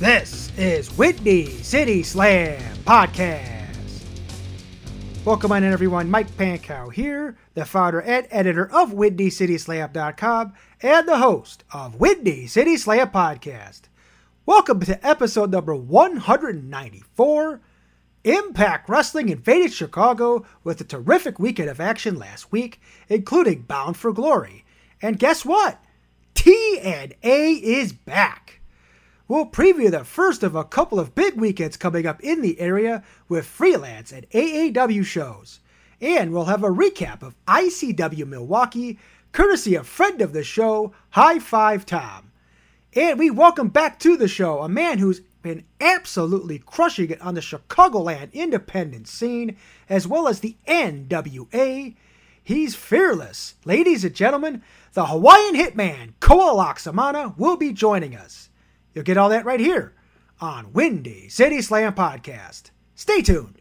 this 0.00 0.50
is 0.56 0.96
Windy 0.96 1.44
City 1.62 2.02
Slam 2.02 2.58
Podcast. 2.86 4.06
Welcome 5.26 5.52
on 5.52 5.62
in, 5.62 5.74
everyone. 5.74 6.10
Mike 6.10 6.30
Pankow 6.38 6.90
here, 6.90 7.36
the 7.52 7.66
founder 7.66 8.00
and 8.00 8.26
editor 8.30 8.64
of 8.74 8.92
WindyCitySlam.com 8.92 10.54
and 10.80 11.06
the 11.06 11.18
host 11.18 11.64
of 11.74 11.96
Windy 11.96 12.46
City 12.46 12.78
Slam 12.78 13.10
Podcast. 13.10 13.82
Welcome 14.46 14.80
to 14.80 15.06
episode 15.06 15.50
number 15.50 15.74
194. 15.74 17.60
Impact 18.24 18.88
Wrestling 18.88 19.28
invaded 19.28 19.74
Chicago 19.74 20.46
with 20.64 20.80
a 20.80 20.84
terrific 20.84 21.38
weekend 21.38 21.68
of 21.68 21.78
action 21.78 22.18
last 22.18 22.50
week, 22.50 22.80
including 23.10 23.62
Bound 23.62 23.98
for 23.98 24.14
Glory. 24.14 24.64
And 25.02 25.18
guess 25.18 25.44
what? 25.44 25.78
TNA 26.34 27.60
is 27.60 27.92
back. 27.92 28.59
We'll 29.30 29.46
preview 29.46 29.92
the 29.92 30.02
first 30.02 30.42
of 30.42 30.56
a 30.56 30.64
couple 30.64 30.98
of 30.98 31.14
big 31.14 31.36
weekends 31.36 31.76
coming 31.76 32.04
up 32.04 32.20
in 32.20 32.42
the 32.42 32.58
area 32.58 33.04
with 33.28 33.46
freelance 33.46 34.10
and 34.10 34.28
AAW 34.30 35.06
shows. 35.06 35.60
And 36.00 36.32
we'll 36.32 36.46
have 36.46 36.64
a 36.64 36.68
recap 36.68 37.22
of 37.22 37.36
ICW 37.46 38.26
Milwaukee, 38.26 38.98
courtesy 39.30 39.76
of 39.76 39.86
friend 39.86 40.20
of 40.20 40.32
the 40.32 40.42
show, 40.42 40.92
High 41.10 41.38
Five 41.38 41.86
Tom. 41.86 42.32
And 42.92 43.20
we 43.20 43.30
welcome 43.30 43.68
back 43.68 44.00
to 44.00 44.16
the 44.16 44.26
show 44.26 44.62
a 44.62 44.68
man 44.68 44.98
who's 44.98 45.20
been 45.42 45.62
absolutely 45.80 46.58
crushing 46.58 47.10
it 47.10 47.20
on 47.20 47.34
the 47.34 47.40
Chicagoland 47.40 48.32
independent 48.32 49.06
scene, 49.06 49.56
as 49.88 50.08
well 50.08 50.26
as 50.26 50.40
the 50.40 50.56
NWA. 50.66 51.94
He's 52.42 52.74
fearless. 52.74 53.54
Ladies 53.64 54.04
and 54.04 54.12
gentlemen, 54.12 54.64
the 54.94 55.06
Hawaiian 55.06 55.54
hitman, 55.54 56.14
Koa 56.18 56.74
will 57.36 57.56
be 57.56 57.72
joining 57.72 58.16
us. 58.16 58.48
You'll 58.94 59.04
get 59.04 59.16
all 59.16 59.28
that 59.28 59.44
right 59.44 59.60
here 59.60 59.94
on 60.40 60.72
Windy 60.72 61.28
City 61.28 61.62
Slam 61.62 61.94
Podcast. 61.94 62.70
Stay 62.94 63.22
tuned. 63.22 63.60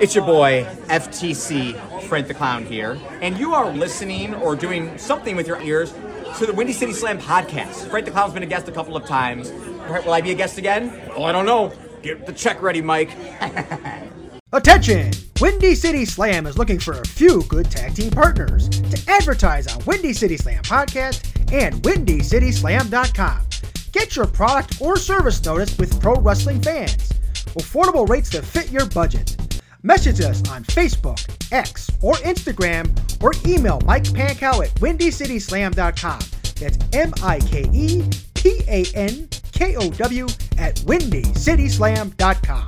It's 0.00 0.14
your 0.14 0.24
boy, 0.24 0.64
FTC, 0.86 2.02
Frank 2.04 2.28
the 2.28 2.34
Clown 2.34 2.64
here, 2.64 2.98
and 3.20 3.36
you 3.36 3.52
are 3.52 3.70
listening 3.70 4.34
or 4.34 4.54
doing 4.54 4.96
something 4.96 5.34
with 5.34 5.46
your 5.46 5.60
ears 5.62 5.92
to 6.38 6.46
the 6.46 6.52
Windy 6.52 6.72
City 6.72 6.92
Slam 6.92 7.18
podcast. 7.18 7.88
Frank 7.90 8.04
the 8.04 8.12
Clown's 8.12 8.32
been 8.32 8.42
a 8.42 8.46
guest 8.46 8.68
a 8.68 8.72
couple 8.72 8.96
of 8.96 9.06
times. 9.06 9.50
Will 9.50 10.12
I 10.12 10.20
be 10.20 10.30
a 10.30 10.34
guest 10.34 10.58
again? 10.58 11.10
Oh, 11.16 11.24
I 11.24 11.32
don't 11.32 11.46
know. 11.46 11.72
Get 12.02 12.26
the 12.26 12.32
check 12.32 12.62
ready, 12.62 12.80
Mike. 12.80 13.10
Attention! 14.52 15.10
Windy 15.40 15.74
City 15.74 16.04
Slam 16.04 16.46
is 16.46 16.56
looking 16.56 16.78
for 16.78 17.00
a 17.00 17.04
few 17.04 17.42
good 17.44 17.70
tag 17.70 17.94
team 17.94 18.10
partners 18.10 18.68
to 18.68 19.10
advertise 19.10 19.66
on 19.66 19.84
Windy 19.84 20.12
City 20.12 20.36
Slam 20.36 20.62
Podcast 20.62 21.52
and 21.52 21.74
WindyCitySlam.com. 21.82 23.47
Get 23.92 24.16
your 24.16 24.26
product 24.26 24.80
or 24.80 24.96
service 24.96 25.44
noticed 25.44 25.78
with 25.78 26.00
pro 26.00 26.14
wrestling 26.16 26.60
fans. 26.60 27.08
Affordable 27.54 28.08
rates 28.08 28.30
that 28.30 28.44
fit 28.44 28.70
your 28.70 28.86
budget. 28.86 29.36
Message 29.82 30.20
us 30.20 30.48
on 30.50 30.64
Facebook, 30.64 31.20
X, 31.52 31.90
or 32.02 32.14
Instagram, 32.16 32.90
or 33.22 33.32
email 33.46 33.80
Mike 33.84 34.04
Pankow 34.04 34.64
at 34.64 34.74
WindyCitySlam.com. 34.74 36.20
That's 36.60 36.78
M 36.92 37.12
I 37.22 37.38
K 37.40 37.68
E 37.72 38.04
P 38.34 38.60
A 38.68 38.84
N 38.94 39.28
K 39.52 39.76
O 39.76 39.90
W 39.90 40.26
at 40.58 40.76
WindyCitySlam.com. 40.76 42.66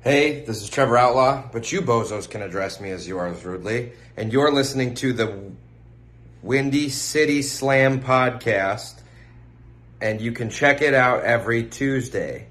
Hey, 0.00 0.44
this 0.44 0.62
is 0.62 0.68
Trevor 0.68 0.98
Outlaw, 0.98 1.44
but 1.50 1.72
you 1.72 1.80
bozos 1.80 2.28
can 2.28 2.42
address 2.42 2.78
me 2.78 2.90
as 2.90 3.08
yours 3.08 3.42
rudely. 3.42 3.92
And 4.18 4.30
you're 4.34 4.52
listening 4.52 4.94
to 4.96 5.14
the 5.14 5.50
Windy 6.44 6.90
City 6.90 7.40
Slam 7.40 8.02
podcast, 8.02 9.00
and 10.02 10.20
you 10.20 10.30
can 10.30 10.50
check 10.50 10.82
it 10.82 10.92
out 10.92 11.22
every 11.22 11.64
Tuesday. 11.64 12.48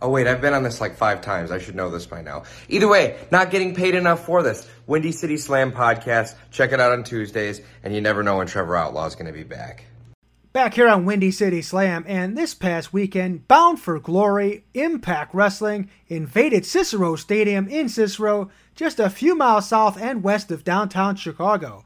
Oh, 0.00 0.08
wait, 0.08 0.26
I've 0.26 0.40
been 0.40 0.54
on 0.54 0.62
this 0.62 0.80
like 0.80 0.96
five 0.96 1.20
times. 1.20 1.50
I 1.50 1.58
should 1.58 1.74
know 1.74 1.90
this 1.90 2.06
by 2.06 2.22
now. 2.22 2.44
Either 2.70 2.88
way, 2.88 3.18
not 3.30 3.50
getting 3.50 3.74
paid 3.74 3.94
enough 3.94 4.24
for 4.24 4.42
this. 4.42 4.66
Windy 4.86 5.12
City 5.12 5.36
Slam 5.36 5.72
podcast. 5.72 6.36
Check 6.50 6.72
it 6.72 6.80
out 6.80 6.92
on 6.92 7.04
Tuesdays, 7.04 7.60
and 7.82 7.94
you 7.94 8.00
never 8.00 8.22
know 8.22 8.38
when 8.38 8.46
Trevor 8.46 8.78
Outlaw 8.78 9.04
is 9.04 9.14
going 9.14 9.26
to 9.26 9.32
be 9.32 9.44
back. 9.44 9.84
Back 10.54 10.72
here 10.72 10.88
on 10.88 11.04
Windy 11.04 11.32
City 11.32 11.60
Slam, 11.60 12.06
and 12.08 12.34
this 12.34 12.54
past 12.54 12.94
weekend, 12.94 13.46
Bound 13.46 13.78
for 13.78 14.00
Glory, 14.00 14.64
Impact 14.72 15.34
Wrestling 15.34 15.90
invaded 16.08 16.64
Cicero 16.64 17.16
Stadium 17.16 17.68
in 17.68 17.90
Cicero, 17.90 18.50
just 18.74 18.98
a 18.98 19.10
few 19.10 19.34
miles 19.34 19.68
south 19.68 20.00
and 20.00 20.22
west 20.22 20.50
of 20.50 20.64
downtown 20.64 21.16
Chicago. 21.16 21.84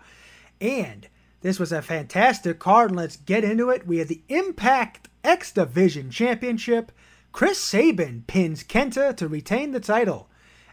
And 0.60 1.08
this 1.46 1.60
was 1.60 1.70
a 1.70 1.80
fantastic 1.80 2.58
card, 2.58 2.90
and 2.90 2.98
let's 2.98 3.18
get 3.18 3.44
into 3.44 3.70
it. 3.70 3.86
We 3.86 3.98
had 3.98 4.08
the 4.08 4.22
Impact 4.28 5.08
X 5.22 5.52
Division 5.52 6.10
Championship. 6.10 6.90
Chris 7.30 7.60
Sabin 7.60 8.24
pins 8.26 8.64
Kenta 8.64 9.16
to 9.16 9.28
retain 9.28 9.70
the 9.70 9.78
title. 9.78 10.28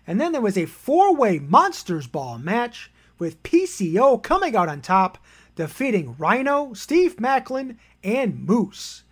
And 0.08 0.20
then 0.20 0.32
there 0.32 0.42
was 0.42 0.58
a 0.58 0.66
four 0.66 1.16
way 1.16 1.38
Monsters 1.38 2.08
Ball 2.08 2.40
match 2.40 2.92
with 3.20 3.44
PCO 3.44 4.24
coming 4.24 4.56
out 4.56 4.68
on 4.68 4.82
top 4.82 5.20
defeating 5.56 6.16
Rhino, 6.18 6.74
Steve 6.74 7.18
Maclin, 7.18 7.78
and 8.04 8.44
Moose. 8.44 9.04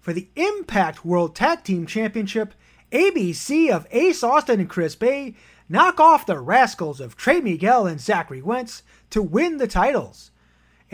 For 0.00 0.12
the 0.12 0.28
Impact 0.34 1.04
World 1.04 1.36
Tag 1.36 1.62
Team 1.62 1.86
Championship, 1.86 2.54
ABC 2.90 3.70
of 3.70 3.86
Ace 3.92 4.24
Austin 4.24 4.58
and 4.58 4.68
Chris 4.68 4.96
Bey 4.96 5.36
knock 5.68 6.00
off 6.00 6.26
the 6.26 6.40
Rascalz 6.40 6.98
of 6.98 7.16
Trey 7.16 7.40
Miguel 7.40 7.86
and 7.86 8.00
Zachary 8.00 8.42
Wentz 8.42 8.82
to 9.10 9.22
win 9.22 9.58
the 9.58 9.68
titles. 9.68 10.32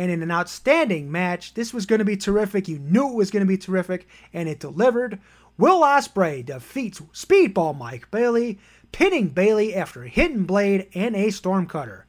And 0.00 0.10
in 0.10 0.22
an 0.22 0.30
outstanding 0.30 1.12
match, 1.12 1.52
this 1.52 1.74
was 1.74 1.84
going 1.84 1.98
to 1.98 2.06
be 2.06 2.16
terrific. 2.16 2.68
You 2.68 2.78
knew 2.78 3.10
it 3.10 3.16
was 3.16 3.30
going 3.30 3.44
to 3.44 3.46
be 3.46 3.58
terrific, 3.58 4.08
and 4.32 4.48
it 4.48 4.58
delivered. 4.58 5.20
Will 5.58 5.82
Ospreay 5.82 6.42
defeats 6.42 7.02
Speedball 7.12 7.76
Mike 7.76 8.10
Bailey, 8.10 8.58
pinning 8.92 9.28
Bailey 9.28 9.74
after 9.74 10.02
a 10.02 10.08
hidden 10.08 10.44
blade 10.44 10.88
and 10.94 11.14
a 11.14 11.26
stormcutter 11.26 12.04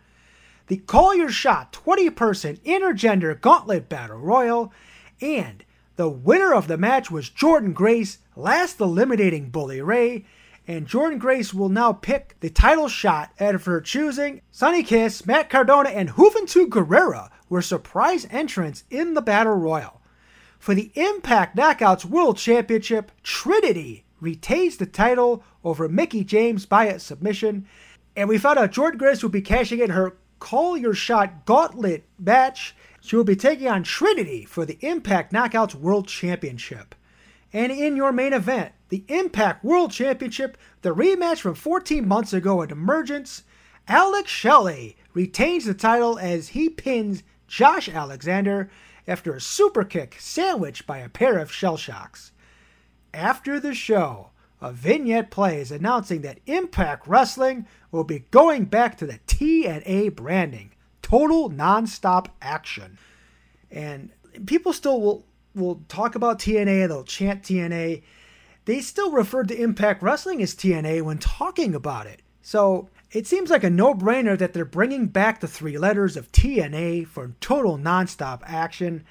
the 0.68 0.78
Call 0.78 1.14
Your 1.14 1.30
Shot 1.30 1.74
20 1.74 2.12
person 2.12 2.56
intergender 2.64 3.38
gauntlet 3.42 3.90
battle 3.90 4.20
royal, 4.20 4.72
and 5.20 5.66
the 5.98 6.08
winner 6.08 6.54
of 6.54 6.70
the 6.70 6.78
match 6.78 7.12
was 7.12 7.30
Jordynne 7.30 7.74
Grace, 7.74 8.20
last 8.38 8.80
eliminating 8.80 9.50
Bully 9.50 9.82
Ray. 9.82 10.26
And 10.66 10.88
Jordynne 10.88 11.20
Grace 11.20 11.54
will 11.54 11.68
now 11.68 11.92
pick 11.92 12.38
the 12.40 12.50
title 12.50 12.88
shot 12.88 13.32
of 13.38 13.66
her 13.66 13.82
choosing. 13.82 14.40
Sonny 14.50 14.82
Kiss, 14.82 15.26
Matt 15.26 15.50
Cardona, 15.50 15.90
and 15.90 16.12
Juventud 16.12 16.70
Guerrera 16.70 17.30
were 17.52 17.62
surprise 17.62 18.26
entrants 18.32 18.86
in 18.90 19.14
the 19.14 19.22
Battle 19.22 19.56
Royal. 19.56 20.02
For 20.58 20.74
the 20.74 20.90
Impact 20.96 21.58
Knockouts 21.58 22.06
World 22.06 22.38
Championship, 22.38 23.12
Trinity 23.24 24.06
retains 24.22 24.78
the 24.78 24.86
title 24.86 25.44
over 25.62 25.90
Mickie 25.90 26.24
James 26.24 26.66
by 26.66 26.86
a 26.86 26.98
submission. 26.98 27.68
And 28.16 28.30
we 28.30 28.38
found 28.38 28.58
out 28.58 28.72
Jordynne 28.72 28.98
Grace 28.98 29.22
will 29.22 29.32
be 29.32 29.42
cashing 29.42 29.80
in 29.80 29.90
her 29.90 30.16
Call 30.40 30.78
Your 30.78 30.94
Shot 30.94 31.46
Gauntlet 31.46 32.06
match. 32.18 32.74
She 33.02 33.18
will 33.18 33.26
be 33.26 33.36
taking 33.36 33.68
on 33.68 33.84
Trinity 33.84 34.46
for 34.46 34.66
the 34.66 34.78
Impact 34.80 35.34
Knockouts 35.34 35.76
World 35.76 36.08
Championship. 36.08 36.96
And 37.52 37.70
in 37.70 37.98
your 37.98 38.14
main 38.14 38.32
event, 38.32 38.72
the 38.88 39.04
Impact 39.10 39.66
World 39.66 39.92
Championship, 39.92 40.58
the 40.84 40.96
rematch 40.96 41.40
from 41.40 41.56
14 41.56 42.08
months 42.08 42.32
ago 42.32 42.62
at 42.62 42.72
Emergence, 42.72 43.44
Alex 43.90 44.32
Shelley 44.32 44.96
retains 45.14 45.66
the 45.66 45.74
title 45.74 46.18
as 46.18 46.50
he 46.50 46.70
pins 46.70 47.24
Josh 47.52 47.90
Alexander 47.90 48.70
after 49.06 49.36
a 49.36 49.42
super 49.42 49.84
kick 49.84 50.16
sandwiched 50.18 50.88
by 50.88 51.00
a 51.00 51.10
pair 51.10 51.38
of 51.38 51.52
shell 51.52 51.76
shocks. 51.76 52.32
After 53.14 53.60
the 53.60 53.76
show, 53.76 54.30
a 54.62 54.72
vignette 54.72 55.30
plays 55.32 55.70
announcing 55.70 56.22
that 56.22 56.40
Impact 56.46 57.06
Wrestling 57.08 57.68
will 57.92 58.06
be 58.06 58.20
going 58.32 58.66
back 58.66 58.98
to 58.98 59.06
the 59.06 59.20
TNA 59.28 60.16
branding, 60.16 60.72
total 61.02 61.50
nonstop 61.50 62.28
action. 62.42 62.98
And 63.70 64.12
people 64.46 64.72
still 64.72 65.02
will 65.02 65.26
will 65.54 65.84
talk 65.90 66.16
about 66.16 66.40
TNA, 66.40 66.88
they'll 66.88 67.04
chant 67.04 67.44
TNA. 67.44 68.02
They 68.64 68.80
still 68.80 69.12
refer 69.12 69.44
to 69.44 69.62
Impact 69.62 70.02
Wrestling 70.02 70.42
as 70.42 70.56
TNA 70.56 71.02
when 71.02 71.18
talking 71.18 71.76
about 71.76 72.08
it. 72.08 72.22
So 72.42 72.88
it 73.12 73.28
seems 73.28 73.50
like 73.50 73.64
a 73.64 73.70
no 73.70 73.94
brainer 73.94 74.38
that 74.38 74.54
they're 74.54 74.66
bringing 74.66 75.08
back 75.08 75.40
the 75.40 75.48
three 75.48 75.78
letters 75.78 76.16
of 76.16 76.32
TNA 76.32 77.08
for 77.08 77.36
total 77.42 77.78
nonstop 77.78 78.42
action. 78.46 79.04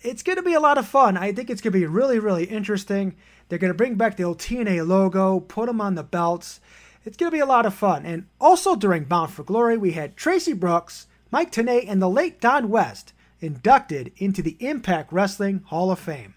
it's 0.00 0.24
going 0.24 0.36
to 0.36 0.42
be 0.42 0.54
a 0.54 0.60
lot 0.60 0.78
of 0.78 0.86
fun. 0.88 1.16
I 1.16 1.32
think 1.32 1.48
it's 1.48 1.60
going 1.60 1.72
to 1.72 1.78
be 1.78 1.86
really, 1.86 2.18
really 2.18 2.44
interesting. 2.44 3.14
They're 3.48 3.60
going 3.60 3.72
to 3.72 3.76
bring 3.76 3.94
back 3.94 4.16
the 4.16 4.24
old 4.24 4.38
TNA 4.38 4.86
logo, 4.86 5.38
put 5.38 5.66
them 5.66 5.80
on 5.80 5.94
the 5.94 6.02
belts. 6.02 6.60
It's 7.04 7.16
going 7.16 7.30
to 7.30 7.36
be 7.36 7.40
a 7.40 7.46
lot 7.46 7.66
of 7.66 7.74
fun. 7.74 8.04
And 8.04 8.26
also 8.40 8.74
during 8.74 9.04
Bound 9.04 9.30
for 9.30 9.44
Glory, 9.44 9.76
we 9.76 9.92
had 9.92 10.16
Traci 10.16 10.58
Brooks, 10.58 11.06
Mike 11.30 11.52
Tenay, 11.52 11.84
and 11.88 12.02
the 12.02 12.10
late 12.10 12.40
Don 12.40 12.68
West 12.68 13.12
inducted 13.40 14.12
into 14.16 14.42
the 14.42 14.56
Impact 14.58 15.12
Wrestling 15.12 15.62
Hall 15.66 15.92
of 15.92 15.98
Fame. 16.00 16.34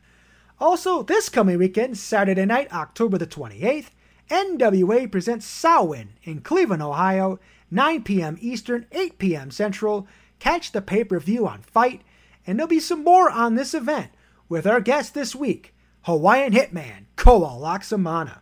Also, 0.60 1.04
this 1.04 1.30
coming 1.30 1.58
weekend, 1.58 1.98
Saturday 1.98 2.46
night, 2.46 2.72
October 2.72 3.18
the 3.18 3.28
28th, 3.28 3.90
NWA 4.30 5.12
presents 5.12 5.46
Samhain 5.46 6.14
in 6.24 6.42
Cleveland, 6.42 6.82
Ohio, 6.82 7.40
9 7.70 8.04
p.m. 8.04 8.38
Eastern, 8.40 8.86
8 8.92 9.18
p.m. 9.18 9.52
Central. 9.52 10.08
Catch 10.40 10.72
the 10.72 10.82
pay 10.82 11.04
per 11.04 11.20
view 11.20 11.48
on 11.48 11.62
FITE, 11.62 12.02
and 12.46 12.58
there'll 12.58 12.68
be 12.68 12.80
some 12.80 13.04
more 13.04 13.30
on 13.30 13.56
this 13.56 13.74
event 13.74 14.12
with 14.50 14.68
our 14.68 14.82
guest 14.82 15.14
this 15.14 15.36
week, 15.36 15.74
Hawaiian 16.04 16.54
Hitman 16.54 17.06
Koa 17.16 17.50
Laxamana. 17.50 18.40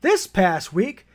This 0.00 0.26
past 0.26 0.72
week, 0.72 1.06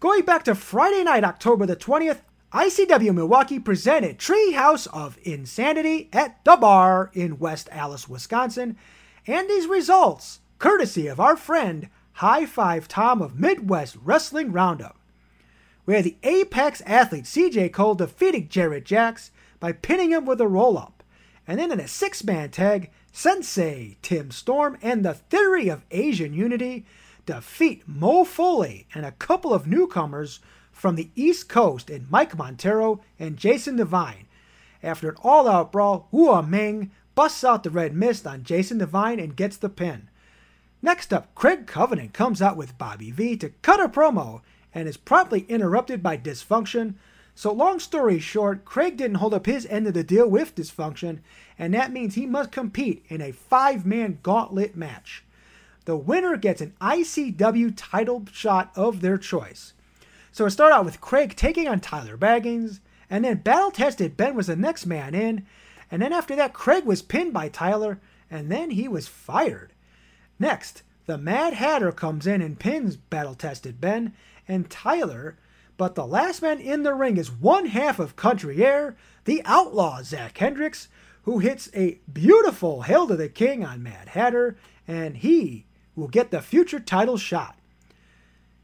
going 0.00 0.24
back 0.24 0.44
to 0.44 0.54
Friday 0.54 1.04
night, 1.04 1.24
October 1.24 1.66
the 1.66 1.76
20th, 1.76 2.20
ICW 2.52 3.14
Milwaukee 3.14 3.58
presented 3.58 4.18
Treehouse 4.18 4.86
of 4.92 5.18
Insanity 5.24 6.08
at 6.12 6.44
the 6.44 6.56
Bar 6.56 7.10
in 7.12 7.38
West 7.38 7.68
Allis, 7.72 8.08
Wisconsin, 8.08 8.76
and 9.26 9.48
these 9.48 9.66
results, 9.66 10.40
courtesy 10.58 11.06
of 11.08 11.18
our 11.18 11.36
friend 11.36 11.88
High 12.18 12.46
Five 12.46 12.86
Tom 12.86 13.20
of 13.20 13.40
Midwest 13.40 13.96
Wrestling 14.00 14.52
Roundup, 14.52 14.96
where 15.84 16.00
the 16.00 16.16
Apex 16.22 16.80
athlete 16.86 17.24
CJ 17.24 17.72
Cole 17.72 17.96
defeated 17.96 18.50
Jared 18.50 18.84
Jacks 18.84 19.32
by 19.58 19.72
pinning 19.72 20.12
him 20.12 20.24
with 20.24 20.40
a 20.40 20.46
roll 20.46 20.78
up, 20.78 21.02
and 21.44 21.58
then 21.58 21.72
in 21.72 21.80
a 21.80 21.88
six 21.88 22.22
man 22.22 22.50
tag, 22.50 22.90
Sensei 23.10 23.96
Tim 24.00 24.30
Storm 24.30 24.78
and 24.80 25.04
the 25.04 25.14
Theory 25.14 25.68
of 25.68 25.84
Asian 25.90 26.32
Unity 26.32 26.86
defeat 27.26 27.82
Mo 27.86 28.22
Foley 28.22 28.86
and 28.94 29.04
a 29.04 29.12
couple 29.12 29.52
of 29.52 29.66
newcomers 29.66 30.38
from 30.70 30.94
the 30.94 31.10
East 31.16 31.48
Coast 31.48 31.90
in 31.90 32.06
Mike 32.10 32.38
Montero 32.38 33.00
and 33.18 33.36
Jason 33.36 33.74
Devine. 33.74 34.26
After 34.84 35.08
an 35.08 35.16
all 35.24 35.48
out 35.48 35.72
brawl, 35.72 36.08
Wu 36.12 36.40
Ming 36.42 36.92
busts 37.16 37.42
out 37.42 37.64
the 37.64 37.70
red 37.70 37.92
mist 37.94 38.24
on 38.24 38.44
Jason 38.44 38.78
Devine 38.78 39.18
and 39.18 39.36
gets 39.36 39.56
the 39.56 39.68
pin. 39.68 40.08
Next 40.84 41.14
up, 41.14 41.34
Craig 41.34 41.66
Covenant 41.66 42.12
comes 42.12 42.42
out 42.42 42.58
with 42.58 42.76
Bobby 42.76 43.10
V 43.10 43.38
to 43.38 43.48
cut 43.62 43.80
a 43.80 43.88
promo 43.88 44.42
and 44.74 44.86
is 44.86 44.98
promptly 44.98 45.46
interrupted 45.48 46.02
by 46.02 46.18
Dysfunction. 46.18 46.96
So, 47.34 47.50
long 47.54 47.80
story 47.80 48.18
short, 48.18 48.66
Craig 48.66 48.98
didn't 48.98 49.16
hold 49.16 49.32
up 49.32 49.46
his 49.46 49.64
end 49.64 49.86
of 49.86 49.94
the 49.94 50.04
deal 50.04 50.28
with 50.28 50.54
Dysfunction, 50.54 51.20
and 51.58 51.72
that 51.72 51.90
means 51.90 52.16
he 52.16 52.26
must 52.26 52.52
compete 52.52 53.02
in 53.08 53.22
a 53.22 53.32
five 53.32 53.86
man 53.86 54.18
gauntlet 54.22 54.76
match. 54.76 55.24
The 55.86 55.96
winner 55.96 56.36
gets 56.36 56.60
an 56.60 56.74
ICW 56.82 57.72
title 57.74 58.26
shot 58.30 58.70
of 58.76 59.00
their 59.00 59.16
choice. 59.16 59.72
So 60.32 60.44
it 60.44 60.50
started 60.50 60.74
out 60.74 60.84
with 60.84 61.00
Craig 61.00 61.34
taking 61.34 61.66
on 61.66 61.80
Tyler 61.80 62.18
Baggins, 62.18 62.80
and 63.08 63.24
then 63.24 63.38
battle 63.38 63.70
tested 63.70 64.18
Ben 64.18 64.34
was 64.34 64.48
the 64.48 64.54
next 64.54 64.84
man 64.84 65.14
in, 65.14 65.46
and 65.90 66.02
then 66.02 66.12
after 66.12 66.36
that 66.36 66.52
Craig 66.52 66.84
was 66.84 67.00
pinned 67.00 67.32
by 67.32 67.48
Tyler, 67.48 68.00
and 68.30 68.52
then 68.52 68.72
he 68.72 68.86
was 68.86 69.08
fired. 69.08 69.70
Next, 70.38 70.82
the 71.06 71.18
Mad 71.18 71.54
Hatter 71.54 71.92
comes 71.92 72.26
in 72.26 72.40
and 72.40 72.58
pins 72.58 72.96
battle 72.96 73.34
tested 73.34 73.80
Ben 73.80 74.14
and 74.48 74.68
Tyler, 74.68 75.36
but 75.76 75.94
the 75.94 76.06
last 76.06 76.42
man 76.42 76.60
in 76.60 76.82
the 76.82 76.94
ring 76.94 77.16
is 77.16 77.30
one 77.30 77.66
half 77.66 77.98
of 77.98 78.16
Country 78.16 78.64
Air, 78.64 78.96
the 79.24 79.42
outlaw 79.44 80.02
Zach 80.02 80.36
Hendricks, 80.38 80.88
who 81.22 81.38
hits 81.38 81.68
a 81.74 81.98
beautiful 82.12 82.82
Hail 82.82 83.06
to 83.06 83.16
the 83.16 83.28
King 83.28 83.64
on 83.64 83.82
Mad 83.82 84.08
Hatter, 84.08 84.56
and 84.86 85.18
he 85.18 85.64
will 85.96 86.08
get 86.08 86.30
the 86.30 86.42
future 86.42 86.80
title 86.80 87.16
shot. 87.16 87.56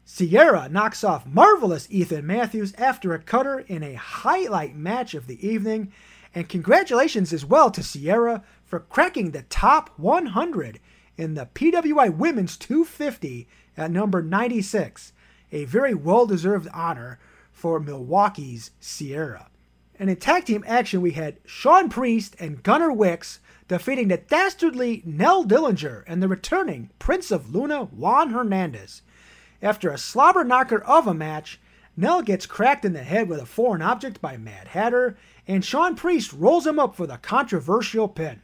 Sierra 0.03 0.67
knocks 0.69 1.03
off 1.03 1.25
marvelous 1.25 1.87
Ethan 1.89 2.27
Matthews 2.27 2.73
after 2.77 3.13
a 3.13 3.19
cutter 3.19 3.59
in 3.59 3.81
a 3.81 3.93
highlight 3.93 4.75
match 4.75 5.13
of 5.13 5.27
the 5.27 5.47
evening, 5.47 5.91
and 6.35 6.49
congratulations 6.49 7.31
as 7.33 7.45
well 7.45 7.71
to 7.71 7.83
Sierra 7.83 8.43
for 8.65 8.79
cracking 8.79 9.31
the 9.31 9.43
top 9.43 9.89
100 9.97 10.79
in 11.17 11.33
the 11.35 11.47
PWI 11.53 12.15
Women's 12.15 12.57
250 12.57 13.47
at 13.77 13.91
number 13.91 14.21
96, 14.21 15.13
a 15.51 15.65
very 15.65 15.93
well 15.93 16.25
deserved 16.25 16.67
honor 16.73 17.19
for 17.51 17.79
Milwaukee's 17.79 18.71
Sierra. 18.79 19.49
And 19.99 20.09
in 20.09 20.15
tag 20.15 20.45
team 20.45 20.63
action, 20.65 21.01
we 21.01 21.11
had 21.11 21.37
Sean 21.45 21.89
Priest 21.89 22.35
and 22.39 22.63
Gunnar 22.63 22.91
Wicks 22.91 23.39
defeating 23.67 24.07
the 24.07 24.17
dastardly 24.17 25.03
Nell 25.05 25.45
Dillinger 25.45 26.03
and 26.07 26.23
the 26.23 26.27
returning 26.27 26.89
Prince 26.97 27.29
of 27.31 27.53
Luna 27.53 27.85
Juan 27.85 28.31
Hernandez. 28.31 29.03
After 29.61 29.91
a 29.91 29.97
slobber 29.97 30.43
knocker 30.43 30.81
of 30.81 31.05
a 31.05 31.13
match, 31.13 31.59
Nell 31.95 32.21
gets 32.21 32.45
cracked 32.45 32.83
in 32.83 32.93
the 32.93 33.03
head 33.03 33.29
with 33.29 33.39
a 33.39 33.45
foreign 33.45 33.81
object 33.81 34.21
by 34.21 34.37
Mad 34.37 34.69
Hatter, 34.69 35.17
and 35.47 35.63
Sean 35.63 35.95
Priest 35.95 36.33
rolls 36.33 36.65
him 36.65 36.79
up 36.79 36.95
for 36.95 37.05
the 37.05 37.17
controversial 37.17 38.07
pin. 38.07 38.41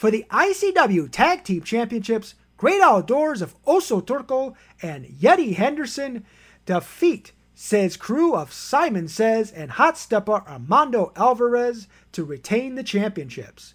For 0.00 0.10
the 0.10 0.24
ICW 0.30 1.10
Tag 1.10 1.44
Team 1.44 1.60
Championships, 1.60 2.34
Great 2.56 2.80
Outdoors 2.80 3.42
of 3.42 3.62
Oso 3.64 4.00
Turco 4.00 4.56
and 4.80 5.04
Yeti 5.04 5.54
Henderson 5.54 6.24
defeat 6.64 7.32
Says 7.54 7.98
crew 7.98 8.34
of 8.34 8.50
Simon 8.50 9.08
Says 9.08 9.52
and 9.52 9.72
hot 9.72 9.98
stepper 9.98 10.42
Armando 10.48 11.12
Alvarez 11.16 11.86
to 12.12 12.24
retain 12.24 12.76
the 12.76 12.82
championships. 12.82 13.74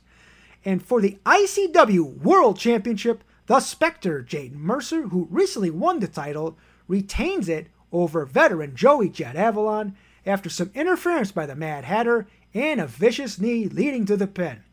And 0.66 0.82
for 0.82 1.00
the 1.00 1.20
ICW 1.28 2.24
World 2.24 2.58
Championship, 2.58 3.24
the 3.46 3.60
Spectre 3.60 4.26
Jaden 4.28 4.56
Mercer, 4.56 5.10
who 5.10 5.28
recently 5.30 5.70
won 5.70 6.00
the 6.00 6.08
title, 6.08 6.58
retains 6.88 7.48
it 7.48 7.68
over 7.92 8.26
veteran 8.26 8.76
Joey 8.76 9.10
Jet 9.10 9.36
Avalon 9.36 9.96
after 10.26 10.50
some 10.50 10.72
interference 10.74 11.32
by 11.32 11.46
the 11.46 11.56
Mad 11.56 11.86
Hatter 11.86 12.26
and 12.52 12.82
a 12.82 12.88
vicious 12.88 13.40
knee 13.40 13.68
leading 13.68 14.08
to 14.08 14.18
the 14.18 14.26
pin. 14.26 14.64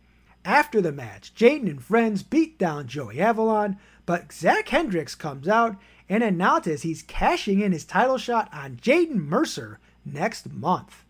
After 0.44 0.80
the 0.80 0.92
match, 0.92 1.32
Jaden 1.34 1.70
and 1.70 1.82
friends 1.82 2.22
beat 2.22 2.58
down 2.58 2.88
Joey 2.88 3.20
Avalon, 3.20 3.78
but 4.06 4.32
Zach 4.32 4.68
Hendricks 4.68 5.14
comes 5.14 5.46
out 5.46 5.76
and 6.08 6.22
announces 6.22 6.82
he's 6.82 7.02
cashing 7.02 7.60
in 7.60 7.72
his 7.72 7.84
title 7.84 8.18
shot 8.18 8.48
on 8.52 8.76
Jaden 8.76 9.14
Mercer 9.28 9.78
next 10.04 10.50
month. 10.50 11.04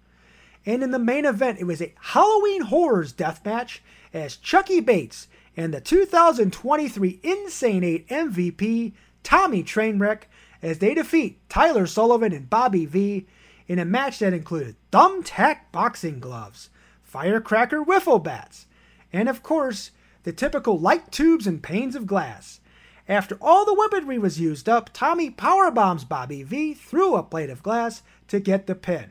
And 0.67 0.83
in 0.83 0.91
the 0.91 0.99
main 0.99 1.25
event, 1.25 1.59
it 1.59 1.65
was 1.65 1.81
a 1.81 1.95
Halloween 1.99 2.63
Horrors 2.63 3.13
death 3.13 3.45
match 3.45 3.83
as 4.13 4.37
Chucky 4.37 4.81
Bates 4.81 5.29
and 5.57 5.73
the 5.73 5.81
2023 5.81 7.21
Insane 7.23 7.85
8 7.85 8.09
MVP 8.09 8.93
Tommy 9.23 9.65
Trainwreck 9.65 10.23
as 10.61 10.79
they 10.79 10.95
defeat 10.95 11.41
Tyler 11.49 11.87
Sullivan 11.87 12.33
and 12.33 12.49
Bobby 12.49 12.87
V 12.87 13.27
in 13.67 13.79
a 13.79 13.85
match 13.85 14.19
that 14.19 14.33
included 14.33 14.77
thumbtack 14.93 15.73
boxing 15.73 16.21
gloves, 16.21 16.71
firecracker 17.03 17.83
wiffle 17.83 18.23
bats, 18.23 18.67
and 19.13 19.29
of 19.29 19.43
course, 19.43 19.91
the 20.23 20.33
typical 20.33 20.79
light 20.79 21.11
tubes 21.11 21.47
and 21.47 21.63
panes 21.63 21.95
of 21.95 22.07
glass. 22.07 22.61
After 23.09 23.37
all 23.41 23.65
the 23.65 23.75
weaponry 23.75 24.19
was 24.19 24.41
used 24.41 24.69
up, 24.69 24.91
Tommy 24.93 25.31
powerbombs 25.31 26.09
Bobby 26.09 26.43
V 26.43 26.75
through 26.75 27.17
a 27.17 27.23
plate 27.23 27.51
of 27.51 27.63
glass 27.63 28.03
to 28.29 28.39
get 28.39 28.67
the 28.67 28.75
pin. 28.75 29.11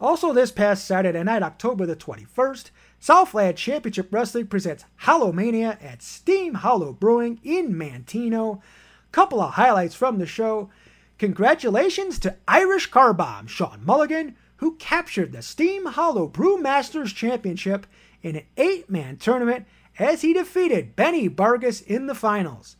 Also, 0.00 0.32
this 0.32 0.50
past 0.50 0.84
Saturday 0.84 1.22
night, 1.22 1.42
October 1.42 1.86
the 1.86 1.96
21st, 1.96 2.70
Southland 2.98 3.56
Championship 3.56 4.08
Wrestling 4.10 4.46
presents 4.46 4.84
Hallowmania 5.02 5.82
at 5.82 6.02
Steam 6.02 6.54
Hollow 6.54 6.92
Brewing 6.92 7.38
in 7.44 7.74
Manteno. 7.74 8.60
Couple 9.12 9.40
of 9.40 9.52
highlights 9.52 9.94
from 9.94 10.18
the 10.18 10.26
show. 10.26 10.70
Congratulations 11.18 12.18
to 12.18 12.36
Irish 12.48 12.90
Car 12.90 13.14
Bomb 13.14 13.46
Sean 13.46 13.84
Mulligan, 13.84 14.36
who 14.56 14.76
captured 14.76 15.32
the 15.32 15.42
Steam 15.42 15.86
Hollow 15.86 16.26
Brew 16.26 16.60
Masters 16.60 17.12
Championship 17.12 17.86
in 18.24 18.34
an 18.34 18.46
eight 18.56 18.90
man 18.90 19.16
tournament 19.16 19.66
as 19.98 20.22
he 20.22 20.32
defeated 20.32 20.96
Benny 20.96 21.28
Vargas 21.28 21.80
in 21.80 22.06
the 22.06 22.14
finals. 22.14 22.76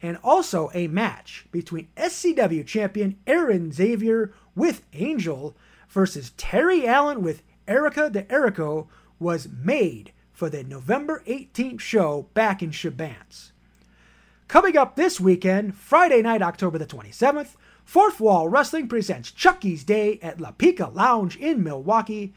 And 0.00 0.18
also 0.22 0.70
a 0.74 0.86
match 0.86 1.46
between 1.50 1.88
SCW 1.96 2.64
champion 2.66 3.16
Aaron 3.26 3.72
Xavier 3.72 4.32
with 4.54 4.82
Angel 4.92 5.56
versus 5.88 6.32
Terry 6.36 6.86
Allen 6.86 7.22
with 7.22 7.42
Erica 7.66 8.10
the 8.12 8.24
Erico 8.24 8.86
was 9.18 9.48
made 9.48 10.12
for 10.32 10.50
the 10.50 10.64
November 10.64 11.22
18th 11.26 11.80
show 11.80 12.26
back 12.34 12.62
in 12.62 12.70
Shabance. 12.70 13.52
Coming 14.48 14.76
up 14.76 14.96
this 14.96 15.20
weekend, 15.20 15.76
Friday 15.76 16.20
night, 16.20 16.42
October 16.42 16.78
the 16.78 16.86
27th, 16.86 17.54
Fourth 17.84 18.20
Wall 18.20 18.48
Wrestling 18.48 18.88
presents 18.88 19.30
Chucky's 19.30 19.84
Day 19.84 20.18
at 20.20 20.40
La 20.40 20.50
Pica 20.50 20.88
Lounge 20.88 21.36
in 21.36 21.62
Milwaukee. 21.62 22.34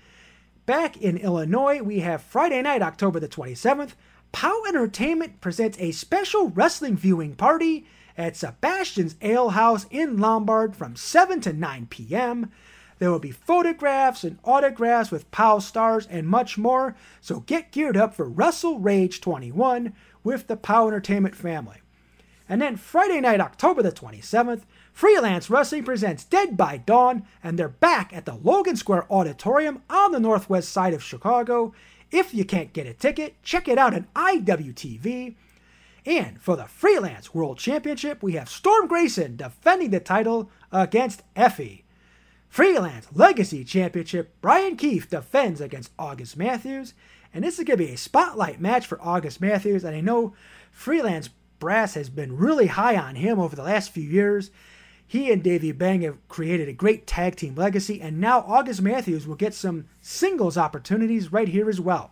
Back 0.66 0.98
in 0.98 1.18
Illinois, 1.18 1.84
we 1.84 2.00
have 2.00 2.24
Friday 2.24 2.60
night, 2.64 2.82
October 2.82 3.20
the 3.20 3.28
27th. 3.28 3.92
POW 4.32 4.64
Entertainment 4.68 5.40
presents 5.40 5.78
a 5.80 5.92
special 5.92 6.50
wrestling 6.50 6.98
viewing 6.98 7.36
party 7.36 7.86
at 8.18 8.36
Sebastian's 8.36 9.16
Ale 9.22 9.50
House 9.50 9.86
in 9.92 10.18
Lombard 10.18 10.76
from 10.76 10.96
7 10.96 11.40
to 11.42 11.54
9 11.54 11.86
p.m. 11.92 12.52
There 12.98 13.12
will 13.12 13.20
be 13.20 13.30
photographs 13.30 14.24
and 14.24 14.40
autographs 14.44 15.12
with 15.12 15.30
POW 15.30 15.60
stars 15.60 16.08
and 16.08 16.28
much 16.28 16.58
more, 16.58 16.96
so 17.22 17.42
get 17.42 17.72
geared 17.72 17.96
up 17.96 18.16
for 18.16 18.28
Wrestle 18.28 18.80
Rage 18.80 19.22
21 19.22 19.94
with 20.24 20.48
the 20.48 20.58
POW 20.58 20.88
Entertainment 20.88 21.36
family. 21.36 21.78
And 22.50 22.60
then 22.60 22.76
Friday 22.76 23.22
night, 23.22 23.40
October 23.40 23.84
the 23.84 23.92
27th, 23.92 24.64
Freelance 24.96 25.50
Wrestling 25.50 25.84
presents 25.84 26.24
Dead 26.24 26.56
by 26.56 26.78
Dawn, 26.78 27.28
and 27.44 27.60
they're 27.60 27.68
back 27.68 28.14
at 28.14 28.24
the 28.24 28.36
Logan 28.36 28.78
Square 28.78 29.12
Auditorium 29.12 29.84
on 29.90 30.14
the 30.14 30.22
northwest 30.22 30.70
side 30.70 30.94
of 30.94 31.04
Chicago. 31.04 31.74
If 32.12 32.34
you 32.34 32.46
can't 32.46 32.72
get 32.72 32.88
a 32.88 32.94
ticket, 32.94 33.36
check 33.44 33.68
it 33.68 33.78
out 33.78 33.94
on 33.94 34.08
IWTV. 34.16 35.36
And 36.06 36.42
for 36.42 36.56
the 36.56 36.64
Freelance 36.64 37.34
World 37.34 37.58
Championship, 37.58 38.24
we 38.24 38.34
have 38.36 38.48
Storm 38.48 38.88
Grayson 38.88 39.36
defending 39.36 39.90
the 39.90 40.00
title 40.00 40.50
against 40.72 41.24
Effie. 41.36 41.84
Freelance 42.48 43.08
Legacy 43.14 43.66
Championship, 43.66 44.34
Brian 44.40 44.78
Keefe 44.78 45.10
defends 45.10 45.60
against 45.60 45.92
August 46.00 46.38
Matthews. 46.38 46.94
And 47.34 47.44
this 47.44 47.60
is 47.60 47.66
going 47.66 47.78
to 47.80 47.86
be 47.86 47.92
a 47.92 47.98
spotlight 47.98 48.62
match 48.62 48.88
for 48.88 49.02
August 49.02 49.42
Matthews. 49.42 49.84
And 49.84 49.94
I 49.94 50.00
know 50.00 50.34
Freelance 50.72 51.32
Brass 51.60 51.96
has 51.96 52.10
been 52.10 52.38
really 52.38 52.68
high 52.68 52.96
on 52.96 53.16
him 53.16 53.42
over 53.42 53.58
the 53.58 53.64
last 53.64 53.92
few 53.92 54.10
years. 54.10 54.52
He 55.08 55.32
and 55.32 55.44
Davey 55.44 55.72
Bang 55.72 56.02
have 56.02 56.28
created 56.28 56.68
a 56.68 56.74
great 56.74 57.06
tag 57.06 57.36
team 57.36 57.56
legacy, 57.56 58.02
and 58.02 58.20
now 58.20 58.40
August 58.48 58.82
Matthews 58.82 59.28
will 59.28 59.36
get 59.36 59.54
some 59.54 59.86
singles 60.02 60.58
opportunities 60.58 61.32
right 61.32 61.48
here 61.48 61.70
as 61.70 61.80
well. 61.80 62.12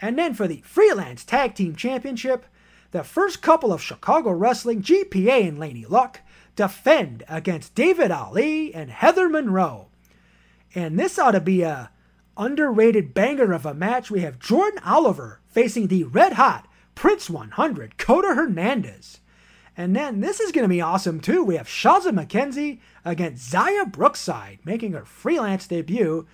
And 0.00 0.18
then 0.18 0.34
for 0.34 0.46
the 0.46 0.62
Freelance 0.64 1.24
Tag 1.24 1.54
Team 1.54 1.74
Championship, 1.74 2.46
the 2.92 3.02
first 3.02 3.42
couple 3.42 3.72
of 3.72 3.82
Chicago 3.82 4.30
Wrestling, 4.30 4.82
GPA 4.82 5.48
and 5.48 5.58
Laney 5.58 5.84
Luck, 5.84 6.20
defend 6.54 7.24
against 7.28 7.74
David 7.74 8.10
Ali 8.10 8.72
and 8.72 8.90
Heather 8.90 9.28
Monroe. 9.28 9.88
And 10.74 10.98
this 10.98 11.18
ought 11.18 11.32
to 11.32 11.40
be 11.40 11.62
a 11.62 11.90
underrated 12.36 13.14
banger 13.14 13.52
of 13.52 13.66
a 13.66 13.74
match. 13.74 14.10
We 14.10 14.20
have 14.20 14.38
Jordan 14.38 14.80
Oliver 14.84 15.40
facing 15.48 15.88
the 15.88 16.04
red 16.04 16.34
hot 16.34 16.68
Prince 16.94 17.28
100, 17.28 17.98
Kota 17.98 18.34
Hernandez. 18.34 19.20
And 19.76 19.94
then 19.94 20.20
this 20.20 20.40
is 20.40 20.52
going 20.52 20.64
to 20.64 20.68
be 20.68 20.80
awesome 20.80 21.20
too. 21.20 21.42
We 21.42 21.56
have 21.56 21.66
Shazza 21.66 22.10
McKenzie 22.10 22.78
against 23.04 23.52
Xia 23.52 23.90
Brookside 23.90 24.60
making 24.64 24.92
her 24.92 25.04
freelance 25.04 25.66
debut. 25.66 26.26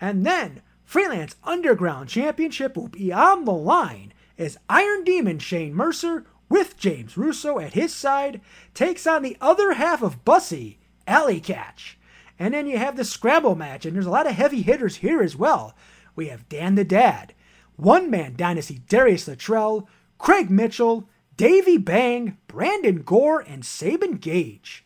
And 0.00 0.24
then 0.24 0.62
Freelance 0.84 1.36
Underground 1.42 2.08
Championship 2.08 2.76
will 2.76 2.88
be 2.88 3.12
on 3.12 3.44
the 3.44 3.52
line 3.52 4.12
as 4.38 4.58
Iron 4.68 5.02
Demon 5.02 5.38
Shane 5.38 5.74
Mercer 5.74 6.24
with 6.48 6.76
James 6.76 7.16
Russo 7.16 7.58
at 7.58 7.72
his 7.72 7.94
side 7.94 8.40
takes 8.74 9.06
on 9.06 9.22
the 9.22 9.36
other 9.40 9.72
half 9.72 10.02
of 10.02 10.24
Bussy, 10.24 10.78
Allie 11.06 11.40
Katch. 11.40 11.94
And 12.38 12.52
then 12.54 12.66
you 12.66 12.78
have 12.78 12.96
the 12.96 13.04
scramble 13.04 13.54
match, 13.54 13.86
and 13.86 13.94
there's 13.94 14.06
a 14.06 14.10
lot 14.10 14.26
of 14.26 14.34
heavy 14.34 14.62
hitters 14.62 14.96
here 14.96 15.22
as 15.22 15.36
well. 15.36 15.74
We 16.14 16.28
have 16.28 16.48
Dan 16.48 16.74
the 16.74 16.84
Dad, 16.84 17.32
One 17.76 18.10
Man 18.10 18.34
Dynasty 18.36 18.82
Darius 18.88 19.26
Luttrell, 19.26 19.88
Craig 20.18 20.50
Mitchell, 20.50 21.08
Davey 21.36 21.78
Bang, 21.78 22.38
Brandon 22.46 23.02
Gore, 23.02 23.40
and 23.40 23.64
Sabin 23.64 24.18
Gage. 24.18 24.84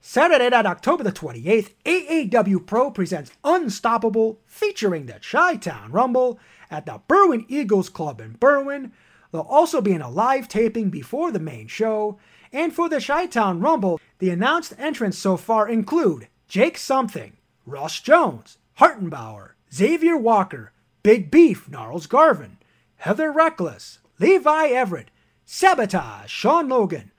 Saturday 0.00 0.48
night, 0.48 0.64
October 0.64 1.04
the 1.04 1.12
28th, 1.12 1.74
AAW 1.84 2.64
Pro 2.64 2.90
presents 2.90 3.32
Unstoppable 3.44 4.40
featuring 4.46 5.06
the 5.06 5.20
Chi 5.20 5.56
Town 5.56 5.92
Rumble 5.92 6.38
at 6.70 6.86
the 6.86 7.00
Berwyn 7.08 7.44
Eagles 7.48 7.90
Club 7.90 8.20
in 8.20 8.38
Berwyn. 8.38 8.92
There'll 9.32 9.46
also 9.48 9.80
be 9.82 9.94
a 9.94 10.08
live 10.08 10.48
taping 10.48 10.88
before 10.88 11.30
the 11.30 11.40
main 11.40 11.66
show. 11.66 12.18
And 12.52 12.72
for 12.72 12.88
the 12.88 13.00
Chi 13.00 13.26
Town 13.26 13.60
Rumble, 13.60 14.00
the 14.18 14.30
announced 14.30 14.72
entrants 14.78 15.18
so 15.18 15.36
far 15.36 15.68
include 15.68 16.28
Jake 16.48 16.78
Something, 16.78 17.36
Ross 17.66 18.00
Jones, 18.00 18.56
Hartenbauer, 18.78 19.50
Xavier 19.74 20.16
Walker, 20.16 20.72
Big 21.02 21.30
Beef, 21.30 21.68
Gnarls 21.68 22.06
Garvin, 22.06 22.56
Heather 22.96 23.30
Reckless, 23.30 23.98
Levi 24.18 24.68
Everett, 24.68 25.10
Sabotage, 25.48 26.28
Sean 26.28 26.68
Logan, 26.68 27.12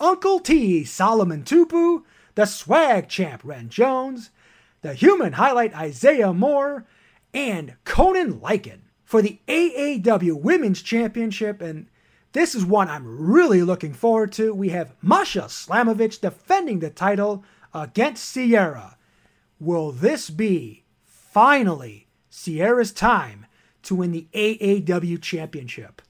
Uncle 0.00 0.40
T, 0.40 0.84
Solomon 0.84 1.42
Tupu, 1.42 2.02
the 2.34 2.46
Swag 2.46 3.08
Champ, 3.10 3.42
Ren 3.44 3.68
Jones, 3.68 4.30
the 4.80 4.94
Human 4.94 5.34
Highlight, 5.34 5.76
Isaiah 5.76 6.32
Moore, 6.32 6.86
and 7.34 7.76
Conan 7.84 8.40
Lycan 8.40 8.80
for 9.04 9.20
the 9.20 9.38
AAW 9.46 10.40
Women's 10.40 10.80
Championship. 10.80 11.60
And 11.60 11.86
this 12.32 12.54
is 12.54 12.64
one 12.64 12.88
I'm 12.88 13.20
really 13.20 13.62
looking 13.62 13.92
forward 13.92 14.32
to. 14.32 14.54
We 14.54 14.70
have 14.70 14.94
Masha 15.02 15.42
Slamovich 15.42 16.22
defending 16.22 16.78
the 16.78 16.88
title 16.88 17.44
against 17.74 18.24
Sierra. 18.24 18.96
Will 19.60 19.92
this 19.92 20.30
be 20.30 20.84
finally 21.04 22.08
Sierra's 22.30 22.92
time 22.92 23.44
to 23.82 23.94
win 23.94 24.10
the 24.12 24.26
AAW 24.32 25.20
Championship? 25.20 26.00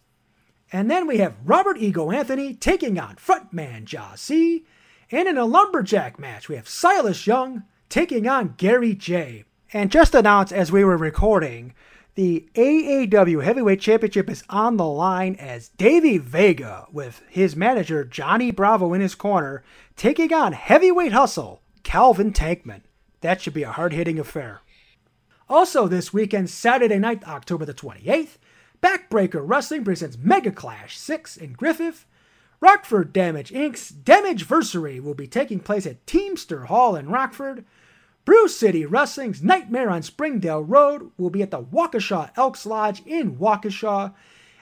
And 0.75 0.91
then 0.91 1.07
we 1.07 1.19
have 1.19 1.37
Robert 1.45 1.79
Ego 1.79 2.11
Anthony 2.11 2.53
taking 2.53 2.99
on 2.99 3.15
frontman 3.15 3.85
Jasi. 3.85 4.65
And 5.09 5.29
in 5.29 5.39
a 5.39 5.45
lumberjack 5.45 6.19
match, 6.19 6.49
we 6.49 6.57
have 6.57 6.69
Silas 6.69 7.29
Young 7.29 7.63
taking 7.89 8.27
on 8.27 8.55
Gary 8.57 8.93
J. 8.93 9.45
And 9.73 9.93
just 9.93 10.17
announced 10.17 10.53
as 10.53 10.73
we 10.73 10.83
were 10.83 10.97
recording, 10.97 11.75
the 12.17 12.49
AAW 12.57 13.45
Heavyweight 13.45 13.81
Championship 13.81 14.29
is 14.29 14.43
on 14.51 14.77
the 14.77 14.85
line 14.85 15.37
as 15.37 15.69
Davey 15.69 16.19
Vega, 16.19 16.89
with 16.91 17.23
his 17.29 17.55
manager 17.55 18.05
Johnny 18.05 18.51
Bravo 18.51 18.95
in 18.95 19.01
his 19.01 19.15
corner, 19.15 19.63
taking 19.95 20.33
on 20.33 20.55
Heavyweight 20.55 21.13
Hustle 21.13 21.63
Calvin 21.85 22.33
Tankman. 22.33 22.83
That 23.21 23.41
should 23.41 23.55
be 23.55 23.63
a 23.63 23.71
hard 23.71 23.93
hitting 23.93 24.19
affair. 24.19 24.63
Also, 25.49 25.87
this 25.87 26.13
weekend, 26.13 26.51
Saturday 26.51 26.99
night, 26.99 27.23
October 27.29 27.65
the 27.65 27.75
28th, 27.75 28.39
Backbreaker 28.85 29.41
Wrestling 29.43 29.83
presents 29.83 30.19
Mega 30.19 30.51
Clash 30.51 30.99
6 30.99 31.39
in 31.39 31.55
Griffith. 31.55 32.05
Rockford 32.61 33.15
Damage 33.15 33.51
Inc.'s 33.51 33.89
Damage 33.89 34.47
Versary 34.47 35.03
will 35.03 35.15
be 35.15 35.27
taking 35.27 35.59
place 35.59 35.87
at 35.87 36.07
Teamster 36.07 36.67
Hall 36.67 36.95
in 36.95 37.09
Rockford. 37.09 37.65
Brew 38.27 38.47
City 38.47 38.85
Wrestling's 38.85 39.43
Nightmare 39.43 39.89
on 39.89 40.03
Springdale 40.03 40.63
Road 40.63 41.13
will 41.17 41.31
be 41.31 41.41
at 41.41 41.51
the 41.51 41.63
Waukesha 41.63 42.31
Elks 42.37 42.67
Lodge 42.67 43.03
in 43.07 43.37
Waukesha. 43.37 44.13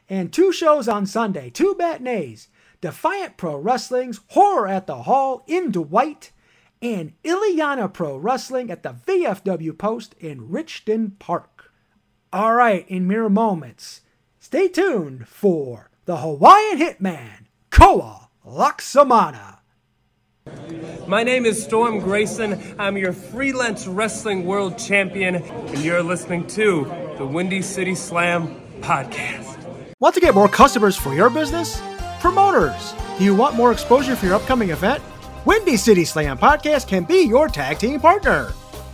And 0.09 0.33
two 0.33 0.52
shows 0.52 0.87
on 0.87 1.05
Sunday, 1.05 1.50
two 1.50 1.75
matinees. 1.76 2.47
Defiant 2.81 3.37
Pro 3.37 3.57
Wrestling's 3.57 4.21
Horror 4.29 4.69
at 4.69 4.87
the 4.87 5.02
Hall 5.02 5.43
in 5.49 5.73
Dwight, 5.73 6.31
and 6.81 7.12
Illiana 7.25 7.93
Pro 7.93 8.17
Wrestling 8.19 8.71
at 8.71 8.85
the 8.85 8.91
VFW 8.91 9.76
Post 9.76 10.14
in 10.21 10.49
Richton 10.49 11.19
Park. 11.19 11.73
All 12.33 12.55
right, 12.55 12.88
in 12.88 13.09
mere 13.09 13.29
moments, 13.29 14.02
Stay 14.53 14.69
tuned 14.69 15.27
for 15.27 15.89
the 16.05 16.19
Hawaiian 16.19 16.79
Hitman, 16.79 17.47
Koa 17.71 18.29
Laxamana. 18.47 19.61
My 21.07 21.23
name 21.23 21.47
is 21.47 21.63
Storm 21.65 22.01
Grayson. 22.01 22.61
I'm 22.79 22.99
your 22.99 23.15
freelance 23.15 23.87
wrestling 23.87 24.45
world 24.45 24.77
champion, 24.77 25.37
and 25.37 25.79
you're 25.79 26.03
listening 26.03 26.47
to 26.49 26.85
the 27.17 27.25
Windy 27.25 27.63
City 27.63 27.95
Slam 27.95 28.61
podcast. 28.83 29.57
Want 30.01 30.15
to 30.17 30.21
get 30.21 30.35
more 30.35 30.51
customers 30.51 30.99
for 30.99 31.15
your 31.15 31.31
business? 31.31 31.81
Promoters, 32.21 32.93
do 33.17 33.25
you 33.25 33.35
want 33.35 33.55
more 33.55 33.73
exposure 33.73 34.15
for 34.15 34.27
your 34.27 34.35
upcoming 34.35 34.69
event? 34.69 35.03
Windy 35.47 35.79
City 35.79 36.05
Slam 36.05 36.37
podcast 36.37 36.89
can 36.89 37.05
be 37.05 37.23
your 37.23 37.49
tag 37.49 37.79
team 37.79 37.99
partner. 38.01 38.53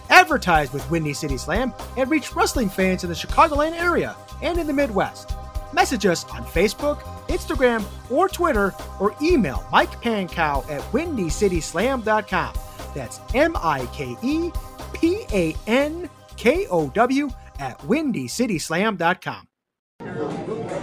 Advertise 0.08 0.72
with 0.72 0.88
Windy 0.88 1.14
City 1.14 1.36
Slam 1.36 1.74
and 1.96 2.08
reach 2.08 2.36
wrestling 2.36 2.68
fans 2.68 3.02
in 3.02 3.10
the 3.10 3.16
Chicagoland 3.16 3.72
area 3.72 4.14
and 4.40 4.56
in 4.56 4.68
the 4.68 4.72
Midwest. 4.72 5.34
Message 5.72 6.06
us 6.06 6.24
on 6.24 6.44
Facebook, 6.44 7.00
Instagram, 7.28 7.84
or 8.10 8.28
Twitter, 8.28 8.74
or 9.00 9.14
email 9.20 9.64
Mike 9.70 9.90
Pankow 10.02 10.68
at 10.70 10.80
WindyCitySlam.com. 10.92 12.54
That's 12.94 13.20
M 13.34 13.56
I 13.60 13.86
K 13.92 14.16
E 14.22 14.50
P 14.94 15.24
A 15.32 15.54
N 15.66 16.08
K 16.36 16.66
O 16.68 16.88
W 16.88 17.28
at 17.58 17.78
WindyCitySlam.com. 17.80 19.48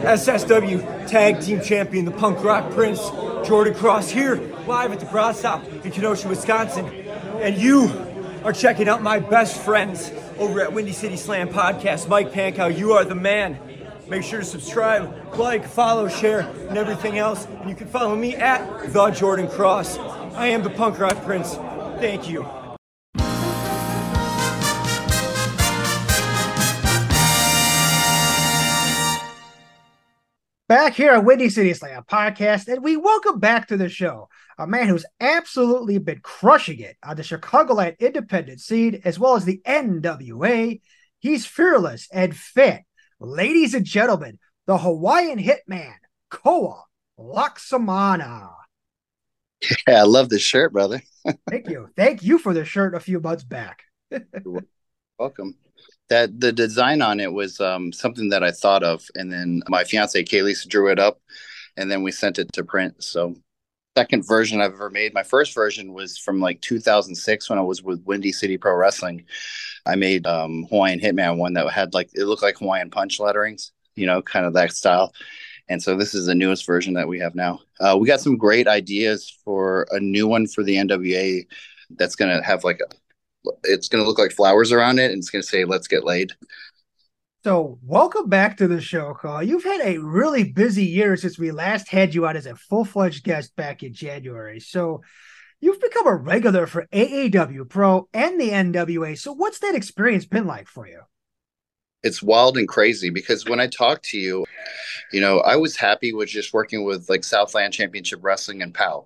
SSW 0.05 1.07
Tag 1.07 1.41
Team 1.41 1.61
Champion, 1.61 2.05
the 2.05 2.11
Punk 2.11 2.43
Rock 2.43 2.71
Prince, 2.71 2.99
Jordan 3.47 3.73
Cross 3.73 4.11
here, 4.11 4.35
live 4.67 4.91
at 4.91 4.99
the 4.99 5.05
Brat 5.07 5.35
Stop 5.35 5.63
in 5.65 5.91
Kenosha, 5.91 6.27
Wisconsin. 6.27 6.85
And 7.41 7.57
you 7.57 7.89
are 8.43 8.53
checking 8.53 8.87
out 8.87 9.01
my 9.01 9.17
best 9.17 9.59
friends 9.59 10.11
over 10.37 10.61
at 10.61 10.73
Windy 10.73 10.91
City 10.91 11.17
Slam 11.17 11.49
Podcast. 11.49 12.07
Mike 12.07 12.31
Pankow, 12.31 12.75
you 12.75 12.91
are 12.91 13.03
the 13.03 13.15
man. 13.15 13.57
Make 14.07 14.23
sure 14.23 14.39
to 14.39 14.45
subscribe, 14.45 15.35
like, 15.35 15.65
follow, 15.65 16.07
share, 16.07 16.41
and 16.69 16.77
everything 16.77 17.17
else. 17.17 17.45
And 17.45 17.69
you 17.69 17.75
can 17.75 17.87
follow 17.87 18.15
me 18.15 18.35
at 18.35 18.93
The 18.93 19.09
Jordan 19.09 19.47
Cross. 19.47 19.97
I 19.97 20.47
am 20.47 20.61
the 20.61 20.69
Punk 20.69 20.99
Rock 20.99 21.23
Prince. 21.23 21.55
Thank 21.99 22.29
you. 22.29 22.47
Back 30.67 30.93
here 30.93 31.11
at 31.11 31.23
Windy 31.23 31.49
City 31.49 31.73
Slam 31.73 32.03
podcast, 32.09 32.67
and 32.67 32.83
we 32.83 32.97
welcome 32.97 33.39
back 33.39 33.67
to 33.67 33.77
the 33.77 33.87
show 33.87 34.29
a 34.57 34.67
man 34.67 34.87
who's 34.87 35.05
absolutely 35.19 35.97
been 35.97 36.19
crushing 36.21 36.79
it 36.79 36.97
on 37.03 37.17
the 37.17 37.23
Chicagoland 37.23 37.99
independent 37.99 38.61
scene 38.61 39.01
as 39.03 39.19
well 39.19 39.35
as 39.35 39.45
the 39.45 39.61
NWA. 39.65 40.79
He's 41.19 41.45
fearless 41.45 42.07
and 42.11 42.35
fit. 42.35 42.81
Ladies 43.19 43.73
and 43.73 43.85
gentlemen, 43.85 44.39
the 44.65 44.77
Hawaiian 44.77 45.39
hitman, 45.39 45.93
Koa 46.29 46.83
Laxamana. 47.19 48.51
Yeah, 49.87 50.01
I 50.01 50.03
love 50.03 50.29
this 50.29 50.43
shirt, 50.43 50.73
brother. 50.73 51.01
Thank 51.49 51.69
you. 51.69 51.89
Thank 51.95 52.21
you 52.21 52.37
for 52.37 52.53
the 52.53 52.65
shirt 52.65 52.93
a 52.93 52.99
few 52.99 53.19
months 53.19 53.43
back. 53.43 53.83
welcome. 55.17 55.55
That 56.09 56.39
the 56.39 56.51
design 56.51 57.01
on 57.01 57.19
it 57.19 57.31
was 57.33 57.59
um, 57.59 57.91
something 57.91 58.29
that 58.29 58.43
I 58.43 58.51
thought 58.51 58.83
of, 58.83 59.03
and 59.15 59.31
then 59.31 59.63
my 59.67 59.83
fiance 59.83 60.23
Kaylee 60.23 60.67
drew 60.67 60.91
it 60.91 60.99
up, 60.99 61.19
and 61.77 61.89
then 61.89 62.03
we 62.03 62.11
sent 62.11 62.37
it 62.37 62.51
to 62.53 62.63
print. 62.63 63.03
So, 63.03 63.35
second 63.97 64.27
version 64.27 64.61
I've 64.61 64.73
ever 64.73 64.89
made. 64.89 65.13
My 65.13 65.23
first 65.23 65.53
version 65.53 65.93
was 65.93 66.17
from 66.17 66.41
like 66.41 66.59
2006 66.61 67.49
when 67.49 67.59
I 67.59 67.61
was 67.61 67.81
with 67.81 68.03
Windy 68.03 68.31
City 68.31 68.57
Pro 68.57 68.75
Wrestling. 68.75 69.25
I 69.85 69.95
made 69.95 70.27
um, 70.27 70.65
Hawaiian 70.69 70.99
Hitman 70.99 71.37
one 71.37 71.53
that 71.53 71.69
had 71.71 71.93
like 71.93 72.09
it 72.13 72.25
looked 72.25 72.43
like 72.43 72.57
Hawaiian 72.57 72.89
punch 72.89 73.19
letterings, 73.19 73.71
you 73.95 74.05
know, 74.05 74.21
kind 74.21 74.45
of 74.45 74.53
that 74.53 74.73
style. 74.73 75.13
And 75.69 75.81
so 75.81 75.95
this 75.95 76.13
is 76.13 76.25
the 76.25 76.35
newest 76.35 76.65
version 76.65 76.93
that 76.93 77.07
we 77.07 77.19
have 77.19 77.35
now. 77.35 77.61
Uh, 77.79 77.97
we 77.99 78.07
got 78.07 78.19
some 78.19 78.37
great 78.37 78.67
ideas 78.67 79.33
for 79.43 79.87
a 79.91 79.99
new 79.99 80.27
one 80.27 80.45
for 80.45 80.63
the 80.63 80.75
NWA 80.75 81.45
that's 81.91 82.15
going 82.15 82.35
to 82.35 82.43
have 82.43 82.63
like 82.63 82.79
a 82.81 82.93
it's 83.63 83.87
going 83.87 84.03
to 84.03 84.07
look 84.07 84.17
like 84.17 84.31
flowers 84.31 84.71
around 84.71 84.97
it 84.97 85.11
and 85.11 85.19
it's 85.19 85.29
going 85.29 85.41
to 85.41 85.47
say 85.47 85.65
let's 85.65 85.87
get 85.87 86.03
laid 86.03 86.31
so 87.45 87.77
welcome 87.83 88.27
back 88.27 88.57
to 88.57 88.67
the 88.67 88.81
show 88.81 89.13
Koa. 89.13 89.43
you've 89.43 89.63
had 89.63 89.79
a 89.81 89.99
really 89.99 90.51
busy 90.51 90.83
year 90.83 91.15
since 91.15 91.37
we 91.37 91.51
last 91.51 91.87
had 91.87 92.15
you 92.15 92.25
on 92.25 92.35
as 92.35 92.47
a 92.47 92.55
full-fledged 92.55 93.23
guest 93.23 93.55
back 93.55 93.83
in 93.83 93.93
january. 93.93 94.59
So 94.59 95.03
you've 95.61 95.79
become 95.79 96.07
a 96.07 96.15
regular 96.15 96.65
for 96.65 96.87
aaw 96.91 97.69
pro 97.69 98.09
and 98.15 98.41
the 98.41 98.49
nwa 98.49 99.15
so 99.15 99.31
what's 99.31 99.59
that 99.59 99.75
experience 99.75 100.25
been 100.25 100.47
like 100.47 100.67
for 100.67 100.87
you? 100.87 101.01
It's 102.01 102.23
wild 102.23 102.57
and 102.57 102.67
crazy 102.67 103.11
because 103.11 103.45
when 103.45 103.59
I 103.59 103.67
talk 103.67 104.01
to 104.05 104.17
you, 104.17 104.47
you 105.13 105.21
know, 105.21 105.37
I 105.41 105.55
was 105.55 105.75
happy 105.75 106.13
with 106.13 106.29
just 106.29 106.51
working 106.51 106.83
with 106.83 107.07
like 107.09 107.23
Southland 107.23 107.73
Championship 107.73 108.21
Wrestling 108.23 108.63
and 108.63 108.73
POW. 108.73 109.05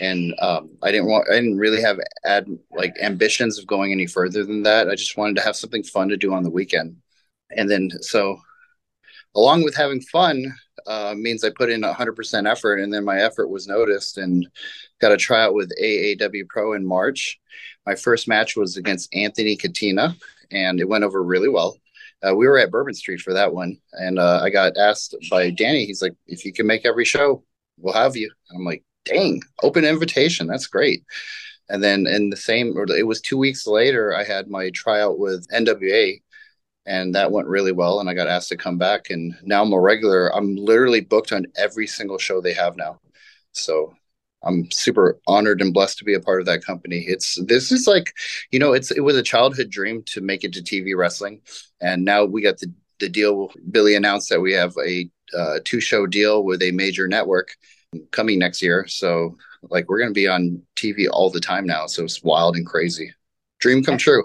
And 0.00 0.34
um, 0.40 0.70
I 0.82 0.90
didn't 0.90 1.06
want 1.06 1.28
I 1.30 1.36
didn't 1.36 1.58
really 1.58 1.80
have 1.82 2.00
ad 2.24 2.48
like 2.72 2.96
ambitions 3.00 3.56
of 3.56 3.68
going 3.68 3.92
any 3.92 4.06
further 4.08 4.44
than 4.44 4.64
that. 4.64 4.88
I 4.88 4.96
just 4.96 5.16
wanted 5.16 5.36
to 5.36 5.42
have 5.42 5.54
something 5.54 5.84
fun 5.84 6.08
to 6.08 6.16
do 6.16 6.34
on 6.34 6.42
the 6.42 6.50
weekend, 6.50 6.96
and 7.56 7.70
then 7.70 7.90
so 8.00 8.40
along 9.34 9.62
with 9.62 9.74
having 9.74 10.00
fun 10.00 10.52
uh, 10.86 11.14
means 11.16 11.44
I 11.44 11.50
put 11.50 11.70
in 11.70 11.82
100% 11.82 12.50
effort, 12.50 12.76
and 12.76 12.92
then 12.92 13.04
my 13.04 13.20
effort 13.20 13.48
was 13.48 13.68
noticed 13.68 14.16
and 14.16 14.46
got 15.00 15.12
a 15.12 15.16
tryout 15.16 15.54
with 15.54 15.70
AAW 15.80 16.48
Pro 16.48 16.72
in 16.72 16.86
March. 16.86 17.38
My 17.86 17.94
first 17.94 18.26
match 18.26 18.56
was 18.56 18.76
against 18.76 19.14
Anthony 19.14 19.56
Catena, 19.56 20.16
and 20.50 20.80
it 20.80 20.88
went 20.88 21.04
over 21.04 21.22
really 21.22 21.48
well. 21.48 21.76
Uh, 22.26 22.34
we 22.34 22.48
were 22.48 22.58
at 22.58 22.70
Bourbon 22.70 22.94
Street 22.94 23.20
for 23.20 23.34
that 23.34 23.52
one, 23.52 23.78
and 23.92 24.18
uh, 24.18 24.40
I 24.42 24.50
got 24.50 24.76
asked 24.76 25.14
by 25.30 25.50
Danny. 25.50 25.84
He's 25.84 26.02
like, 26.02 26.14
"If 26.26 26.44
you 26.44 26.52
can 26.52 26.66
make 26.66 26.84
every 26.84 27.04
show, 27.04 27.44
we'll 27.78 27.94
have 27.94 28.16
you." 28.16 28.30
And 28.50 28.58
I'm 28.58 28.64
like, 28.64 28.82
dang, 29.08 29.42
open 29.62 29.84
invitation. 29.84 30.46
That's 30.46 30.66
great. 30.66 31.04
And 31.68 31.82
then 31.82 32.06
in 32.06 32.30
the 32.30 32.36
same, 32.36 32.74
it 32.96 33.06
was 33.06 33.20
two 33.20 33.36
weeks 33.36 33.66
later, 33.66 34.14
I 34.14 34.24
had 34.24 34.48
my 34.48 34.70
tryout 34.70 35.18
with 35.18 35.46
NWA, 35.48 36.22
and 36.88 37.14
that 37.14 37.30
went 37.30 37.46
really 37.46 37.70
well. 37.70 38.00
And 38.00 38.08
I 38.08 38.14
got 38.14 38.28
asked 38.28 38.48
to 38.48 38.56
come 38.56 38.78
back, 38.78 39.10
and 39.10 39.36
now 39.42 39.62
I'm 39.62 39.72
a 39.72 39.78
regular. 39.78 40.34
I'm 40.34 40.56
literally 40.56 41.02
booked 41.02 41.32
on 41.32 41.46
every 41.56 41.86
single 41.86 42.18
show 42.18 42.40
they 42.40 42.54
have 42.54 42.76
now. 42.76 42.98
So 43.52 43.94
I'm 44.42 44.70
super 44.70 45.20
honored 45.26 45.60
and 45.60 45.74
blessed 45.74 45.98
to 45.98 46.04
be 46.04 46.14
a 46.14 46.20
part 46.20 46.40
of 46.40 46.46
that 46.46 46.64
company. 46.64 47.04
It's 47.06 47.38
this 47.44 47.70
is 47.70 47.86
like, 47.86 48.14
you 48.50 48.58
know, 48.58 48.72
it's 48.72 48.90
it 48.90 49.00
was 49.00 49.16
a 49.16 49.22
childhood 49.22 49.68
dream 49.70 50.02
to 50.06 50.22
make 50.22 50.44
it 50.44 50.54
to 50.54 50.62
TV 50.62 50.96
wrestling, 50.96 51.42
and 51.80 52.04
now 52.04 52.24
we 52.24 52.40
got 52.40 52.58
the 52.58 52.72
the 53.00 53.08
deal. 53.10 53.50
Billy 53.70 53.94
announced 53.94 54.30
that 54.30 54.40
we 54.40 54.54
have 54.54 54.72
a 54.84 55.08
uh, 55.36 55.58
two 55.64 55.80
show 55.80 56.06
deal 56.06 56.42
with 56.42 56.62
a 56.62 56.70
major 56.70 57.06
network 57.06 57.50
coming 58.12 58.38
next 58.38 58.62
year. 58.62 58.86
So 58.88 59.36
like 59.70 59.88
we're 59.88 59.98
going 59.98 60.10
to 60.10 60.14
be 60.14 60.28
on 60.28 60.62
TV 60.76 61.06
all 61.10 61.30
the 61.30 61.40
time 61.40 61.66
now. 61.66 61.86
So 61.86 62.04
it's 62.04 62.22
wild 62.22 62.56
and 62.56 62.66
crazy. 62.66 63.12
Dream 63.60 63.82
come 63.82 63.98
true. 63.98 64.24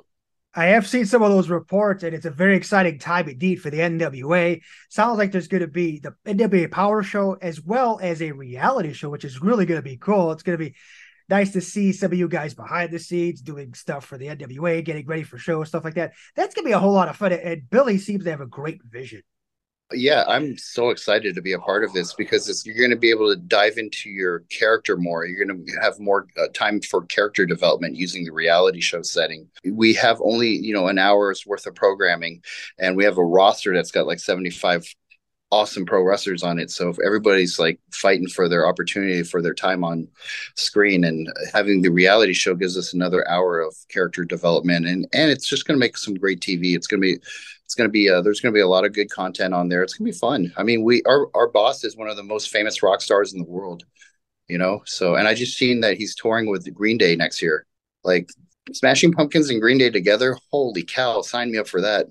I 0.55 0.65
have 0.65 0.87
seen 0.87 1.05
some 1.05 1.23
of 1.23 1.31
those 1.31 1.49
reports, 1.49 2.03
and 2.03 2.13
it's 2.13 2.25
a 2.25 2.31
very 2.31 2.55
exciting 2.55 2.99
time 2.99 3.27
indeed 3.27 3.55
for 3.55 3.71
the 3.71 3.79
NWA. 3.79 4.61
Sounds 4.89 5.17
like 5.17 5.31
there's 5.31 5.47
going 5.47 5.61
to 5.61 5.67
be 5.67 5.99
the 5.99 6.15
NWA 6.27 6.69
Power 6.69 7.01
Show 7.01 7.33
as 7.41 7.59
well 7.59 7.99
as 8.01 8.21
a 8.21 8.31
reality 8.31 8.93
show, 8.93 9.09
which 9.09 9.25
is 9.25 9.41
really 9.41 9.65
going 9.65 9.79
to 9.79 9.83
be 9.83 9.97
cool. 9.97 10.31
It's 10.31 10.43
going 10.43 10.57
to 10.57 10.63
be 10.63 10.75
nice 11.27 11.53
to 11.53 11.61
see 11.61 11.91
some 11.91 12.11
of 12.11 12.17
you 12.17 12.27
guys 12.27 12.53
behind 12.53 12.91
the 12.91 12.99
scenes 12.99 13.41
doing 13.41 13.73
stuff 13.73 14.05
for 14.05 14.19
the 14.19 14.27
NWA, 14.27 14.85
getting 14.85 15.07
ready 15.07 15.23
for 15.23 15.39
shows, 15.39 15.69
stuff 15.69 15.83
like 15.83 15.95
that. 15.95 16.13
That's 16.35 16.53
going 16.53 16.65
to 16.65 16.69
be 16.69 16.73
a 16.73 16.79
whole 16.79 16.93
lot 16.93 17.07
of 17.07 17.15
fun. 17.15 17.33
And 17.33 17.67
Billy 17.69 17.97
seems 17.97 18.23
to 18.25 18.29
have 18.29 18.41
a 18.41 18.45
great 18.45 18.83
vision 18.83 19.23
yeah, 19.93 20.23
I'm 20.27 20.57
so 20.57 20.89
excited 20.89 21.35
to 21.35 21.41
be 21.41 21.53
a 21.53 21.59
part 21.59 21.83
of 21.83 21.93
this 21.93 22.13
because 22.13 22.65
you're 22.65 22.77
going 22.77 22.89
to 22.89 22.95
be 22.95 23.09
able 23.09 23.29
to 23.29 23.39
dive 23.39 23.77
into 23.77 24.09
your 24.09 24.39
character 24.49 24.97
more. 24.97 25.25
You're 25.25 25.45
going 25.45 25.65
to 25.65 25.81
have 25.81 25.99
more 25.99 26.27
uh, 26.37 26.47
time 26.53 26.81
for 26.81 27.05
character 27.05 27.45
development 27.45 27.95
using 27.95 28.23
the 28.23 28.31
reality 28.31 28.81
show 28.81 29.01
setting. 29.01 29.47
We 29.65 29.93
have 29.95 30.19
only, 30.21 30.49
you 30.49 30.73
know, 30.73 30.87
an 30.87 30.99
hour's 30.99 31.45
worth 31.45 31.65
of 31.65 31.75
programming 31.75 32.43
and 32.77 32.95
we 32.97 33.03
have 33.05 33.17
a 33.17 33.23
roster 33.23 33.73
that's 33.73 33.91
got 33.91 34.07
like 34.07 34.19
75 34.19 34.85
awesome 35.53 35.85
pro 35.85 36.01
wrestlers 36.01 36.41
on 36.41 36.57
it. 36.57 36.71
So 36.71 36.89
if 36.89 36.97
everybody's 37.05 37.59
like 37.59 37.79
fighting 37.91 38.27
for 38.27 38.49
their 38.49 38.67
opportunity 38.67 39.21
for 39.21 39.39
their 39.39 39.53
time 39.53 39.83
on 39.83 40.07
screen 40.55 41.03
and 41.03 41.31
having 41.53 41.83
the 41.83 41.91
reality 41.91 42.33
show 42.33 42.55
gives 42.55 42.75
us 42.75 42.93
another 42.93 43.27
hour 43.29 43.59
of 43.59 43.75
character 43.87 44.25
development 44.25 44.87
and 44.87 45.07
and 45.13 45.29
it's 45.29 45.47
just 45.47 45.67
going 45.67 45.75
to 45.75 45.79
make 45.79 45.95
some 45.95 46.15
great 46.15 46.39
TV. 46.39 46.75
It's 46.75 46.87
going 46.87 47.01
to 47.01 47.17
be 47.17 47.23
it's 47.65 47.75
going 47.75 47.87
to 47.87 47.91
be 47.91 48.09
uh, 48.09 48.21
there's 48.21 48.39
going 48.39 48.53
to 48.53 48.57
be 48.57 48.61
a 48.61 48.67
lot 48.67 48.85
of 48.85 48.93
good 48.93 49.09
content 49.09 49.53
on 49.53 49.69
there. 49.69 49.83
It's 49.83 49.93
going 49.93 50.05
to 50.05 50.11
be 50.11 50.17
fun. 50.17 50.53
I 50.57 50.63
mean, 50.63 50.83
we 50.83 51.01
our 51.03 51.29
our 51.33 51.47
boss 51.47 51.83
is 51.83 51.97
one 51.97 52.09
of 52.09 52.17
the 52.17 52.23
most 52.23 52.49
famous 52.49 52.83
rock 52.83 53.01
stars 53.01 53.33
in 53.33 53.39
the 53.39 53.49
world, 53.49 53.83
you 54.47 54.57
know. 54.57 54.81
So, 54.85 55.15
and 55.15 55.27
I 55.27 55.33
just 55.33 55.57
seen 55.57 55.81
that 55.81 55.97
he's 55.97 56.15
touring 56.15 56.49
with 56.49 56.71
Green 56.73 56.97
Day 56.97 57.15
next 57.15 57.41
year. 57.41 57.65
Like 58.03 58.29
Smashing 58.71 59.13
Pumpkins 59.13 59.49
and 59.49 59.61
Green 59.61 59.77
Day 59.77 59.89
together. 59.89 60.37
Holy 60.51 60.83
cow! 60.83 61.21
Sign 61.21 61.51
me 61.51 61.57
up 61.57 61.67
for 61.67 61.81
that. 61.81 62.07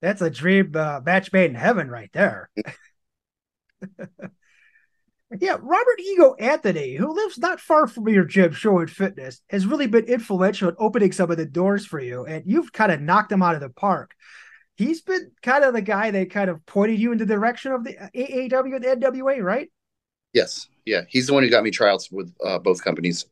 That's 0.00 0.22
a 0.22 0.30
dream 0.30 0.72
uh, 0.74 1.00
match 1.04 1.32
made 1.32 1.50
in 1.50 1.56
heaven, 1.56 1.90
right 1.90 2.10
there. 2.14 2.48
yeah, 5.38 5.56
Robert 5.60 6.00
Ego 6.00 6.34
Anthony, 6.38 6.94
who 6.94 7.12
lives 7.12 7.38
not 7.38 7.60
far 7.60 7.86
from 7.86 8.08
your 8.08 8.24
gym, 8.24 8.52
Show 8.52 8.78
and 8.78 8.90
Fitness, 8.90 9.42
has 9.50 9.66
really 9.66 9.88
been 9.88 10.06
influential 10.06 10.70
in 10.70 10.76
opening 10.78 11.12
some 11.12 11.30
of 11.30 11.36
the 11.36 11.44
doors 11.44 11.84
for 11.84 12.00
you, 12.00 12.24
and 12.24 12.44
you've 12.46 12.72
kind 12.72 12.90
of 12.90 13.02
knocked 13.02 13.28
them 13.28 13.42
out 13.42 13.56
of 13.56 13.60
the 13.60 13.68
park 13.68 14.14
he's 14.80 15.02
been 15.02 15.30
kind 15.42 15.62
of 15.62 15.74
the 15.74 15.82
guy 15.82 16.10
that 16.10 16.30
kind 16.30 16.48
of 16.48 16.64
pointed 16.64 16.98
you 16.98 17.12
in 17.12 17.18
the 17.18 17.26
direction 17.26 17.72
of 17.72 17.84
the 17.84 17.94
AAW 18.14 18.74
and 18.74 18.84
the 18.84 18.88
NWA, 18.88 19.42
right? 19.42 19.70
Yes. 20.32 20.68
Yeah. 20.86 21.02
He's 21.08 21.26
the 21.26 21.34
one 21.34 21.42
who 21.42 21.50
got 21.50 21.62
me 21.62 21.70
tryouts 21.70 22.10
with 22.10 22.34
uh, 22.44 22.58
both 22.58 22.82
companies. 22.82 23.26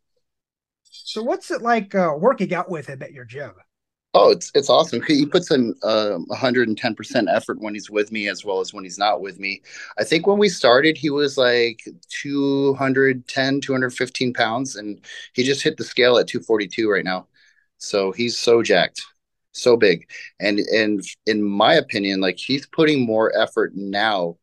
So 0.91 1.23
what's 1.23 1.51
it 1.51 1.63
like 1.63 1.95
uh, 1.95 2.15
working 2.19 2.53
out 2.53 2.71
with 2.71 2.87
him 2.87 3.03
at 3.03 3.13
your 3.13 3.25
gym? 3.25 3.53
Oh, 4.15 4.31
it's 4.31 4.51
it's 4.55 4.71
awesome. 4.71 5.03
He 5.07 5.27
puts 5.27 5.51
in 5.51 5.75
uh, 5.83 6.19
110% 6.31 7.35
effort 7.35 7.61
when 7.61 7.75
he's 7.75 7.91
with 7.91 8.11
me 8.11 8.29
as 8.29 8.45
well 8.45 8.61
as 8.61 8.73
when 8.73 8.85
he's 8.85 8.99
not 8.99 9.21
with 9.21 9.39
me. 9.39 9.63
I 9.99 10.05
think 10.05 10.27
when 10.27 10.39
we 10.39 10.49
started, 10.49 10.97
he 10.97 11.11
was 11.11 11.37
like 11.37 11.81
210, 12.23 13.61
215 13.61 14.33
pounds, 14.33 14.77
and 14.77 15.01
he 15.35 15.45
just 15.45 15.63
hit 15.63 15.77
the 15.77 15.85
scale 15.85 16.19
at 16.19 16.27
242 16.27 16.91
right 16.91 17.05
now. 17.05 17.27
So 17.77 18.13
he's 18.13 18.39
so 18.39 18.63
jacked 18.63 19.03
so 19.59 19.77
big. 19.77 20.09
And 20.41 20.59
and 20.61 21.03
in 21.27 21.43
my 21.43 21.75
opinion 21.75 22.21
like 22.21 22.39
he's 22.39 22.67
putting 22.67 23.07
more 23.07 23.37
effort 23.39 23.73
now 23.75 24.37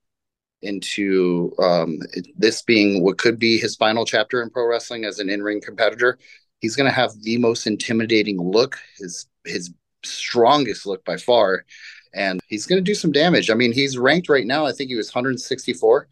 into 0.62 1.54
um, 1.60 2.00
this 2.36 2.62
being 2.64 3.04
what 3.04 3.18
could 3.18 3.38
be 3.38 3.58
his 3.58 3.76
final 3.76 4.06
chapter 4.06 4.42
in 4.42 4.50
pro 4.50 4.68
wrestling 4.68 5.06
as 5.06 5.20
an 5.20 5.30
in-ring 5.30 5.62
competitor. 5.62 6.18
He's 6.60 6.76
going 6.76 6.90
to 6.90 6.96
have 6.96 7.12
the 7.22 7.38
most 7.38 7.68
intimidating 7.68 8.42
look 8.42 8.78
his 8.98 9.28
his 9.46 9.74
strongest 10.04 10.86
look 10.86 11.04
by 11.06 11.18
far. 11.18 11.66
And 12.14 12.40
he's 12.48 12.66
going 12.66 12.78
to 12.78 12.92
do 12.92 12.96
some 12.96 13.12
damage. 13.12 13.50
I 13.50 13.56
mean 13.56 13.74
he's 13.74 13.98
ranked 13.98 14.30
right 14.30 14.46
now 14.46 14.66
i 14.66 14.72
think 14.72 14.90
he 14.90 14.96
was 14.96 15.14
164 15.14 16.08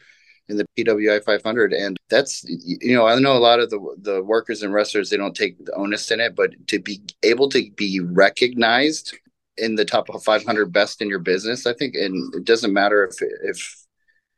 in 0.49 0.57
the 0.57 0.65
PWI 0.77 1.23
500, 1.23 1.73
and 1.73 1.97
that's 2.09 2.43
you 2.43 2.95
know 2.95 3.07
I 3.07 3.17
know 3.19 3.37
a 3.37 3.39
lot 3.39 3.59
of 3.59 3.69
the 3.69 3.79
the 4.01 4.23
workers 4.23 4.61
and 4.61 4.73
wrestlers 4.73 5.09
they 5.09 5.17
don't 5.17 5.35
take 5.35 5.63
the 5.65 5.73
onus 5.75 6.11
in 6.11 6.19
it, 6.19 6.35
but 6.35 6.51
to 6.67 6.79
be 6.79 7.01
able 7.23 7.49
to 7.49 7.69
be 7.71 7.99
recognized 7.99 9.17
in 9.57 9.75
the 9.75 9.85
top 9.85 10.07
500 10.23 10.73
best 10.73 11.01
in 11.01 11.09
your 11.09 11.19
business, 11.19 11.65
I 11.65 11.73
think, 11.73 11.95
and 11.95 12.33
it 12.35 12.45
doesn't 12.45 12.73
matter 12.73 13.05
if 13.05 13.15
if 13.43 13.85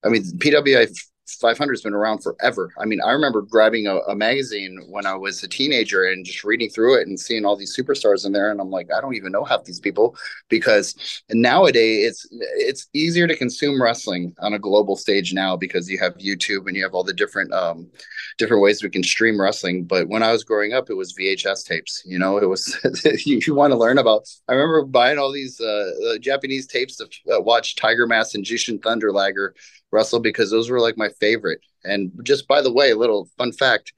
I 0.03 0.09
mean 0.09 0.23
PWI 0.23 0.93
500 1.27 1.73
has 1.73 1.81
been 1.81 1.93
around 1.93 2.19
forever. 2.19 2.71
I 2.79 2.85
mean, 2.85 2.99
I 3.01 3.11
remember 3.11 3.41
grabbing 3.41 3.87
a, 3.87 3.97
a, 3.97 4.15
magazine 4.15 4.79
when 4.87 5.05
I 5.05 5.15
was 5.15 5.41
a 5.43 5.47
teenager 5.47 6.05
and 6.05 6.23
just 6.23 6.43
reading 6.43 6.69
through 6.69 6.99
it 6.99 7.07
and 7.07 7.19
seeing 7.19 7.45
all 7.45 7.55
these 7.55 7.75
superstars 7.75 8.25
in 8.25 8.31
there, 8.31 8.51
and 8.51 8.61
I'm 8.61 8.69
like, 8.69 8.89
I 8.95 9.01
don't 9.01 9.15
even 9.15 9.31
know 9.31 9.43
half 9.43 9.63
these 9.63 9.79
people 9.79 10.15
because 10.49 11.23
nowadays 11.31 12.07
it's 12.07 12.27
it's 12.31 12.87
easier 12.93 13.27
to 13.27 13.35
consume 13.35 13.81
wrestling 13.81 14.35
on 14.39 14.53
a 14.53 14.59
global 14.59 14.95
stage 14.95 15.33
now 15.33 15.55
because 15.55 15.89
you 15.89 15.97
have 15.97 16.13
YouTube 16.17 16.67
and 16.67 16.75
you 16.75 16.83
have 16.83 16.93
all 16.93 17.03
the 17.03 17.13
different 17.13 17.51
um, 17.53 17.89
different 18.37 18.61
ways 18.61 18.83
we 18.83 18.89
can 18.89 19.03
stream 19.03 19.41
wrestling. 19.41 19.83
But 19.85 20.07
when 20.07 20.21
I 20.21 20.31
was 20.31 20.43
growing 20.43 20.73
up, 20.73 20.89
it 20.89 20.95
was 20.95 21.15
VHS 21.15 21.65
tapes. 21.65 22.03
You 22.05 22.19
know, 22.19 22.37
it 22.37 22.47
was 22.47 22.77
you, 23.25 23.39
you 23.45 23.55
want 23.55 23.71
to 23.71 23.77
learn 23.77 23.97
about. 23.97 24.27
I 24.47 24.53
remember 24.53 24.85
buying 24.85 25.17
all 25.17 25.31
these 25.31 25.59
uh, 25.59 25.91
uh, 26.07 26.17
Japanese 26.19 26.67
tapes 26.67 26.97
to 26.97 27.05
uh, 27.33 27.41
watch 27.41 27.75
Tiger 27.75 28.05
Mask 28.05 28.35
and 28.35 28.45
Jushin 28.45 28.81
Thunder 28.81 29.11
Liger 29.11 29.55
Russell 29.95 30.19
because 30.19 30.51
those 30.51 30.69
were 30.69 30.79
like 30.79 30.97
my 30.97 31.09
favorite. 31.19 31.61
And 31.83 32.11
just 32.23 32.47
by 32.47 32.61
the 32.61 32.71
way, 32.71 32.91
a 32.91 32.97
little 32.97 33.29
fun 33.37 33.51
fact: 33.51 33.93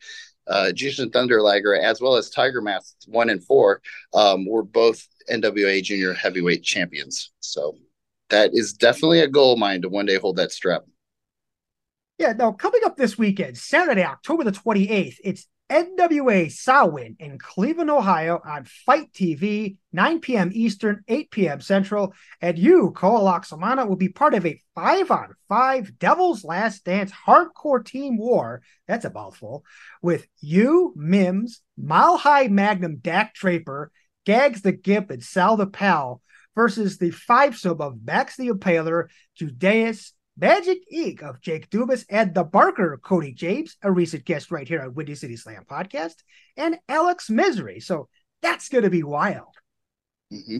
uh, 0.47 0.71
Jushin 0.73 1.11
Thunder 1.11 1.41
Liger 1.41 1.75
as 1.75 1.99
well 1.99 2.15
as 2.15 2.29
Tiger 2.29 2.61
Mask 2.61 2.95
one 3.07 3.29
and 3.29 3.43
four 3.43 3.81
um, 4.13 4.47
were 4.47 4.63
both 4.63 5.05
NWA 5.29 5.83
Junior 5.83 6.13
Heavyweight 6.13 6.63
champions. 6.63 7.31
So 7.39 7.75
that 8.29 8.51
is 8.53 8.73
definitely 8.73 9.21
a 9.21 9.27
goal 9.27 9.53
of 9.53 9.59
mine 9.59 9.81
to 9.81 9.89
one 9.89 10.05
day 10.05 10.17
hold 10.17 10.37
that 10.37 10.51
strap. 10.51 10.83
Yeah, 12.17 12.33
now 12.33 12.51
coming 12.51 12.81
up 12.85 12.97
this 12.97 13.17
weekend, 13.17 13.57
Saturday, 13.57 14.03
October 14.03 14.43
the 14.43 14.51
28th, 14.51 15.17
it's 15.23 15.47
NWA 15.69 16.51
Samhain 16.51 17.17
in 17.19 17.37
Cleveland, 17.37 17.89
Ohio 17.89 18.39
on 18.43 18.65
FITE 18.65 19.11
TV, 19.11 19.77
9 19.91 20.19
p.m. 20.21 20.51
Eastern, 20.53 21.03
8 21.07 21.31
p.m. 21.31 21.61
Central. 21.61 22.13
And 22.41 22.57
you, 22.57 22.91
Koa 22.91 23.19
Laxamana, 23.19 23.87
will 23.87 23.97
be 23.97 24.09
part 24.09 24.33
of 24.33 24.45
a 24.45 24.61
five 24.75 25.11
on 25.11 25.33
five 25.49 25.99
Devil's 25.99 26.43
Last 26.43 26.85
Dance 26.85 27.11
hardcore 27.11 27.83
team 27.83 28.17
war. 28.17 28.61
That's 28.87 29.05
a 29.05 29.11
mouthful. 29.11 29.65
With 30.01 30.27
you, 30.39 30.93
Mims, 30.95 31.61
Mile 31.77 32.17
High 32.17 32.47
Magnum 32.47 32.97
Dak 32.97 33.33
Draper, 33.33 33.91
Gags 34.25 34.61
the 34.61 34.71
Gimp, 34.71 35.11
and 35.11 35.23
Sal 35.23 35.57
the 35.57 35.67
Pal 35.67 36.21
versus 36.55 36.97
the 36.97 37.11
five 37.11 37.55
sub 37.55 37.81
of 37.81 37.99
Max 38.03 38.35
the 38.35 38.49
Impaler, 38.49 39.07
Judeus, 39.35 40.13
Magic 40.39 40.79
Ink 40.91 41.23
of 41.23 41.41
Jake 41.41 41.69
Dubas 41.69 42.05
and 42.09 42.33
the 42.33 42.43
Barker 42.43 42.99
Cody 43.03 43.33
James, 43.33 43.75
a 43.81 43.91
recent 43.91 44.23
guest 44.23 44.51
right 44.51 44.67
here 44.67 44.81
on 44.81 44.93
Windy 44.93 45.15
City 45.15 45.35
Slam 45.35 45.63
podcast, 45.69 46.15
and 46.55 46.77
Alex 46.87 47.29
Misery. 47.29 47.79
So 47.79 48.07
that's 48.41 48.69
going 48.69 48.83
to 48.83 48.89
be 48.89 49.03
wild. 49.03 49.55
Mm-hmm. 50.31 50.57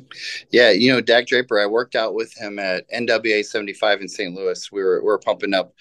Yeah, 0.51 0.71
you 0.71 0.91
know, 0.91 1.01
Dak 1.01 1.27
Draper, 1.27 1.59
I 1.59 1.65
worked 1.65 1.95
out 1.95 2.13
with 2.15 2.35
him 2.37 2.57
at 2.57 2.89
NWA 2.89 3.45
75 3.45 4.01
in 4.01 4.07
St. 4.07 4.33
Louis. 4.33 4.71
We 4.71 4.81
were, 4.81 5.01
we 5.01 5.05
were 5.05 5.19
pumping 5.19 5.53
up 5.53 5.73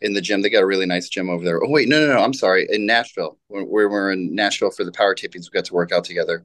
in 0.00 0.14
the 0.14 0.20
gym. 0.20 0.42
They 0.42 0.50
got 0.50 0.62
a 0.62 0.66
really 0.66 0.86
nice 0.86 1.08
gym 1.08 1.28
over 1.28 1.44
there. 1.44 1.62
Oh, 1.62 1.68
wait, 1.68 1.88
no, 1.88 2.00
no, 2.06 2.14
no. 2.14 2.22
I'm 2.22 2.34
sorry. 2.34 2.66
In 2.70 2.86
Nashville. 2.86 3.38
We 3.48 3.64
were 3.64 4.12
in 4.12 4.34
Nashville 4.34 4.70
for 4.70 4.84
the 4.84 4.92
power 4.92 5.14
tapings. 5.14 5.50
We 5.52 5.56
got 5.56 5.64
to 5.66 5.74
work 5.74 5.92
out 5.92 6.04
together. 6.04 6.44